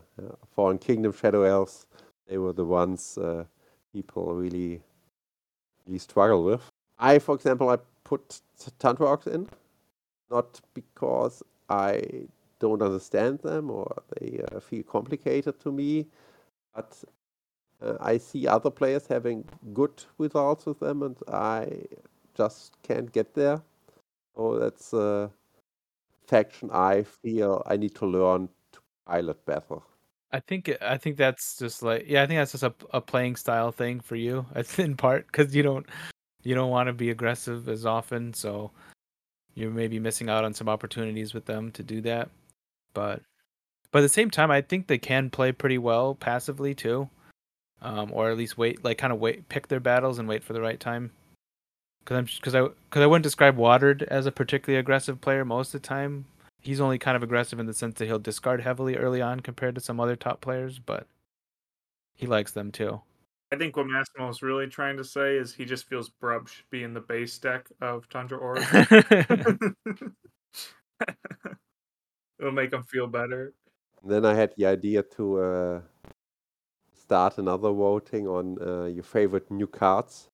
Fallen 0.55 0.77
Kingdom, 0.77 1.11
Shadow 1.11 1.43
Elves, 1.43 1.85
they 2.27 2.37
were 2.37 2.53
the 2.53 2.65
ones 2.65 3.17
uh, 3.17 3.43
people 3.95 4.33
really 4.35 4.81
really 5.85 5.99
struggle 5.99 6.43
with. 6.43 6.63
I, 6.99 7.19
for 7.19 7.35
example, 7.35 7.69
I 7.69 7.77
put 8.03 8.41
Orcs 8.79 9.27
in, 9.27 9.47
not 10.29 10.61
because 10.73 11.43
I 11.69 12.01
don't 12.59 12.81
understand 12.81 13.39
them 13.39 13.69
or 13.69 13.87
they 14.15 14.41
uh, 14.51 14.59
feel 14.59 14.83
complicated 14.83 15.59
to 15.61 15.71
me, 15.71 16.07
but 16.73 17.03
uh, 17.81 17.97
I 17.99 18.17
see 18.17 18.47
other 18.47 18.71
players 18.71 19.07
having 19.07 19.45
good 19.73 20.03
results 20.17 20.65
with 20.65 20.79
them, 20.79 21.03
and 21.03 21.17
I 21.27 21.83
just 22.33 22.81
can't 22.83 23.11
get 23.11 23.33
there. 23.33 23.61
So 24.35 24.59
that's 24.59 24.93
a 24.93 25.31
faction 26.27 26.69
I 26.71 27.03
feel 27.03 27.63
I 27.65 27.77
need 27.77 27.95
to 27.95 28.05
learn 28.05 28.49
to 28.73 28.79
pilot 29.05 29.45
better. 29.45 29.79
I 30.31 30.39
think 30.39 30.71
I 30.81 30.97
think 30.97 31.17
that's 31.17 31.57
just 31.57 31.83
like 31.83 32.05
yeah, 32.07 32.23
I 32.23 32.27
think 32.27 32.39
that's 32.39 32.51
just 32.51 32.63
a, 32.63 32.73
a 32.93 33.01
playing 33.01 33.35
style 33.35 33.71
thing 33.71 33.99
for 33.99 34.15
you. 34.15 34.45
It's 34.55 34.79
in 34.79 34.97
part 34.97 35.27
because 35.27 35.55
you 35.55 35.63
don't 35.63 35.85
you 36.43 36.55
don't 36.55 36.69
want 36.69 36.87
to 36.87 36.93
be 36.93 37.09
aggressive 37.09 37.69
as 37.69 37.85
often, 37.85 38.33
so 38.33 38.71
you're 39.55 39.71
maybe 39.71 39.99
missing 39.99 40.29
out 40.29 40.43
on 40.43 40.53
some 40.53 40.69
opportunities 40.69 41.33
with 41.33 41.45
them 41.45 41.71
to 41.71 41.83
do 41.83 42.01
that. 42.01 42.29
But 42.93 43.21
but 43.91 43.99
at 43.99 44.01
the 44.03 44.09
same 44.09 44.29
time, 44.29 44.51
I 44.51 44.61
think 44.61 44.87
they 44.87 44.97
can 44.97 45.29
play 45.29 45.51
pretty 45.51 45.77
well 45.77 46.15
passively 46.15 46.75
too, 46.75 47.09
um, 47.81 48.11
or 48.11 48.29
at 48.29 48.37
least 48.37 48.57
wait 48.57 48.83
like 48.83 48.97
kind 48.97 49.13
of 49.13 49.19
wait 49.19 49.47
pick 49.49 49.67
their 49.67 49.79
battles 49.79 50.19
and 50.19 50.27
wait 50.27 50.43
for 50.43 50.53
the 50.53 50.61
right 50.61 50.79
time. 50.79 51.11
Because 52.03 52.17
I'm 52.17 52.25
because 52.25 52.55
I 52.55 52.61
because 52.61 53.01
I 53.01 53.05
wouldn't 53.05 53.23
describe 53.23 53.57
Watered 53.57 54.03
as 54.03 54.25
a 54.25 54.31
particularly 54.31 54.79
aggressive 54.79 55.21
player 55.21 55.45
most 55.45 55.73
of 55.73 55.81
the 55.81 55.87
time, 55.87 56.25
he's 56.65 56.81
only 56.81 56.97
kind 56.97 57.15
of 57.15 57.23
aggressive 57.23 57.59
in 57.59 57.67
the 57.67 57.73
sense 57.73 57.99
that 57.99 58.05
he'll 58.05 58.19
discard 58.19 58.61
heavily 58.61 58.95
early 58.97 59.21
on 59.21 59.39
compared 59.39 59.75
to 59.75 59.81
some 59.81 59.99
other 59.99 60.15
top 60.15 60.41
players, 60.41 60.79
but 60.79 61.07
he 62.15 62.25
likes 62.25 62.51
them 62.51 62.71
too. 62.71 63.01
I 63.51 63.57
think 63.57 63.77
what 63.77 63.85
Massimo 63.85 64.27
is 64.29 64.41
really 64.41 64.65
trying 64.67 64.97
to 64.97 65.03
say 65.03 65.37
is 65.37 65.53
he 65.53 65.65
just 65.65 65.87
feels 65.87 66.09
Brub 66.09 66.47
should 66.47 66.69
be 66.71 66.83
in 66.83 66.95
the 66.95 67.01
base 67.01 67.37
deck 67.37 67.67
of 67.81 68.09
Tundra 68.09 68.39
Orc. 68.39 68.59
It'll 72.39 72.51
make 72.51 72.73
him 72.73 72.83
feel 72.83 73.07
better. 73.07 73.53
Then 74.03 74.25
I 74.25 74.33
had 74.33 74.53
the 74.57 74.65
idea 74.65 75.03
to 75.15 75.39
uh, 75.39 75.81
start 76.99 77.37
another 77.37 77.71
voting 77.71 78.27
on 78.27 78.57
uh, 78.61 78.85
your 78.85 79.03
favorite 79.03 79.49
new 79.51 79.67
cards. 79.67 80.29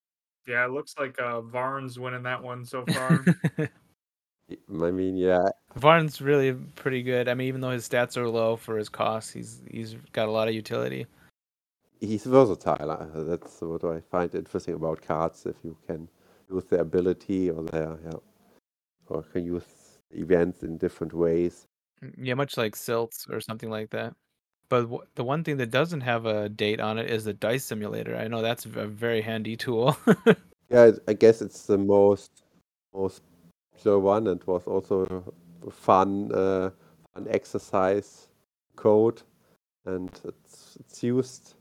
Yeah, 0.48 0.66
it 0.66 0.72
looks 0.72 0.96
like 0.98 1.20
uh, 1.20 1.42
Varn's 1.42 2.00
winning 2.00 2.24
that 2.24 2.42
one 2.42 2.66
so 2.66 2.86
far. 2.86 3.24
I 4.70 4.92
mean, 4.92 5.18
yeah. 5.18 5.50
Varn's 5.76 6.22
really 6.22 6.54
pretty 6.76 7.04
good. 7.04 7.28
I 7.28 7.34
mean, 7.34 7.48
even 7.48 7.62
though 7.62 7.72
his 7.72 7.88
stats 7.88 8.18
are 8.18 8.28
low 8.28 8.56
for 8.56 8.78
his 8.78 8.90
costs, 8.90 9.32
he's 9.32 9.62
he's 9.70 9.96
got 10.12 10.28
a 10.28 10.32
lot 10.32 10.48
of 10.48 10.54
utility. 10.54 11.06
He's 12.00 12.24
versatile. 12.24 12.92
Uh, 12.92 13.24
that's 13.24 13.62
what 13.62 13.84
I 13.84 14.02
find 14.02 14.34
interesting 14.34 14.76
about 14.76 15.02
cards. 15.02 15.46
If 15.46 15.56
you 15.64 15.78
can 15.88 16.08
use 16.50 16.66
their 16.66 16.82
ability 16.82 17.50
or 17.50 17.64
their 17.64 17.98
yeah, 18.04 18.20
or 19.08 19.24
can 19.24 19.46
use 19.46 19.64
events 20.12 20.64
in 20.64 20.78
different 20.78 21.14
ways. 21.14 21.68
Mm, 22.04 22.14
yeah, 22.18 22.34
much 22.34 22.58
like 22.58 22.76
Silts 22.76 23.28
or 23.30 23.40
something 23.40 23.70
like 23.70 23.92
that. 23.92 24.14
But 24.70 24.84
w- 24.84 25.04
the 25.16 25.24
one 25.24 25.44
thing 25.44 25.58
that 25.58 25.70
doesn't 25.70 26.02
have 26.02 26.26
a 26.26 26.50
date 26.50 26.80
on 26.80 26.98
it 26.98 27.10
is 27.10 27.26
the 27.26 27.34
dice 27.34 27.66
simulator. 27.66 28.16
I 28.16 28.28
know 28.28 28.42
that's 28.42 28.66
a 28.66 28.88
very 28.88 29.22
handy 29.22 29.58
tool. 29.58 29.98
yeah, 30.70 30.92
I 31.08 31.14
guess 31.14 31.42
it's 31.42 31.66
the 31.66 31.78
most 31.78 32.44
most 32.94 33.22
one 33.86 34.28
and 34.28 34.44
was 34.46 34.68
also 34.68 35.24
a 35.68 35.72
fun 35.72 36.32
uh, 36.34 36.72
fun 37.14 37.28
exercise 37.30 38.28
code, 38.76 39.22
and 39.86 40.10
it's 40.24 40.78
it's 40.80 41.04
used 41.04 41.56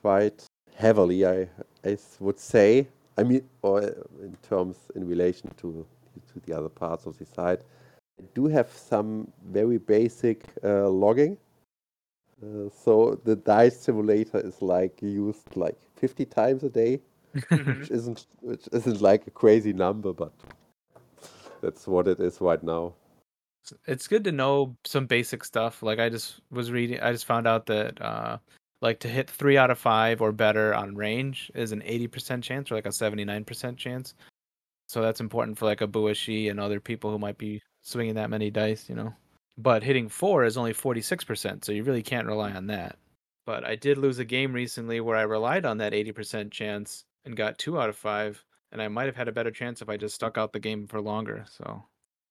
quite 0.00 0.44
heavily. 0.74 1.26
I 1.26 1.48
I 1.84 1.96
would 2.20 2.38
say. 2.38 2.86
I 3.18 3.22
mean, 3.22 3.48
or 3.62 3.80
in 3.80 4.36
terms 4.42 4.76
in 4.94 5.08
relation 5.08 5.50
to 5.62 5.86
to 6.32 6.40
the 6.46 6.52
other 6.52 6.68
parts 6.68 7.06
of 7.06 7.18
the 7.18 7.26
site. 7.26 7.60
I 8.18 8.24
do 8.34 8.46
have 8.46 8.70
some 8.70 9.30
very 9.44 9.78
basic 9.78 10.44
uh, 10.64 10.88
logging. 10.88 11.36
Uh, 12.42 12.68
so 12.84 13.20
the 13.24 13.36
dice 13.36 13.78
simulator 13.78 14.38
is 14.38 14.60
like 14.60 15.00
used 15.02 15.56
like 15.56 15.76
50 15.96 16.24
times 16.26 16.62
a 16.62 16.68
day, 16.68 17.00
which 17.48 17.90
isn't 17.90 18.26
which 18.40 18.68
isn't 18.72 19.00
like 19.00 19.26
a 19.26 19.30
crazy 19.30 19.72
number, 19.72 20.12
but 20.12 20.32
that's 21.60 21.86
what 21.86 22.08
it 22.08 22.20
is 22.20 22.40
right 22.40 22.62
now. 22.62 22.94
it's 23.86 24.06
good 24.06 24.24
to 24.24 24.32
know 24.32 24.76
some 24.84 25.06
basic 25.06 25.44
stuff. 25.44 25.82
Like 25.82 25.98
I 25.98 26.08
just 26.08 26.40
was 26.50 26.70
reading, 26.70 27.00
I 27.00 27.12
just 27.12 27.26
found 27.26 27.46
out 27.46 27.66
that 27.66 28.00
uh, 28.00 28.38
like 28.82 29.00
to 29.00 29.08
hit 29.08 29.28
three 29.30 29.56
out 29.56 29.70
of 29.70 29.78
five 29.78 30.20
or 30.20 30.32
better 30.32 30.74
on 30.74 30.94
range 30.94 31.50
is 31.54 31.72
an 31.72 31.80
80% 31.80 32.42
chance 32.42 32.70
or 32.70 32.74
like 32.74 32.86
a 32.86 32.90
79% 32.90 33.76
chance. 33.76 34.14
So 34.88 35.02
that's 35.02 35.20
important 35.20 35.58
for 35.58 35.64
like 35.64 35.80
a 35.80 35.86
Buishi 35.86 36.48
and 36.48 36.60
other 36.60 36.78
people 36.78 37.10
who 37.10 37.18
might 37.18 37.38
be 37.38 37.60
swinging 37.82 38.14
that 38.14 38.30
many 38.30 38.50
dice, 38.50 38.88
you 38.88 38.94
know. 38.94 39.12
But 39.58 39.82
hitting 39.82 40.08
four 40.08 40.44
is 40.44 40.56
only 40.56 40.74
46%, 40.74 41.64
so 41.64 41.72
you 41.72 41.82
really 41.82 42.02
can't 42.02 42.26
rely 42.26 42.52
on 42.52 42.66
that. 42.66 42.98
But 43.46 43.64
I 43.64 43.74
did 43.74 43.96
lose 43.96 44.18
a 44.18 44.24
game 44.24 44.52
recently 44.52 45.00
where 45.00 45.16
I 45.16 45.22
relied 45.22 45.64
on 45.64 45.78
that 45.78 45.92
80% 45.92 46.50
chance 46.50 47.04
and 47.24 47.36
got 47.36 47.58
two 47.58 47.80
out 47.80 47.88
of 47.88 47.96
five, 47.96 48.44
and 48.72 48.82
I 48.82 48.88
might 48.88 49.06
have 49.06 49.16
had 49.16 49.28
a 49.28 49.32
better 49.32 49.50
chance 49.50 49.82
if 49.82 49.88
I 49.88 49.96
just 49.96 50.14
stuck 50.14 50.36
out 50.38 50.52
the 50.52 50.60
game 50.60 50.86
for 50.86 51.00
longer. 51.00 51.44
So 51.48 51.84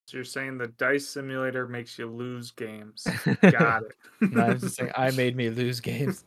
So 0.08 0.18
you're 0.18 0.24
saying 0.24 0.58
the 0.58 0.68
dice 0.68 1.08
simulator 1.08 1.68
makes 1.68 1.98
you 1.98 2.08
lose 2.08 2.52
games. 2.52 3.08
Got 3.50 3.84
it. 4.22 4.32
no, 4.32 4.42
I 4.46 4.54
was 4.54 4.62
just 4.62 4.76
saying 4.76 4.92
I 4.96 5.12
made 5.12 5.36
me 5.36 5.50
lose 5.52 5.80
games. 5.80 6.26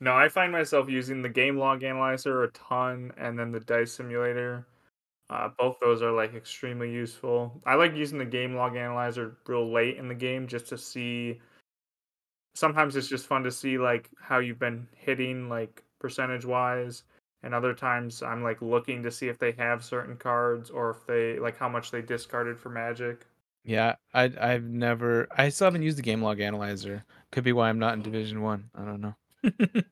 no, 0.00 0.14
I 0.14 0.28
find 0.28 0.52
myself 0.52 0.88
using 0.88 1.22
the 1.22 1.28
game 1.28 1.56
log 1.58 1.82
analyzer 1.82 2.42
a 2.44 2.50
ton 2.52 3.12
and 3.16 3.38
then 3.38 3.50
the 3.52 3.60
dice 3.60 3.92
simulator. 3.92 4.66
Uh, 5.28 5.48
both 5.58 5.76
those 5.80 6.02
are 6.02 6.12
like 6.12 6.34
extremely 6.34 6.90
useful. 6.92 7.60
I 7.66 7.74
like 7.74 7.94
using 7.96 8.18
the 8.18 8.24
game 8.24 8.54
log 8.54 8.76
analyzer 8.76 9.36
real 9.46 9.72
late 9.72 9.96
in 9.96 10.06
the 10.06 10.14
game 10.14 10.46
just 10.46 10.68
to 10.68 10.78
see. 10.78 11.40
Sometimes 12.54 12.94
it's 12.94 13.08
just 13.08 13.26
fun 13.26 13.42
to 13.42 13.50
see 13.50 13.76
like 13.76 14.08
how 14.20 14.38
you've 14.38 14.60
been 14.60 14.86
hitting 14.94 15.48
like 15.48 15.82
percentage 15.98 16.44
wise, 16.44 17.02
and 17.46 17.54
other 17.54 17.72
times 17.72 18.22
I'm 18.22 18.42
like 18.42 18.60
looking 18.60 19.04
to 19.04 19.10
see 19.10 19.28
if 19.28 19.38
they 19.38 19.52
have 19.52 19.84
certain 19.84 20.16
cards 20.16 20.68
or 20.68 20.90
if 20.90 21.06
they 21.06 21.38
like 21.38 21.56
how 21.56 21.68
much 21.68 21.92
they 21.92 22.02
discarded 22.02 22.58
for 22.58 22.68
magic. 22.70 23.24
Yeah, 23.64 23.94
I 24.12 24.32
I've 24.40 24.64
never 24.64 25.28
I 25.30 25.48
still 25.48 25.68
haven't 25.68 25.82
used 25.82 25.96
the 25.96 26.02
game 26.02 26.22
log 26.22 26.40
analyzer. 26.40 27.04
Could 27.30 27.44
be 27.44 27.52
why 27.52 27.68
I'm 27.68 27.78
not 27.78 27.94
in 27.94 28.02
Division 28.02 28.42
One. 28.42 28.68
I. 28.74 28.84
don't 28.84 29.00
know. 29.00 29.14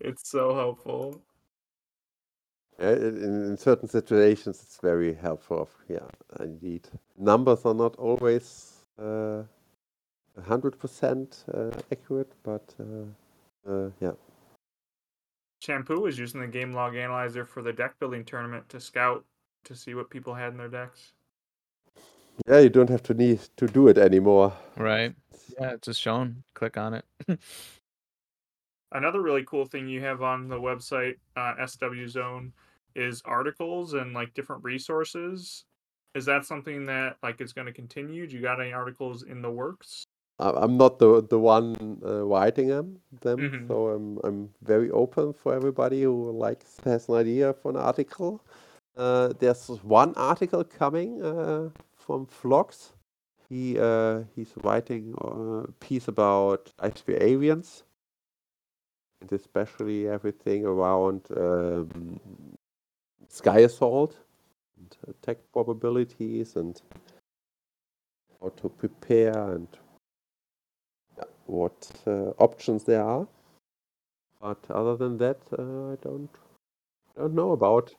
It's 0.00 0.30
so 0.30 0.54
helpful. 0.54 1.22
Yeah, 2.78 2.92
in, 2.92 3.50
in 3.50 3.56
certain 3.58 3.88
situations, 3.88 4.62
it's 4.62 4.78
very 4.80 5.12
helpful. 5.12 5.68
Yeah, 5.88 6.08
indeed. 6.40 6.88
Numbers 7.18 7.66
are 7.66 7.74
not 7.74 7.96
always 7.96 8.86
uh, 8.98 9.42
100% 10.40 11.44
uh, 11.52 11.80
accurate, 11.92 12.32
but 12.42 12.74
uh, 12.80 13.70
uh, 13.70 13.90
yeah. 14.00 14.12
Shampoo 15.60 16.00
was 16.00 16.18
using 16.18 16.40
the 16.40 16.46
game 16.46 16.72
log 16.72 16.96
analyzer 16.96 17.44
for 17.44 17.62
the 17.62 17.72
deck 17.72 17.98
building 17.98 18.24
tournament 18.24 18.68
to 18.70 18.80
scout 18.80 19.24
to 19.64 19.74
see 19.74 19.94
what 19.94 20.10
people 20.10 20.34
had 20.34 20.52
in 20.52 20.58
their 20.58 20.68
decks. 20.68 21.12
Yeah, 22.48 22.60
you 22.60 22.70
don't 22.70 22.88
have 22.88 23.02
to 23.04 23.14
need 23.14 23.40
to 23.56 23.66
do 23.66 23.88
it 23.88 23.98
anymore. 23.98 24.54
Right. 24.76 25.14
Yeah, 25.60 25.72
it's 25.72 25.86
just 25.86 26.00
shown. 26.00 26.42
Click 26.54 26.78
on 26.78 26.94
it. 26.94 27.04
Another 28.92 29.20
really 29.20 29.44
cool 29.44 29.66
thing 29.66 29.86
you 29.86 30.00
have 30.00 30.22
on 30.22 30.48
the 30.48 30.58
website, 30.58 31.16
uh, 31.36 31.54
SW 31.66 32.08
Zone, 32.08 32.52
is 32.96 33.22
articles 33.24 33.92
and 33.94 34.14
like 34.14 34.34
different 34.34 34.64
resources. 34.64 35.64
Is 36.14 36.24
that 36.24 36.44
something 36.44 36.86
that 36.86 37.16
like 37.22 37.40
is 37.40 37.52
going 37.52 37.66
to 37.66 37.72
continue? 37.72 38.26
Do 38.26 38.34
you 38.34 38.42
got 38.42 38.60
any 38.60 38.72
articles 38.72 39.22
in 39.22 39.42
the 39.42 39.50
works? 39.50 40.06
I'm 40.40 40.76
not 40.78 40.98
the 40.98 41.22
the 41.22 41.38
one 41.38 41.76
uh, 42.04 42.24
writing 42.24 42.68
them, 42.68 43.00
them 43.20 43.40
Mhm. 43.40 43.68
so 43.68 43.88
I'm 43.88 44.18
I'm 44.24 44.50
very 44.62 44.90
open 44.90 45.32
for 45.34 45.54
everybody 45.54 46.02
who 46.02 46.30
likes 46.32 46.80
has 46.84 47.08
an 47.08 47.16
idea 47.16 47.52
for 47.52 47.70
an 47.70 47.76
article. 47.76 48.40
Uh, 48.96 49.32
there's 49.38 49.68
one 49.84 50.14
article 50.16 50.64
coming 50.64 51.22
uh, 51.22 51.70
from 51.94 52.26
Vlox. 52.26 52.92
He 53.48 53.78
uh, 53.78 54.24
he's 54.36 54.54
writing 54.64 55.14
a 55.20 55.70
piece 55.80 56.08
about 56.08 56.72
ITV 56.78 57.18
aliens, 57.20 57.84
and 59.20 59.32
especially 59.32 60.08
everything 60.08 60.64
around 60.66 61.22
um, 61.36 62.20
sky 63.28 63.60
assault 63.60 64.16
and 64.78 64.96
attack 65.08 65.38
probabilities 65.52 66.56
and 66.56 66.80
how 68.40 68.48
to 68.50 68.68
prepare 68.68 69.54
and 69.54 69.68
what 71.50 71.92
uh, 72.06 72.30
options 72.38 72.84
there 72.84 73.04
are. 73.04 73.28
But 74.40 74.58
other 74.70 74.96
than 74.96 75.18
that, 75.18 75.38
uh, 75.58 75.92
I 75.92 75.96
don't 76.02 76.30
don't 77.16 77.34
know 77.34 77.52
about 77.52 77.94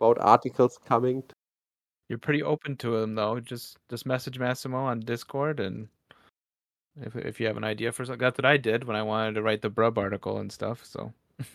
about 0.00 0.18
articles 0.20 0.78
coming. 0.86 1.22
t- 1.22 1.28
You're 2.08 2.18
pretty 2.18 2.42
open 2.42 2.76
to 2.78 3.00
them 3.00 3.14
though. 3.16 3.40
Just 3.40 3.78
just 3.90 4.06
message 4.06 4.38
Massimo 4.38 4.78
on 4.78 5.00
Discord 5.00 5.60
and 5.60 5.88
If 7.02 7.16
if 7.16 7.40
you 7.40 7.48
have 7.48 7.56
an 7.58 7.64
idea 7.64 7.92
for 7.92 8.04
something, 8.06 8.20
that's 8.20 8.38
what 8.38 8.46
I 8.46 8.56
did 8.58 8.84
when 8.84 8.96
I 8.96 9.02
wanted 9.02 9.34
to 9.36 9.42
write 9.42 9.62
the 9.62 9.70
Brub 9.70 9.98
article 9.98 10.38
and 10.38 10.52
stuff. 10.52 10.84
So 10.84 11.12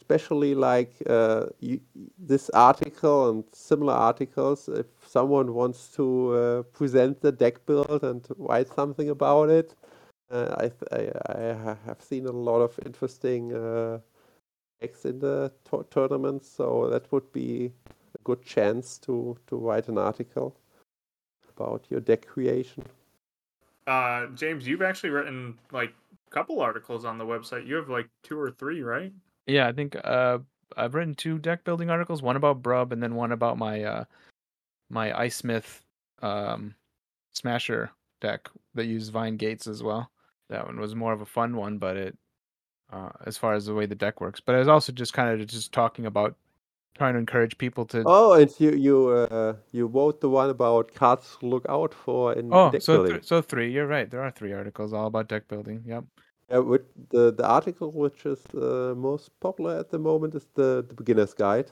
especially 0.00 0.54
like 0.54 0.94
uh, 1.08 1.46
you, 1.60 1.80
this 2.18 2.50
article 2.50 3.30
and 3.30 3.44
similar 3.52 3.94
articles, 3.94 4.68
if 4.68 4.86
someone 5.10 5.54
wants 5.54 5.88
to 5.88 6.32
uh, 6.32 6.62
present 6.62 7.20
the 7.20 7.32
deck 7.32 7.66
build 7.66 8.04
and 8.04 8.24
write 8.38 8.68
something 8.68 9.10
about 9.10 9.50
it, 9.50 9.74
uh, 10.30 10.54
I, 10.56 10.68
th- 10.68 10.92
I, 10.92 11.32
I 11.32 11.76
have 11.84 12.00
seen 12.00 12.26
a 12.26 12.32
lot 12.32 12.60
of 12.60 12.78
interesting 12.86 13.52
uh, 13.52 13.98
decks 14.80 15.04
in 15.04 15.18
the 15.18 15.52
to- 15.68 15.86
tournament, 15.90 16.44
so 16.44 16.88
that 16.90 17.10
would 17.10 17.32
be 17.32 17.72
a 17.88 18.22
good 18.22 18.44
chance 18.44 18.98
to, 18.98 19.36
to 19.48 19.56
write 19.56 19.88
an 19.88 19.98
article 19.98 20.56
about 21.56 21.84
your 21.90 22.00
deck 22.00 22.24
creation. 22.26 22.84
Uh, 23.88 24.26
James, 24.36 24.68
you've 24.68 24.82
actually 24.82 25.10
written 25.10 25.58
like 25.72 25.92
a 26.28 26.30
couple 26.30 26.60
articles 26.60 27.04
on 27.04 27.18
the 27.18 27.26
website. 27.26 27.66
You 27.66 27.74
have 27.74 27.88
like 27.88 28.08
two 28.22 28.38
or 28.38 28.52
three, 28.52 28.82
right? 28.82 29.12
yeah, 29.48 29.66
I 29.66 29.72
think 29.72 29.96
uh, 30.04 30.38
I've 30.76 30.94
written 30.94 31.14
two 31.16 31.38
deck 31.38 31.64
building 31.64 31.90
articles. 31.90 32.22
One 32.22 32.36
about 32.36 32.62
Brub, 32.62 32.92
and 32.92 33.02
then 33.02 33.16
one 33.16 33.32
about 33.32 33.58
my 33.58 33.82
uh, 33.82 34.04
my 34.90 35.18
Ice 35.18 35.36
Smith 35.36 35.82
um, 36.20 36.74
Smasher 37.32 37.90
deck 38.20 38.48
that 38.74 38.84
used 38.86 39.12
Vine 39.12 39.36
Gates 39.36 39.66
as 39.66 39.82
well. 39.82 40.10
That 40.50 40.66
one 40.66 40.78
was 40.80 40.94
more 40.94 41.12
of 41.12 41.20
a 41.20 41.26
fun 41.26 41.56
one, 41.56 41.78
but 41.78 41.96
it 41.96 42.18
uh, 42.92 43.10
as 43.24 43.38
far 43.38 43.54
as 43.54 43.66
the 43.66 43.74
way 43.74 43.86
the 43.86 43.94
deck 43.94 44.20
works. 44.20 44.40
But 44.40 44.56
I 44.56 44.58
was 44.58 44.68
also 44.68 44.92
just 44.92 45.12
kind 45.12 45.40
of 45.40 45.46
just 45.46 45.72
talking 45.72 46.06
about 46.06 46.34
trying 46.96 47.14
to 47.14 47.20
encourage 47.20 47.56
people 47.56 47.86
to. 47.86 48.02
Oh, 48.04 48.32
and 48.32 48.52
you 48.58 48.72
you 48.72 49.08
uh, 49.10 49.54
you 49.70 49.86
wrote 49.86 50.20
the 50.20 50.28
one 50.28 50.50
about 50.50 50.92
cards 50.94 51.36
to 51.38 51.46
look 51.46 51.64
out 51.68 51.94
for 51.94 52.32
in 52.34 52.52
Oh, 52.52 52.70
deck 52.72 52.82
so 52.82 52.94
building. 52.96 53.12
th- 53.12 53.24
so 53.24 53.40
three. 53.40 53.72
You're 53.72 53.86
right. 53.86 54.10
There 54.10 54.22
are 54.22 54.30
three 54.32 54.52
articles 54.52 54.92
all 54.92 55.06
about 55.06 55.28
deck 55.28 55.46
building. 55.48 55.84
Yep. 55.86 56.04
Yeah, 56.50 56.58
with 56.58 56.82
the 57.10 57.32
the 57.32 57.46
article 57.46 57.92
which 57.92 58.26
is 58.26 58.44
uh, 58.54 58.92
most 58.96 59.30
popular 59.38 59.78
at 59.78 59.90
the 59.90 60.00
moment 60.00 60.34
is 60.34 60.48
the 60.54 60.84
the 60.86 60.94
beginner's 60.94 61.32
guide, 61.32 61.70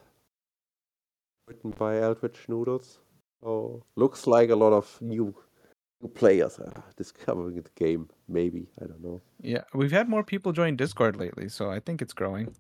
written 1.49 1.73
by 1.73 1.99
Eldritch 1.99 2.49
Noodles. 2.49 2.99
So 3.43 3.85
looks 3.97 4.27
like 4.27 4.51
a 4.51 4.57
lot 4.57 4.73
of 4.73 5.01
new 5.01 5.35
new 6.01 6.09
players 6.09 6.59
are 6.59 6.85
discovering 6.97 7.63
the 7.63 7.71
game. 7.77 8.09
Maybe 8.29 8.67
I 8.83 8.87
don't 8.87 9.03
know. 9.03 9.21
Yeah, 9.41 9.65
we've 9.75 9.93
had 9.93 10.09
more 10.09 10.25
people 10.25 10.53
join 10.53 10.77
Discord 10.77 11.17
lately, 11.17 11.49
so 11.49 11.71
I 11.71 11.81
think 11.81 12.03
it's 12.03 12.13
growing. 12.13 12.55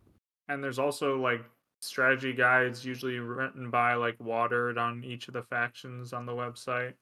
And 0.49 0.62
there's 0.62 0.79
also 0.79 1.18
like 1.20 1.45
strategy 1.81 2.33
guides, 2.33 2.85
usually 2.85 3.18
written 3.18 3.70
by 3.70 3.95
like 3.95 4.16
Watered 4.18 4.79
on 4.79 5.05
each 5.05 5.29
of 5.29 5.35
the 5.35 5.43
factions 5.43 6.12
on 6.12 6.26
the 6.26 6.33
website. 6.33 6.95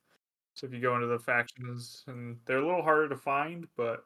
So 0.55 0.66
if 0.66 0.72
you 0.72 0.81
go 0.81 0.95
into 0.95 1.07
the 1.07 1.18
factions, 1.18 2.03
and 2.07 2.39
they're 2.47 2.59
a 2.59 2.66
little 2.66 2.83
harder 2.83 3.09
to 3.11 3.16
find, 3.16 3.66
but 3.77 4.05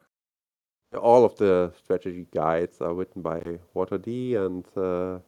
All 0.98 1.24
of 1.24 1.36
the 1.36 1.72
strategy 1.78 2.26
guides 2.34 2.80
are 2.80 2.92
written 2.92 3.22
by 3.22 3.40
Water 3.74 3.98
D, 3.98 4.34
and 4.34 4.64
uh, 4.76 5.20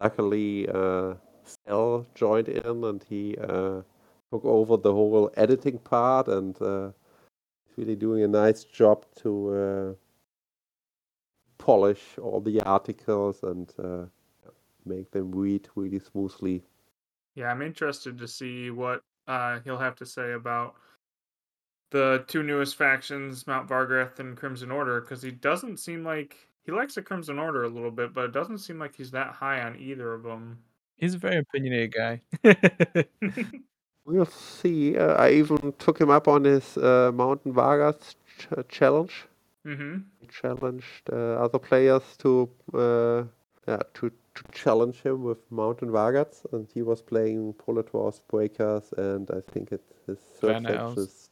luckily 0.00 0.68
uh, 0.68 1.14
Sel 1.44 2.06
joined 2.14 2.48
in, 2.48 2.84
and 2.84 3.04
he 3.08 3.36
uh, 3.36 3.82
took 4.30 4.44
over 4.44 4.76
the 4.76 4.92
whole 4.92 5.30
editing 5.36 5.78
part, 5.78 6.28
and 6.28 6.60
uh, 6.62 6.90
really 7.76 7.96
doing 7.96 8.22
a 8.22 8.28
nice 8.28 8.64
job 8.64 9.06
to 9.22 9.50
uh, 9.50 9.94
polish 11.58 12.18
all 12.18 12.40
the 12.40 12.60
articles 12.62 13.42
and 13.42 13.72
uh, 13.82 14.04
make 14.84 15.10
them 15.10 15.30
read 15.32 15.68
really 15.74 15.98
smoothly. 15.98 16.62
yeah, 17.34 17.50
I'm 17.50 17.62
interested 17.62 18.18
to 18.18 18.28
see 18.28 18.70
what 18.70 19.02
uh, 19.28 19.60
he'll 19.64 19.78
have 19.78 19.96
to 19.96 20.06
say 20.06 20.32
about 20.32 20.74
the 21.90 22.24
two 22.26 22.42
newest 22.42 22.76
factions, 22.76 23.46
Mount 23.46 23.68
Vargath 23.68 24.18
and 24.20 24.36
Crimson 24.36 24.70
Order, 24.70 25.00
because 25.00 25.22
he 25.22 25.30
doesn't 25.30 25.78
seem 25.78 26.04
like 26.04 26.36
he 26.64 26.72
likes 26.72 26.94
the 26.94 27.02
Crimson 27.02 27.38
Order 27.38 27.64
a 27.64 27.68
little 27.68 27.90
bit, 27.90 28.14
but 28.14 28.24
it 28.26 28.32
doesn't 28.32 28.58
seem 28.58 28.78
like 28.78 28.94
he's 28.96 29.10
that 29.10 29.32
high 29.32 29.62
on 29.62 29.76
either 29.78 30.12
of 30.12 30.22
them. 30.22 30.58
He's 31.00 31.14
a 31.14 31.18
very 31.18 31.38
opinionated 31.38 31.94
guy. 31.94 32.20
We'll 34.04 34.26
see. 34.26 34.96
Uh, 34.98 35.14
I 35.14 35.30
even 35.30 35.72
took 35.78 36.00
him 36.00 36.10
up 36.10 36.26
on 36.26 36.44
his 36.44 36.76
uh, 36.76 37.12
Mountain 37.14 37.52
Vargath 37.54 38.16
ch- 38.38 38.68
challenge. 38.68 39.26
mm-hmm. 39.64 39.98
He 40.20 40.26
challenged 40.26 41.10
uh, 41.12 41.44
other 41.44 41.60
players 41.60 42.02
to 42.18 42.50
uh, 42.74 43.24
yeah, 43.68 43.82
to 43.94 44.10
to 44.34 44.42
challenge 44.52 45.02
him 45.02 45.22
with 45.22 45.38
Mountain 45.50 45.90
Vargath, 45.90 46.44
and 46.52 46.66
he 46.74 46.82
was 46.82 47.02
playing 47.02 47.54
Proletors, 47.54 48.20
Breakers, 48.28 48.92
and 48.96 49.30
I 49.30 49.40
think 49.52 49.70
it 49.70 49.82
his 50.06 50.18
third 50.18 50.64
Van 50.64 50.94
is 50.96 51.30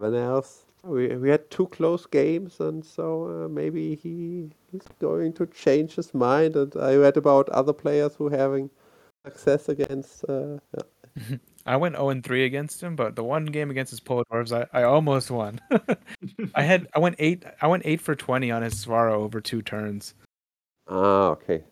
Van 0.00 0.14
Els. 0.14 0.64
We 0.82 1.14
we 1.16 1.30
had 1.30 1.50
two 1.50 1.66
close 1.66 2.06
games, 2.06 2.58
and 2.60 2.84
so 2.84 3.44
uh, 3.44 3.48
maybe 3.48 3.94
he 3.94 4.50
he's 4.72 4.88
going 4.98 5.34
to 5.34 5.46
change 5.46 5.94
his 5.94 6.14
mind. 6.14 6.56
And 6.56 6.74
I 6.76 6.96
read 6.96 7.16
about 7.16 7.48
other 7.50 7.72
players 7.72 8.16
who 8.16 8.28
having 8.28 8.70
success 9.32 9.68
against. 9.68 10.24
Uh, 10.28 10.58
yeah. 10.76 11.36
I 11.66 11.76
went 11.76 11.96
0 11.96 12.08
and 12.08 12.24
3 12.24 12.44
against 12.44 12.82
him, 12.82 12.96
but 12.96 13.14
the 13.14 13.24
one 13.24 13.44
game 13.44 13.70
against 13.70 13.90
his 13.90 14.00
Polar 14.00 14.24
Dwarves, 14.32 14.52
I, 14.52 14.78
I 14.78 14.84
almost 14.84 15.30
won. 15.30 15.60
I 16.54 16.62
had 16.62 16.88
I 16.94 16.98
went 16.98 17.16
eight 17.18 17.44
I 17.60 17.66
went 17.66 17.82
eight 17.84 18.00
for 18.00 18.14
twenty 18.14 18.50
on 18.50 18.62
his 18.62 18.74
Svara 18.74 19.12
over 19.12 19.40
two 19.40 19.60
turns. 19.60 20.14
Ah, 20.88 21.28
okay. 21.28 21.64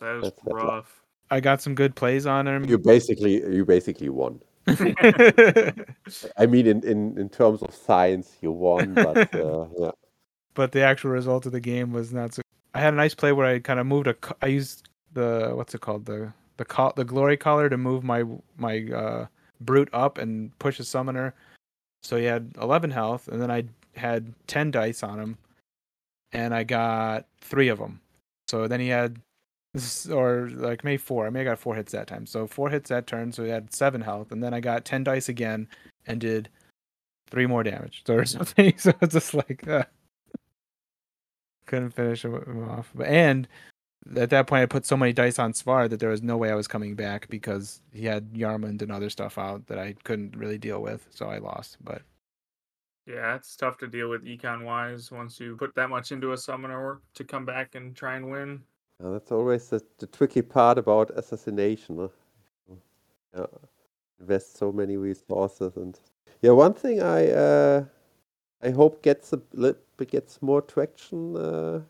That 0.00 0.14
was 0.14 0.22
That's- 0.22 0.32
that's 0.44 0.46
a 0.46 0.56
lot. 0.56 0.66
rough. 0.66 1.02
I 1.30 1.40
got 1.40 1.60
some 1.60 1.74
good 1.74 1.96
plays 1.96 2.24
on 2.26 2.46
him. 2.46 2.64
You 2.64 2.78
basically 2.78 3.34
you 3.54 3.64
basically 3.64 4.08
won. 4.08 4.40
I 4.68 6.46
mean, 6.48 6.66
in, 6.66 6.84
in, 6.84 7.16
in 7.18 7.28
terms 7.28 7.62
of 7.62 7.72
science, 7.72 8.36
you 8.40 8.50
won, 8.50 8.94
but 8.94 9.34
uh, 9.34 9.66
yeah. 9.78 9.90
but 10.54 10.72
the 10.72 10.82
actual 10.82 11.10
result 11.10 11.46
of 11.46 11.52
the 11.52 11.60
game 11.60 11.92
was 11.92 12.12
not 12.12 12.34
so. 12.34 12.42
I 12.74 12.80
had 12.80 12.94
a 12.94 12.96
nice 12.96 13.14
play 13.14 13.32
where 13.32 13.46
I 13.46 13.58
kind 13.60 13.78
of 13.80 13.86
moved 13.86 14.06
a. 14.08 14.16
I 14.42 14.46
used 14.46 14.88
the 15.12 15.52
what's 15.54 15.74
it 15.74 15.80
called 15.80 16.06
the 16.06 16.32
the 16.56 16.64
col- 16.64 16.92
the 16.96 17.04
glory 17.04 17.36
collar 17.36 17.68
to 17.68 17.76
move 17.76 18.04
my 18.04 18.24
my 18.56 18.84
uh, 18.94 19.26
brute 19.60 19.90
up 19.92 20.18
and 20.18 20.56
push 20.58 20.80
a 20.80 20.84
summoner. 20.84 21.34
So 22.02 22.16
he 22.16 22.24
had 22.24 22.52
11 22.60 22.90
health, 22.90 23.28
and 23.28 23.40
then 23.42 23.50
I 23.50 23.64
had 23.96 24.32
10 24.46 24.70
dice 24.70 25.02
on 25.02 25.18
him, 25.18 25.38
and 26.32 26.54
I 26.54 26.62
got 26.64 27.26
three 27.40 27.68
of 27.68 27.78
them. 27.78 28.00
So 28.48 28.68
then 28.68 28.80
he 28.80 28.88
had, 28.88 29.20
or 30.10 30.48
like 30.52 30.84
maybe 30.84 30.98
four. 30.98 31.26
I 31.26 31.30
may 31.30 31.40
have 31.40 31.46
got 31.46 31.58
four 31.58 31.74
hits 31.74 31.92
that 31.92 32.06
time. 32.06 32.26
So 32.26 32.46
four 32.46 32.70
hits 32.70 32.90
that 32.90 33.06
turn, 33.06 33.32
so 33.32 33.42
he 33.42 33.50
had 33.50 33.74
seven 33.74 34.00
health, 34.00 34.30
and 34.30 34.42
then 34.42 34.54
I 34.54 34.60
got 34.60 34.84
10 34.84 35.04
dice 35.04 35.28
again 35.28 35.68
and 36.06 36.20
did 36.20 36.48
three 37.28 37.46
more 37.46 37.64
damage. 37.64 38.02
So 38.06 38.14
or 38.18 38.24
something. 38.24 38.74
So 38.78 38.92
it's 39.00 39.14
just 39.14 39.34
like. 39.34 39.66
Uh, 39.66 39.84
couldn't 41.66 41.90
finish 41.90 42.24
him 42.24 42.68
off. 42.70 42.90
But 42.94 43.08
and 43.08 43.48
at 44.14 44.30
that 44.30 44.46
point, 44.46 44.62
I 44.62 44.66
put 44.66 44.86
so 44.86 44.96
many 44.96 45.12
dice 45.12 45.38
on 45.38 45.52
Svar 45.52 45.88
that 45.90 46.00
there 46.00 46.10
was 46.10 46.22
no 46.22 46.36
way 46.36 46.50
I 46.50 46.54
was 46.54 46.68
coming 46.68 46.94
back 46.94 47.28
because 47.28 47.80
he 47.92 48.04
had 48.04 48.32
Yarmund 48.34 48.82
and 48.82 48.92
other 48.92 49.10
stuff 49.10 49.38
out 49.38 49.66
that 49.66 49.78
I 49.78 49.94
couldn't 50.04 50.36
really 50.36 50.58
deal 50.58 50.80
with. 50.80 51.06
So 51.10 51.26
I 51.26 51.38
lost. 51.38 51.78
But 51.82 52.02
Yeah, 53.06 53.34
it's 53.34 53.56
tough 53.56 53.78
to 53.78 53.86
deal 53.86 54.08
with 54.08 54.24
econ 54.24 54.64
wise 54.64 55.10
once 55.10 55.40
you 55.40 55.56
put 55.56 55.74
that 55.74 55.90
much 55.90 56.12
into 56.12 56.32
a 56.32 56.36
summoner 56.36 57.00
to 57.14 57.24
come 57.24 57.44
back 57.44 57.74
and 57.74 57.96
try 57.96 58.16
and 58.16 58.30
win. 58.30 58.62
Uh, 59.02 59.10
that's 59.10 59.32
always 59.32 59.68
the, 59.68 59.82
the 59.98 60.06
tricky 60.06 60.42
part 60.42 60.78
about 60.78 61.10
assassination. 61.16 61.98
Huh? 61.98 62.74
Yeah. 63.36 63.46
Invest 64.20 64.56
so 64.56 64.72
many 64.72 64.96
resources 64.96 65.76
and 65.76 65.98
yeah. 66.40 66.52
One 66.52 66.72
thing 66.72 67.02
I 67.02 67.30
uh, 67.30 67.84
I 68.62 68.70
hope 68.70 69.02
gets 69.02 69.32
a 69.32 69.40
little 69.52 69.80
bit 69.98 70.10
gets 70.10 70.40
more 70.40 70.62
traction 70.62 71.36
uh, 71.36 71.80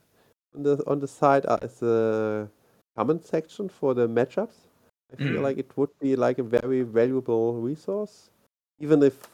on 0.57 0.62
the 0.62 0.82
on 0.86 0.98
the 1.00 1.09
side 1.09 1.44
is 1.62 1.82
a 1.82 2.48
comment 2.96 3.24
section 3.26 3.68
for 3.68 3.94
the 3.94 4.09
matchups. 4.09 4.57
I 5.12 5.16
feel 5.16 5.40
Mm. 5.40 5.42
like 5.42 5.59
it 5.59 5.70
would 5.76 5.90
be 6.00 6.16
like 6.16 6.38
a 6.38 6.42
very 6.42 6.82
valuable 6.82 7.54
resource, 7.54 8.30
even 8.80 9.02
if 9.02 9.28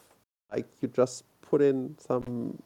like 0.51 0.67
you 0.81 0.87
just 0.87 1.23
put 1.41 1.61
in 1.61 1.95
some 1.97 2.61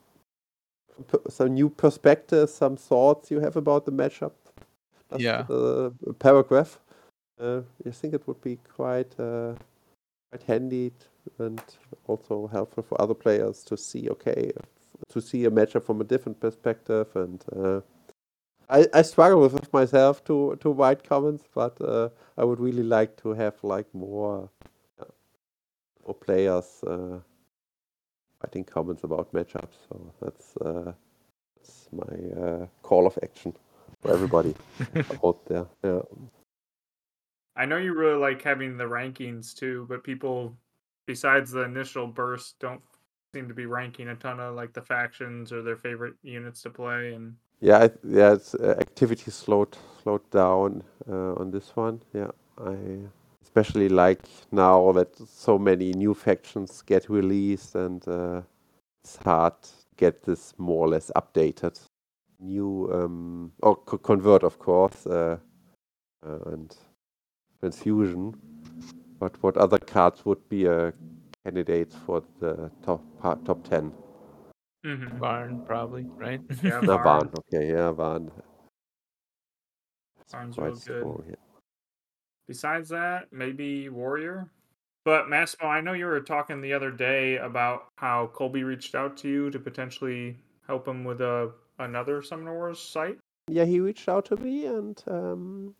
some 1.30 1.54
new 1.54 1.70
perspectives, 1.70 2.54
some 2.54 2.76
thoughts 2.76 3.32
you 3.32 3.40
have 3.40 3.56
about 3.56 3.86
the 3.86 3.92
matchup. 3.92 4.34
Just 5.12 5.22
Yeah. 5.22 5.46
uh, 5.50 5.92
a 6.08 6.14
paragraph. 6.14 6.80
Uh, 7.40 7.62
I 7.86 7.92
think 7.92 8.14
it 8.14 8.28
would 8.28 8.42
be 8.42 8.58
quite 8.76 9.18
uh, 9.20 9.54
quite 10.32 10.44
handy 10.48 10.92
and 11.38 11.62
also 12.08 12.48
helpful 12.48 12.84
for 12.84 13.00
other 13.02 13.14
players 13.14 13.64
to 13.64 13.78
see. 13.78 14.10
Okay, 14.10 14.52
to 15.10 15.22
see 15.22 15.46
a 15.46 15.52
matchup 15.52 15.84
from 15.84 16.02
a 16.02 16.04
different 16.04 16.40
perspective 16.40 17.16
and. 17.16 17.44
Uh, 17.56 17.82
I, 18.70 18.86
I 18.94 19.02
struggle 19.02 19.42
with 19.42 19.56
it 19.56 19.72
myself 19.74 20.24
to 20.26 20.58
to 20.62 20.72
write 20.72 21.04
comments, 21.04 21.46
but 21.54 21.80
uh, 21.82 22.10
I 22.38 22.44
would 22.44 22.60
really 22.60 22.84
like 22.84 23.16
to 23.24 23.34
have 23.34 23.56
like 23.64 23.94
more 23.94 24.50
uh, 25.00 25.06
more 26.06 26.16
players 26.16 26.84
uh, 26.86 27.20
writing 28.44 28.66
comments 28.66 29.04
about 29.04 29.34
matchups. 29.34 29.78
So 29.90 30.14
that's 30.22 30.58
uh, 30.58 30.92
that's 31.56 31.90
my 31.92 32.42
uh, 32.42 32.68
call 32.82 33.08
of 33.08 33.18
action 33.24 33.54
for 34.02 34.12
everybody 34.12 34.54
out 35.24 35.46
there. 35.46 35.66
Yeah. 35.84 36.02
I 37.56 37.66
know 37.66 37.78
you 37.78 37.94
really 37.94 38.20
like 38.20 38.44
having 38.44 38.78
the 38.78 38.84
rankings 38.84 39.56
too, 39.56 39.86
but 39.90 40.04
people 40.04 40.56
besides 41.08 41.52
the 41.52 41.64
initial 41.64 42.06
burst, 42.06 42.60
don't 42.60 42.82
seem 43.34 43.48
to 43.48 43.54
be 43.54 43.66
ranking 43.66 44.10
a 44.10 44.16
ton 44.16 44.40
of 44.40 44.56
like 44.56 44.74
the 44.74 44.82
factions 44.82 45.52
or 45.52 45.64
their 45.64 45.78
favorite 45.78 46.16
units 46.22 46.62
to 46.62 46.70
play. 46.70 47.14
And 47.14 47.34
Yeah, 47.60 47.88
yeah, 48.04 48.34
it's, 48.34 48.54
uh, 48.56 48.76
activity 48.80 49.32
slowed 49.32 49.76
slowed 50.04 50.30
down 50.30 50.84
uh, 51.10 51.34
on 51.36 51.52
this 51.52 51.76
one. 51.76 52.02
Yeah, 52.14 52.32
I 52.58 52.78
especially 53.42 53.90
like 53.90 54.22
now 54.52 54.92
that 54.94 55.16
so 55.28 55.58
many 55.58 55.92
new 55.94 56.14
factions 56.14 56.82
get 56.84 57.10
released 57.10 57.76
and 57.76 58.08
uh, 58.08 58.42
it's 59.04 59.18
hard 59.18 59.54
to 59.64 59.70
get 59.98 60.24
this 60.24 60.54
more 60.58 60.86
or 60.86 60.90
less 60.90 61.12
updated. 61.16 61.80
New 62.40 62.92
um, 62.94 63.52
or 63.64 63.76
co- 63.78 63.98
convert, 63.98 64.44
of 64.44 64.60
course, 64.60 65.08
uh, 65.08 65.38
uh, 66.26 66.40
and 66.52 66.76
transfusion. 67.62 68.36
But 69.20 69.42
what 69.44 69.58
other 69.58 69.80
cards 69.80 70.26
would 70.26 70.48
be 70.50 70.66
a 70.66 70.94
candidate 71.46 71.94
for 72.06 72.24
the 72.40 72.72
top 72.84 73.02
top 73.46 73.64
ten? 73.70 73.94
Mhm. 74.88 75.20
Barn, 75.20 75.66
probably, 75.66 76.04
right? 76.04 76.40
yeah, 76.64 76.80
No, 76.80 76.98
Varn. 76.98 77.04
Barn. 77.04 77.34
Okay, 77.54 77.70
yeah, 77.70 77.92
Barn. 77.92 78.32
Barn's 80.32 80.56
Quite 80.56 80.66
real 80.68 80.74
good. 80.76 80.82
strong, 80.82 81.24
yeah. 81.28 81.36
Besides 82.48 82.90
that, 82.90 83.28
maybe 83.32 83.90
Warrior. 83.90 84.50
But 85.04 85.30
Massimo, 85.30 85.70
I 85.70 85.82
know 85.82 85.94
you 85.94 86.06
were 86.06 86.20
talking 86.22 86.62
the 86.62 86.74
other 86.74 86.92
day 86.92 87.38
about 87.38 87.88
how 87.96 88.28
Colby 88.34 88.64
reached 88.64 88.94
out 88.96 89.18
to 89.18 89.30
you 89.30 89.50
to 89.52 89.60
potentially 89.60 90.38
help 90.66 90.88
him 90.88 91.04
with 91.04 91.22
a 91.22 91.52
another 91.80 92.22
Summoner 92.22 92.54
Wars 92.56 92.80
site. 92.80 93.18
yeah, 93.50 93.64
he 93.66 93.80
reached 93.80 94.10
out 94.10 94.26
to 94.26 94.36
me 94.38 94.66
and 94.66 95.02
um, 95.08 95.76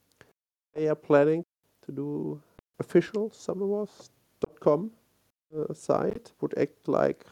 they 0.74 0.88
are 0.88 0.96
planning 0.96 1.44
to 1.86 1.92
do 1.92 2.42
official 2.80 3.30
summonerwars.com 3.32 4.92
uh, 5.58 5.74
site. 5.74 6.32
Would 6.42 6.58
act 6.58 6.88
like 6.88 7.26
an- 7.26 7.32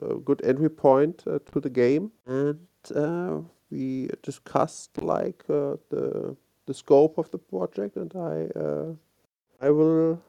a 0.00 0.14
good 0.14 0.42
entry 0.44 0.68
point 0.68 1.24
uh, 1.26 1.38
to 1.52 1.60
the 1.60 1.70
game. 1.70 2.10
And 2.26 2.66
uh, 2.94 3.40
we 3.70 4.08
discussed 4.22 5.02
like 5.02 5.44
uh, 5.48 5.76
the 5.90 6.36
the 6.66 6.74
scope 6.74 7.18
of 7.18 7.30
the 7.30 7.38
project, 7.38 7.96
and 7.96 8.12
I 8.14 9.66
I 9.66 9.70
will 9.70 10.20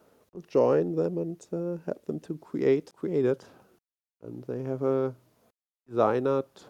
join 0.48 0.94
them 0.96 1.18
and 1.18 1.46
help 1.86 2.04
them 2.06 2.20
to 2.20 2.36
create 2.38 2.92
create 2.96 3.24
it. 3.24 3.44
And 4.22 4.44
they 4.44 4.62
have 4.62 4.82
a 4.82 5.14
designer 5.88 6.42
to 6.54 6.62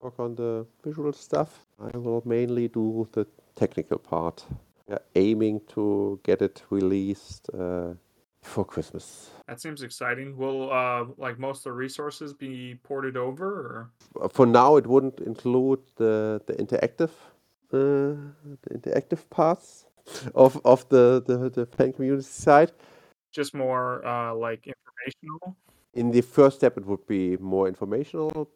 work 0.00 0.18
on 0.18 0.34
the 0.34 0.66
visual 0.84 1.12
stuff. 1.12 1.66
I 1.78 1.96
will 1.96 2.22
mainly 2.24 2.68
do 2.68 3.08
the 3.12 3.26
technical 3.54 3.98
part. 3.98 4.44
We 4.86 4.94
are 4.94 5.02
aiming 5.14 5.60
to 5.74 6.20
get 6.22 6.42
it 6.42 6.62
released 6.70 7.50
uh, 7.52 7.94
before 8.48 8.64
Christmas. 8.74 9.30
That 9.48 9.60
seems 9.60 9.82
exciting. 9.82 10.36
Will 10.36 10.60
uh 10.72 11.04
like 11.24 11.38
most 11.38 11.58
of 11.60 11.70
the 11.70 11.76
resources 11.86 12.32
be 12.32 12.54
ported 12.88 13.16
over 13.16 13.46
or 13.46 13.90
Uh, 14.20 14.28
For 14.28 14.46
now, 14.46 14.76
it 14.76 14.86
wouldn't 14.86 15.20
include 15.20 15.80
the 15.96 16.40
the 16.46 16.54
interactive 16.54 17.10
uh, 17.72 18.14
the 18.64 18.70
interactive 18.78 19.22
parts 19.30 19.86
of 20.34 20.60
of 20.64 20.88
the 20.88 21.22
the, 21.26 21.50
the 21.50 21.66
fan 21.76 21.92
community 21.92 22.22
side. 22.22 22.72
just 23.38 23.54
more 23.54 24.04
uh 24.06 24.34
like 24.48 24.62
informational? 24.72 25.56
In 25.94 26.10
the 26.10 26.22
first 26.22 26.56
step, 26.56 26.78
it 26.78 26.84
would 26.86 27.06
be 27.06 27.36
more 27.38 27.68
informational, 27.68 28.48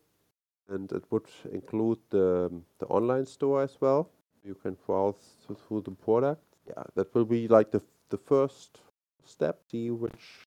and 0.68 0.92
it 0.92 1.04
would 1.10 1.28
include 1.52 1.98
the 2.10 2.50
the 2.78 2.86
online 2.86 3.26
store 3.26 3.62
as 3.62 3.80
well. 3.80 4.10
You 4.44 4.54
can 4.54 4.76
browse 4.86 5.46
through 5.68 5.82
the 5.82 5.92
product. 6.06 6.42
Yeah, 6.66 6.84
that 6.94 7.14
will 7.14 7.26
be 7.26 7.48
like 7.48 7.70
the 7.70 7.80
the 8.08 8.18
first 8.18 8.80
step. 9.26 9.60
See 9.70 9.90
which 9.90 10.46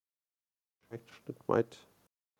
direction 0.89 1.15
it 1.27 1.37
might 1.47 1.77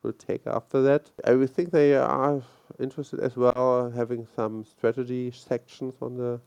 will 0.04 0.14
take 0.14 0.46
after 0.48 0.82
that. 0.84 1.10
I 1.26 1.34
would 1.34 1.50
think 1.50 1.72
they 1.72 1.96
are 1.96 2.42
interested 2.80 3.20
as 3.20 3.36
well, 3.36 3.92
having 3.96 4.28
some 4.36 4.64
strategy 4.64 5.32
sections 5.32 5.96
on 6.02 6.18
the 6.18 6.40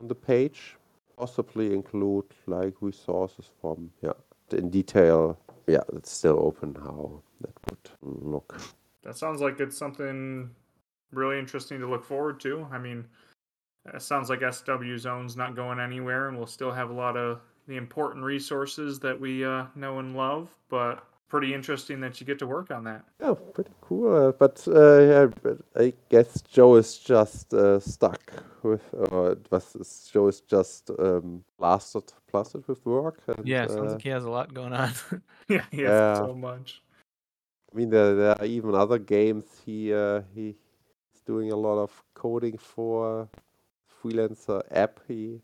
on 0.00 0.08
the 0.08 0.14
page. 0.14 0.76
Possibly 1.16 1.72
include 1.72 2.26
like 2.46 2.74
resources 2.80 3.50
from 3.60 3.90
yeah 4.02 4.12
in 4.52 4.70
detail. 4.70 5.38
Yeah, 5.66 5.82
it's 5.94 6.10
still 6.10 6.38
open 6.40 6.74
how 6.74 7.22
that 7.40 7.54
would 7.70 7.90
look. 8.02 8.60
That 9.02 9.16
sounds 9.16 9.40
like 9.40 9.60
it's 9.60 9.78
something 9.78 10.50
really 11.12 11.38
interesting 11.38 11.80
to 11.80 11.86
look 11.88 12.04
forward 12.04 12.40
to. 12.40 12.66
I 12.72 12.78
mean, 12.78 13.06
it 13.92 14.02
sounds 14.02 14.28
like 14.28 14.40
SW 14.40 14.96
Zone's 14.98 15.36
not 15.36 15.54
going 15.54 15.78
anywhere, 15.78 16.28
and 16.28 16.36
we'll 16.36 16.46
still 16.46 16.72
have 16.72 16.90
a 16.90 16.94
lot 16.94 17.16
of 17.16 17.40
the 17.66 17.76
important 17.76 18.24
resources 18.24 19.00
that 19.00 19.18
we 19.18 19.44
uh, 19.44 19.66
know 19.74 19.98
and 19.98 20.16
love. 20.16 20.48
But 20.68 21.04
pretty 21.28 21.54
interesting 21.54 22.00
that 22.00 22.20
you 22.20 22.26
get 22.26 22.38
to 22.38 22.46
work 22.46 22.70
on 22.70 22.84
that. 22.84 23.04
Yeah, 23.20 23.34
pretty 23.52 23.72
cool. 23.80 24.28
Uh, 24.28 24.32
but 24.32 24.66
uh, 24.68 24.98
yeah, 25.00 25.26
but 25.42 25.58
I 25.76 25.92
guess 26.08 26.42
Joe 26.42 26.76
is 26.76 26.98
just 26.98 27.52
uh, 27.54 27.80
stuck 27.80 28.20
with, 28.62 28.82
or 28.92 29.32
it 29.32 29.46
was 29.50 30.08
Joe 30.12 30.28
is 30.28 30.40
just 30.40 30.90
um, 30.98 31.44
blasted, 31.58 32.12
blasted 32.30 32.66
with 32.68 32.84
work. 32.86 33.20
And, 33.26 33.46
yeah, 33.46 33.66
sounds 33.66 33.80
uh, 33.80 33.92
like 33.92 34.02
he 34.02 34.10
has 34.10 34.24
a 34.24 34.30
lot 34.30 34.54
going 34.54 34.72
on. 34.72 34.92
yeah, 35.48 35.64
yeah, 35.72 35.88
Yeah. 35.88 36.14
so 36.18 36.34
much. 36.34 36.82
I 37.72 37.76
mean, 37.76 37.90
there, 37.90 38.14
there 38.14 38.40
are 38.40 38.46
even 38.46 38.74
other 38.74 38.98
games 38.98 39.44
he 39.66 39.92
uh, 39.92 40.22
he 40.34 40.54
he's 41.10 41.22
doing 41.26 41.50
a 41.50 41.56
lot 41.56 41.78
of 41.78 42.04
coding 42.14 42.58
for. 42.58 43.28
Freelancer 44.04 44.60
app 44.70 45.00
he 45.08 45.40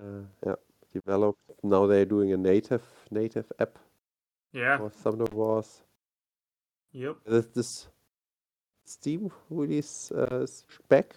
uh, 0.00 0.22
yeah 0.44 0.54
developed. 1.00 1.40
Now 1.62 1.86
they're 1.86 2.04
doing 2.04 2.32
a 2.32 2.36
native 2.36 2.82
native 3.10 3.50
app 3.58 3.78
Yeah. 4.52 4.78
for 4.78 4.90
Summoner 5.02 5.30
Wars. 5.32 5.82
Yep. 6.92 7.16
This, 7.26 7.46
this 7.54 7.88
Steam 8.84 9.30
release 9.50 10.10
uh, 10.12 10.40
is 10.42 10.64
back 10.88 11.16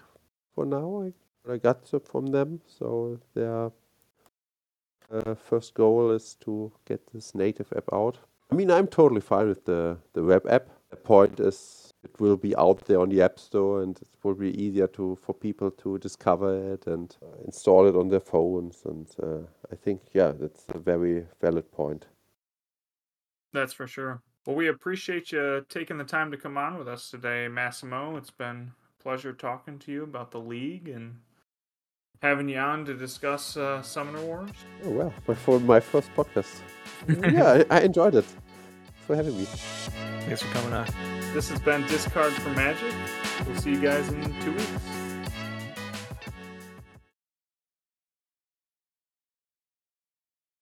for 0.54 0.66
now. 0.66 1.04
I, 1.06 1.54
I 1.54 1.58
got 1.58 1.94
it 1.94 2.08
from 2.08 2.26
them, 2.28 2.60
so 2.68 3.20
their 3.34 3.72
uh, 5.12 5.36
first 5.36 5.74
goal 5.74 6.12
is 6.12 6.36
to 6.42 6.72
get 6.86 7.00
this 7.14 7.34
native 7.34 7.72
app 7.76 7.86
out. 7.94 8.18
I 8.52 8.56
mean, 8.56 8.70
I'm 8.70 8.88
totally 8.88 9.22
fine 9.22 9.48
with 9.48 9.64
the, 9.66 9.98
the 10.14 10.24
web 10.24 10.46
app. 10.50 10.68
The 10.90 10.98
point 10.98 11.40
is, 11.40 11.91
it 12.04 12.20
will 12.20 12.38
be 12.38 12.56
out 12.56 12.86
there 12.86 13.00
on 13.00 13.10
the 13.10 13.22
App 13.22 13.40
Store, 13.40 13.84
and 13.84 13.98
it 13.98 14.10
will 14.24 14.36
be 14.36 14.60
easier 14.62 14.88
to 14.88 15.18
for 15.22 15.34
people 15.34 15.72
to 15.72 15.98
discover 16.00 16.74
it 16.74 16.88
and 16.88 17.16
uh, 17.22 17.44
install 17.46 17.88
it 17.88 17.96
on 17.96 18.10
their 18.10 18.20
phones. 18.20 18.82
And 18.86 19.08
uh, 19.22 19.48
I 19.72 19.76
think, 19.76 20.02
yeah, 20.14 20.32
that's 20.32 20.66
a 20.70 20.80
very 20.80 21.26
valid 21.40 21.72
point. 21.72 22.08
That's 23.54 23.74
for 23.74 23.88
sure. 23.88 24.22
Well, 24.46 24.56
we 24.56 24.68
appreciate 24.70 25.32
you 25.32 25.66
taking 25.70 25.98
the 25.98 26.04
time 26.04 26.32
to 26.32 26.38
come 26.38 26.58
on 26.58 26.78
with 26.78 26.88
us 26.88 27.12
today, 27.12 27.48
Massimo. 27.48 28.18
It's 28.18 28.32
been 28.32 28.72
a 29.00 29.04
pleasure 29.04 29.34
talking 29.34 29.78
to 29.80 29.92
you 29.92 30.04
about 30.04 30.32
the 30.32 30.40
league 30.40 30.88
and 30.90 31.18
having 32.24 32.50
you 32.50 32.58
on 32.58 32.86
to 32.86 32.96
discuss 32.96 33.58
uh, 33.58 33.82
Summoner 33.84 34.22
Wars. 34.22 34.50
Oh 34.86 34.90
well, 34.90 35.14
my 35.28 35.36
for 35.36 35.60
my 35.60 35.80
first 35.80 36.10
podcast. 36.16 36.62
yeah, 37.08 37.64
I, 37.70 37.78
I 37.78 37.82
enjoyed 37.82 38.16
it. 38.16 38.26
Thanks 39.12 39.28
for 39.28 39.30
having 39.30 39.38
me. 39.38 39.46
Thanks 40.26 40.42
for 40.42 40.54
coming 40.54 40.74
on. 40.74 40.88
This 41.34 41.50
has 41.50 41.60
been 41.60 41.82
Discard 41.88 42.32
for 42.32 42.50
Magic. 42.52 42.94
We'll 43.46 43.58
see 43.58 43.72
you 43.72 43.82
guys 43.82 44.08
in 44.08 44.34
two 44.42 44.54
weeks. 44.54 45.01